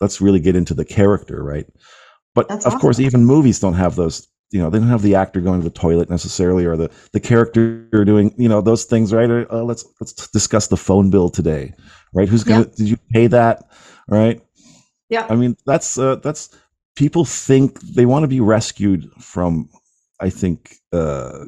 let's 0.00 0.20
really 0.20 0.40
get 0.40 0.56
into 0.56 0.74
the 0.74 0.84
character, 0.84 1.42
right? 1.42 1.66
But 2.34 2.48
That's 2.48 2.66
of 2.66 2.78
course, 2.78 3.00
even 3.00 3.24
movies 3.24 3.58
don't 3.60 3.74
have 3.74 3.96
those. 3.96 4.26
You 4.52 4.60
know, 4.60 4.70
they 4.70 4.78
don't 4.78 4.88
have 4.88 5.02
the 5.02 5.14
actor 5.16 5.40
going 5.40 5.60
to 5.60 5.64
the 5.64 5.70
toilet 5.74 6.08
necessarily, 6.10 6.66
or 6.66 6.76
the 6.76 6.90
the 7.12 7.20
character 7.20 7.86
doing 8.04 8.34
you 8.36 8.48
know 8.48 8.60
those 8.60 8.84
things, 8.84 9.12
right? 9.12 9.28
Or, 9.30 9.50
uh, 9.52 9.62
let's 9.62 9.84
let's 10.00 10.12
discuss 10.30 10.68
the 10.68 10.76
phone 10.76 11.10
bill 11.10 11.30
today, 11.30 11.72
right? 12.14 12.28
Who's 12.28 12.44
gonna? 12.44 12.66
Did 12.66 12.88
you 12.88 12.98
pay 13.12 13.26
that? 13.28 13.64
Right? 14.08 14.40
Yeah. 15.08 15.26
I 15.28 15.36
mean, 15.36 15.56
that's 15.66 15.98
uh, 15.98 16.16
that's 16.16 16.50
people 16.96 17.24
think 17.24 17.80
they 17.80 18.06
want 18.06 18.24
to 18.24 18.28
be 18.28 18.40
rescued 18.40 19.10
from. 19.20 19.68
I 20.20 20.30
think 20.30 20.76
uh, 20.92 21.44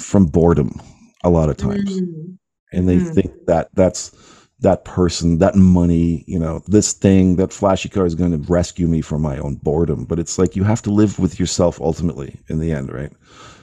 from 0.00 0.26
boredom 0.26 0.80
a 1.24 1.30
lot 1.30 1.48
of 1.48 1.56
times, 1.56 2.00
Mm. 2.00 2.38
and 2.72 2.88
they 2.88 2.96
Mhm. 2.98 3.14
think 3.14 3.32
that 3.46 3.68
that's 3.74 4.10
that 4.60 4.84
person, 4.84 5.38
that 5.38 5.56
money, 5.56 6.24
you 6.28 6.38
know, 6.38 6.62
this 6.68 6.92
thing, 6.92 7.36
that 7.36 7.52
flashy 7.52 7.88
car 7.88 8.06
is 8.06 8.14
going 8.14 8.30
to 8.30 8.52
rescue 8.52 8.86
me 8.86 9.00
from 9.00 9.20
my 9.20 9.36
own 9.38 9.56
boredom. 9.56 10.04
But 10.04 10.18
it's 10.20 10.38
like 10.38 10.54
you 10.54 10.62
have 10.64 10.82
to 10.82 10.90
live 10.92 11.18
with 11.18 11.40
yourself 11.40 11.80
ultimately 11.80 12.38
in 12.48 12.58
the 12.60 12.72
end, 12.72 12.92
right? 12.92 13.12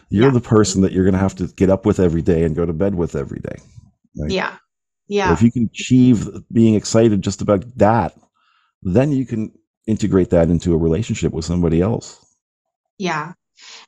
You're 0.09 0.25
Yeah. 0.25 0.31
the 0.31 0.41
person 0.41 0.81
that 0.81 0.91
you're 0.91 1.05
going 1.05 1.13
to 1.13 1.19
have 1.19 1.35
to 1.35 1.47
get 1.55 1.69
up 1.69 1.85
with 1.85 1.99
every 1.99 2.21
day 2.21 2.43
and 2.43 2.55
go 2.55 2.65
to 2.65 2.73
bed 2.73 2.95
with 2.95 3.15
every 3.15 3.39
day. 3.39 3.55
Right. 4.17 4.31
Yeah. 4.31 4.57
Yeah. 5.10 5.34
if 5.34 5.41
you 5.41 5.51
can 5.51 5.64
achieve 5.64 6.30
being 6.51 6.76
excited 6.76 7.22
just 7.24 7.41
about 7.41 7.66
that, 7.78 8.14
then 8.84 9.12
you 9.12 9.26
can 9.26 9.51
integrate 9.88 10.30
that 10.30 10.49
into 10.49 10.74
a 10.74 10.78
relationship 10.78 11.34
with 11.34 11.45
somebody 11.45 11.82
else. 11.82 12.24
Yeah. 12.99 13.34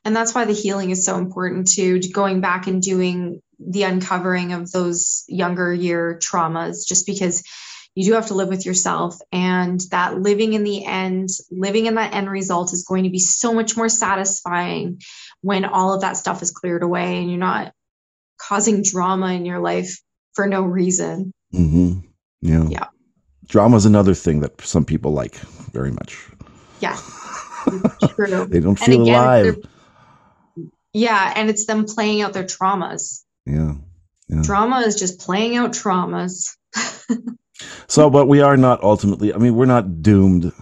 And 0.04 0.14
that's 0.14 0.34
why 0.34 0.44
the 0.44 0.52
healing 0.52 0.90
is 0.90 1.06
so 1.06 1.16
important 1.16 1.68
too, 1.68 2.00
to 2.00 2.08
going 2.10 2.40
back 2.40 2.66
and 2.66 2.82
doing 2.82 3.40
the 3.60 3.84
uncovering 3.84 4.52
of 4.52 4.70
those 4.72 5.24
younger 5.28 5.72
year 5.72 6.18
traumas, 6.20 6.86
just 6.86 7.06
because 7.06 7.44
you 7.94 8.04
do 8.04 8.14
have 8.14 8.26
to 8.26 8.34
live 8.34 8.48
with 8.48 8.66
yourself. 8.66 9.16
And 9.30 9.80
that 9.92 10.18
living 10.18 10.54
in 10.54 10.64
the 10.64 10.84
end, 10.84 11.28
living 11.52 11.86
in 11.86 11.94
that 11.94 12.14
end 12.14 12.28
result 12.28 12.72
is 12.72 12.84
going 12.84 13.04
to 13.04 13.10
be 13.10 13.20
so 13.20 13.54
much 13.54 13.76
more 13.76 13.88
satisfying 13.88 15.00
when 15.40 15.64
all 15.64 15.94
of 15.94 16.00
that 16.00 16.16
stuff 16.16 16.42
is 16.42 16.50
cleared 16.50 16.82
away 16.82 17.18
and 17.18 17.30
you're 17.30 17.38
not 17.38 17.72
causing 18.38 18.82
drama 18.82 19.32
in 19.32 19.46
your 19.46 19.60
life 19.60 20.00
for 20.34 20.46
no 20.46 20.62
reason. 20.62 21.32
hmm 21.50 22.00
Yeah. 22.40 22.66
Yeah. 22.68 22.86
Drama 23.46 23.76
is 23.76 23.86
another 23.86 24.14
thing 24.14 24.40
that 24.40 24.60
some 24.62 24.84
people 24.84 25.12
like 25.12 25.36
very 25.72 25.90
much. 25.90 26.28
Yeah. 26.80 26.96
True. 28.16 28.46
they 28.46 28.60
don't 28.60 28.78
feel 28.78 29.02
again, 29.02 29.14
alive. 29.14 29.56
Yeah. 30.92 31.32
And 31.36 31.50
it's 31.50 31.66
them 31.66 31.84
playing 31.84 32.22
out 32.22 32.32
their 32.32 32.44
traumas. 32.44 33.24
Yeah. 33.46 33.74
Yeah. 34.28 34.42
Drama 34.42 34.80
is 34.80 34.96
just 34.96 35.20
playing 35.20 35.56
out 35.56 35.72
traumas. 35.72 36.56
So, 37.86 38.10
but 38.10 38.26
we 38.26 38.40
are 38.40 38.56
not 38.56 38.82
ultimately, 38.82 39.32
I 39.34 39.38
mean, 39.38 39.54
we're 39.54 39.66
not 39.66 40.02
doomed 40.02 40.52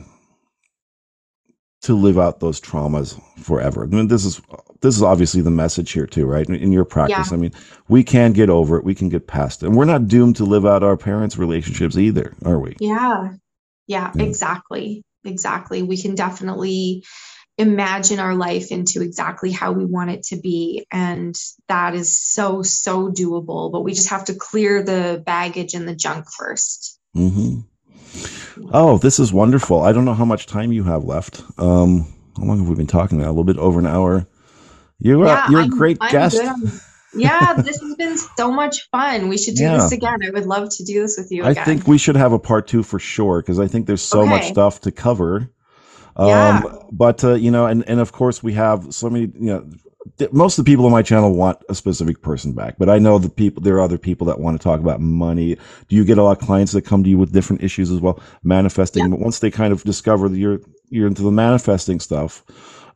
to 1.83 1.95
live 1.95 2.19
out 2.19 2.41
those 2.41 2.61
traumas 2.61 3.21
forever. 3.39 3.85
I 3.85 3.87
mean, 3.87 4.09
this 4.09 4.25
is 4.25 4.41
this 4.81 4.97
is 4.97 5.03
obviously 5.03 5.41
the 5.43 5.51
message 5.51 5.93
here 5.93 6.07
too, 6.07 6.27
right? 6.27 6.49
In- 6.49 6.73
your 6.73 6.85
practice, 6.85 7.31
Yeah. 7.31 7.37
I 7.37 7.41
mean, 7.41 7.53
we 7.89 8.03
can 8.05 8.33
get 8.33 8.49
over 8.51 8.77
it, 8.79 8.85
we 8.85 8.95
can 8.95 9.09
get 9.09 9.27
past 9.27 9.63
it. 9.63 9.67
And 9.67 9.77
we're 9.77 9.85
not 9.85 10.09
doomed 10.09 10.37
to 10.37 10.45
live 10.45 10.65
out 10.65 10.83
our 10.83 10.97
parents' 10.97 11.37
relationships 11.37 11.97
either, 11.99 12.35
are 12.45 12.59
we? 12.59 12.77
Yeah. 12.81 13.33
Yeah, 13.87 14.11
Yeah. 14.15 14.23
exactly. 14.23 15.03
Exactly. 15.25 15.83
We 15.83 15.97
can 15.99 16.15
definitely 16.15 17.05
imagine 17.59 18.21
our 18.21 18.35
life 18.35 18.71
into 18.71 19.03
exactly 19.03 19.51
how 19.51 19.73
we 19.73 19.85
want 19.85 20.11
it 20.11 20.23
to 20.23 20.37
be. 20.41 20.87
And 20.91 21.35
that 21.69 21.95
is 21.95 22.19
so, 22.19 22.63
so 22.63 23.11
doable. 23.11 23.71
But 23.71 23.83
we 23.83 23.93
just 23.93 24.09
have 24.11 24.25
to 24.27 24.35
clear 24.35 24.83
the 24.83 25.23
baggage 25.27 25.75
and 25.75 25.87
the 25.87 25.95
junk 25.95 26.25
first. 26.31 26.99
mm-hmm. 27.15 27.61
Oh, 28.73 28.99
this 28.99 29.19
is 29.19 29.33
wonderful. 29.33 29.83
I 29.83 29.93
don't 29.93 30.05
know 30.05 30.15
how 30.15 30.25
much 30.25 30.47
time 30.47 30.73
you 30.73 30.85
have 30.85 31.05
left. 31.05 31.43
Um, 31.59 32.07
how 32.37 32.45
long 32.45 32.59
have 32.59 32.69
we 32.69 32.75
been 32.75 32.87
talking 32.87 33.19
now? 33.19 33.27
A 33.27 33.31
little 33.31 33.45
bit 33.45 33.59
over 33.59 33.79
an 33.79 33.87
hour. 33.87 34.27
You 35.01 35.23
are, 35.23 35.27
Yeah, 35.27 35.51
you're 35.51 35.61
a 35.61 35.63
I'm- 35.65 35.71
great 35.71 35.99
I'm 36.01 36.13
guest. 36.13 36.41
yeah, 37.15 37.55
this 37.55 37.81
has 37.81 37.95
been 37.97 38.17
so 38.37 38.51
much 38.53 38.89
fun. 38.91 39.29
We 39.29 39.39
should 39.39 39.55
do 39.55 39.65
Yeah. 39.65 39.77
this 39.79 39.93
again. 39.93 40.19
I 40.27 40.31
would 40.31 40.47
love 40.47 40.69
to 40.77 40.85
do 40.85 41.01
this 41.01 41.17
with 41.19 41.31
you 41.33 41.45
Again. 41.45 41.63
I 41.63 41.65
think 41.65 41.87
we 41.87 41.99
should 41.99 42.17
have 42.17 42.33
a 42.33 42.39
part 42.39 42.67
two 42.69 42.83
for 42.83 42.99
sure 42.99 43.41
because 43.43 43.59
I 43.59 43.67
think 43.67 43.87
there's 43.87 44.03
so 44.03 44.27
much 44.27 44.47
stuff 44.49 44.81
to 44.83 44.93
cover. 44.93 45.51
Um, 46.17 46.29
Yeah. 46.29 46.63
But 46.93 47.25
uh, 47.25 47.35
you 47.35 47.51
know, 47.51 47.67
and 47.67 47.89
and 47.89 48.01
of 48.01 48.13
course 48.13 48.43
we 48.43 48.53
have 48.55 48.93
so 48.93 49.09
many. 49.09 49.27
You 49.39 49.47
know, 49.53 49.65
th- 50.19 50.33
most 50.33 50.59
of 50.59 50.65
the 50.65 50.71
people 50.71 50.85
on 50.87 50.93
my 50.93 51.03
channel 51.03 51.33
want 51.35 51.59
a 51.69 51.75
specific 51.75 52.21
person 52.21 52.53
back, 52.53 52.75
but 52.79 52.91
I 52.91 52.99
know 52.99 53.19
the 53.19 53.29
people. 53.31 53.63
There 53.63 53.77
are 53.77 53.81
other 53.81 53.97
people 53.99 54.27
that 54.27 54.39
want 54.41 54.59
to 54.61 54.63
talk 54.63 54.81
about 54.81 55.01
money. 55.01 55.57
Do 55.89 55.97
you 55.97 56.05
get 56.05 56.19
a 56.19 56.23
lot 56.23 56.41
of 56.41 56.47
clients 56.47 56.73
that 56.73 56.83
come 56.83 57.03
to 57.05 57.09
you 57.09 57.17
with 57.17 57.33
different 57.33 57.63
issues 57.63 57.91
as 57.91 58.01
well, 58.01 58.21
manifesting? 58.43 59.05
Yeah. 59.05 59.11
But 59.11 59.21
once 59.21 59.39
they 59.39 59.51
kind 59.51 59.73
of 59.73 59.83
discover 59.85 60.29
that 60.29 60.37
you're 60.37 60.59
you're 60.91 61.07
into 61.07 61.23
the 61.23 61.31
manifesting 61.31 62.01
stuff, 62.01 62.45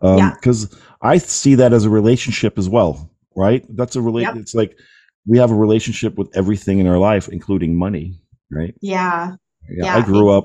um, 0.05 0.19
Yeah. 0.19 0.33
because 0.35 0.75
I 1.03 1.19
see 1.19 1.55
that 1.57 1.73
as 1.73 1.85
a 1.85 1.91
relationship 1.91 2.59
as 2.59 2.69
well, 2.69 3.11
right? 3.37 3.65
That's 3.77 3.97
a 3.97 4.01
relate. 4.03 4.23
Yep. 4.23 4.37
It's 4.37 4.55
like 4.55 4.77
we 5.27 5.39
have 5.39 5.51
a 5.51 5.55
relationship 5.55 6.17
with 6.19 6.29
everything 6.37 6.79
in 6.79 6.87
our 6.87 6.99
life, 6.99 7.29
including 7.29 7.77
money, 7.77 8.21
right? 8.53 8.75
yeah. 8.81 9.35
Yeah, 9.71 9.85
Yeah, 9.87 9.97
I 9.97 10.03
grew 10.03 10.29
up. 10.31 10.45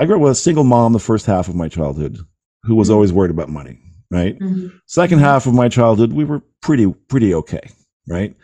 I 0.00 0.06
grew 0.06 0.16
up 0.16 0.22
with 0.22 0.32
a 0.32 0.34
single 0.34 0.64
mom 0.64 0.94
the 0.94 0.98
first 0.98 1.26
half 1.26 1.48
of 1.48 1.54
my 1.54 1.68
childhood, 1.68 2.16
who 2.62 2.74
was 2.74 2.88
Mhm. 2.88 2.94
always 2.94 3.12
worried 3.12 3.30
about 3.30 3.50
money. 3.50 3.78
Right. 4.10 4.38
Mhm. 4.40 4.72
Second 4.86 5.18
half 5.20 5.46
of 5.46 5.52
my 5.54 5.68
childhood, 5.68 6.12
we 6.14 6.24
were 6.24 6.40
pretty 6.62 6.86
pretty 7.08 7.34
okay. 7.34 7.60
Right, 8.08 8.34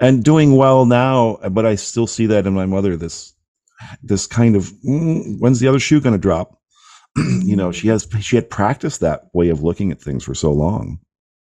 and 0.00 0.22
doing 0.22 0.56
well 0.56 0.84
now. 0.86 1.38
But 1.50 1.66
I 1.66 1.74
still 1.74 2.06
see 2.06 2.26
that 2.26 2.46
in 2.46 2.52
my 2.54 2.66
mother. 2.66 2.96
This 2.96 3.34
this 4.02 4.26
kind 4.26 4.56
of 4.56 4.70
mm, 4.86 5.38
when's 5.40 5.58
the 5.60 5.68
other 5.68 5.78
shoe 5.80 6.00
going 6.00 6.12
to 6.14 6.18
drop? 6.18 6.58
you 7.42 7.56
know, 7.56 7.72
she 7.72 7.88
has 7.88 8.06
she 8.20 8.36
had 8.36 8.50
practiced 8.50 9.00
that 9.00 9.28
way 9.32 9.48
of 9.48 9.62
looking 9.62 9.90
at 9.92 10.00
things 10.00 10.24
for 10.24 10.34
so 10.34 10.52
long. 10.52 11.00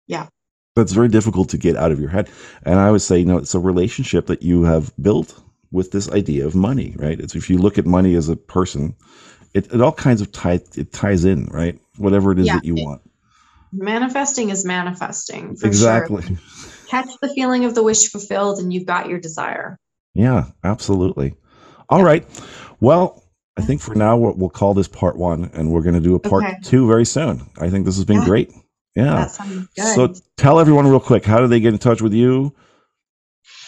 Yeah. 0.06 0.28
That's 0.76 0.92
very 0.92 1.08
difficult 1.08 1.50
to 1.50 1.58
get 1.58 1.76
out 1.76 1.92
of 1.92 2.00
your 2.00 2.10
head. 2.10 2.28
And 2.64 2.78
I 2.80 2.90
would 2.90 3.02
say, 3.02 3.18
you 3.18 3.24
know, 3.24 3.38
it's 3.38 3.54
a 3.54 3.60
relationship 3.60 4.26
that 4.26 4.42
you 4.42 4.64
have 4.64 4.92
built 5.00 5.40
with 5.70 5.92
this 5.92 6.10
idea 6.10 6.46
of 6.46 6.54
money, 6.54 6.94
right? 6.98 7.18
It's 7.18 7.34
if 7.34 7.48
you 7.48 7.58
look 7.58 7.78
at 7.78 7.86
money 7.86 8.14
as 8.14 8.28
a 8.28 8.36
person, 8.36 8.94
it, 9.54 9.72
it 9.72 9.80
all 9.80 9.92
kinds 9.92 10.20
of 10.20 10.32
tie 10.32 10.60
it 10.76 10.92
ties 10.92 11.24
in, 11.24 11.46
right? 11.46 11.78
Whatever 11.96 12.32
it 12.32 12.38
is 12.40 12.46
Yeah. 12.46 12.54
that 12.56 12.64
you 12.64 12.74
want. 12.74 13.02
Manifesting 13.72 14.50
is 14.50 14.64
manifesting. 14.64 15.56
For 15.56 15.66
Exactly. 15.66 16.22
Sure. 16.22 16.36
Catch 16.88 17.10
the 17.20 17.28
feeling 17.34 17.64
of 17.64 17.74
the 17.74 17.82
wish 17.82 18.08
fulfilled, 18.10 18.58
and 18.58 18.72
you've 18.72 18.86
got 18.86 19.08
your 19.08 19.18
desire. 19.18 19.78
Yeah, 20.12 20.46
absolutely. 20.62 21.34
All 21.88 22.04
right. 22.04 22.24
Well, 22.78 23.23
I 23.56 23.62
think 23.62 23.80
for 23.80 23.94
now 23.94 24.16
we'll, 24.16 24.34
we'll 24.34 24.50
call 24.50 24.74
this 24.74 24.88
part 24.88 25.16
one, 25.16 25.50
and 25.54 25.70
we're 25.70 25.82
going 25.82 25.94
to 25.94 26.00
do 26.00 26.16
a 26.16 26.18
part 26.18 26.42
Okay. 26.44 26.56
two 26.62 26.86
very 26.88 27.04
soon. 27.04 27.42
I 27.60 27.70
think 27.70 27.86
this 27.86 27.94
has 27.96 28.04
been 28.04 28.18
Yeah. 28.18 28.24
great. 28.24 28.50
Yeah. 28.96 29.04
That 29.14 29.30
sounds 29.30 29.68
good. 29.76 29.94
So 29.94 30.12
tell 30.36 30.58
everyone 30.60 30.86
real 30.86 31.00
quick, 31.00 31.24
how 31.24 31.38
do 31.38 31.46
they 31.46 31.60
get 31.60 31.72
in 31.72 31.78
touch 31.78 32.02
with 32.02 32.12
you 32.12 32.52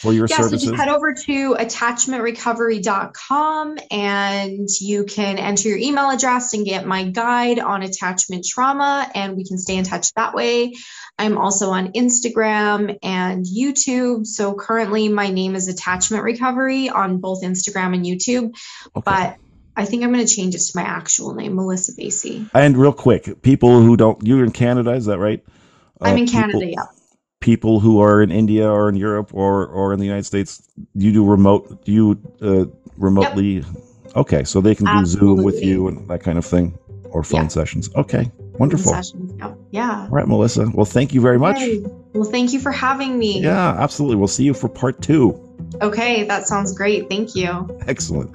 for 0.01 0.13
your 0.13 0.27
yeah, 0.29 0.41
so 0.43 0.51
just 0.51 0.75
head 0.75 0.89
over 0.89 1.15
to 1.15 1.55
attachmentrecovery.com 1.55 3.79
and 3.91 4.69
you 4.81 5.05
can 5.05 5.39
enter 5.39 5.69
your 5.69 5.79
email 5.79 6.11
address 6.11 6.53
and 6.55 6.65
get 6.65 6.87
my 6.87 7.05
guide 7.05 7.59
on 7.59 7.83
attachment 7.83 8.45
trauma, 8.45 9.11
and 9.15 9.37
we 9.37 9.45
can 9.45 9.59
stay 9.59 9.77
in 9.77 9.85
touch 9.85 10.13
that 10.15 10.35
way. 10.35 10.75
I'm 11.19 11.39
also 11.39 11.71
on 11.71 11.93
Instagram 11.93 12.97
and 13.03 13.45
YouTube. 13.45 14.27
So 14.27 14.55
currently, 14.55 15.09
my 15.09 15.31
name 15.31 15.55
is 15.57 15.69
Attachment 15.69 16.23
Recovery 16.25 16.89
on 16.89 17.19
both 17.19 17.43
Instagram 17.43 17.95
and 17.95 18.05
YouTube, 18.05 18.55
Okay. 18.97 19.03
but 19.05 19.37
I 19.77 19.85
think 19.85 20.03
I'm 20.03 20.13
going 20.13 20.25
to 20.27 20.35
change 20.35 20.55
it 20.55 20.59
to 20.61 20.73
my 20.75 20.83
actual 20.83 21.35
name, 21.35 21.55
Melissa 21.55 21.93
Baisi. 21.93 22.49
and 22.55 22.77
real 22.77 22.93
quick, 22.93 23.43
people 23.43 23.83
who 23.83 23.97
don't, 23.97 24.27
you're 24.27 24.43
in 24.45 24.51
Canada, 24.53 24.93
is 24.93 25.05
that 25.07 25.19
right? 25.19 25.45
I'm 26.01 26.15
Uh, 26.15 26.17
in 26.17 26.27
people- 26.27 26.41
Canada, 26.41 26.67
yeah. 26.67 26.83
People 27.41 27.81
who 27.81 28.01
are 28.01 28.23
in 28.23 28.31
India 28.33 28.69
or 28.69 28.89
in 28.89 28.97
Europe 28.97 29.31
or 29.35 29.67
or 29.67 29.93
in 29.93 30.01
the 30.01 30.07
United 30.07 30.25
States, 30.25 30.63
you 30.95 31.13
do 31.13 31.25
remote, 31.25 31.81
you 31.85 32.19
uh, 32.41 32.65
remotely? 32.97 33.63
Okay, 34.17 34.43
so 34.45 34.61
they 34.63 34.75
can 34.75 34.87
do 34.87 35.05
Zoom 35.05 35.43
with 35.45 35.63
you 35.63 35.87
and 35.87 36.09
that 36.09 36.23
kind 36.23 36.39
of 36.39 36.47
thing, 36.47 36.77
or 37.11 37.23
phone 37.23 37.43
Yeah. 37.43 37.49
sessions. 37.49 37.91
Okay, 37.95 38.33
wonderful. 38.59 38.91
Sessions, 38.93 39.33
yeah. 39.39 39.53
yeah. 39.71 40.01
All 40.05 40.09
right, 40.09 40.27
Melissa. 40.27 40.69
Well, 40.73 40.87
thank 40.87 41.13
you 41.13 41.21
very 41.21 41.39
much. 41.39 41.61
Well, 42.15 42.25
thank 42.25 42.55
you 42.55 42.59
for 42.59 42.73
having 42.73 43.19
me. 43.19 43.43
Yeah, 43.43 43.77
absolutely. 43.79 44.17
We'll 44.17 44.29
see 44.29 44.45
you 44.45 44.55
for 44.55 44.69
part 44.71 45.03
two. 45.03 45.39
Okay, 45.83 46.25
that 46.25 46.49
sounds 46.49 46.73
great. 46.73 47.09
Thank 47.11 47.37
you. 47.37 47.69
Excellent. 47.87 48.35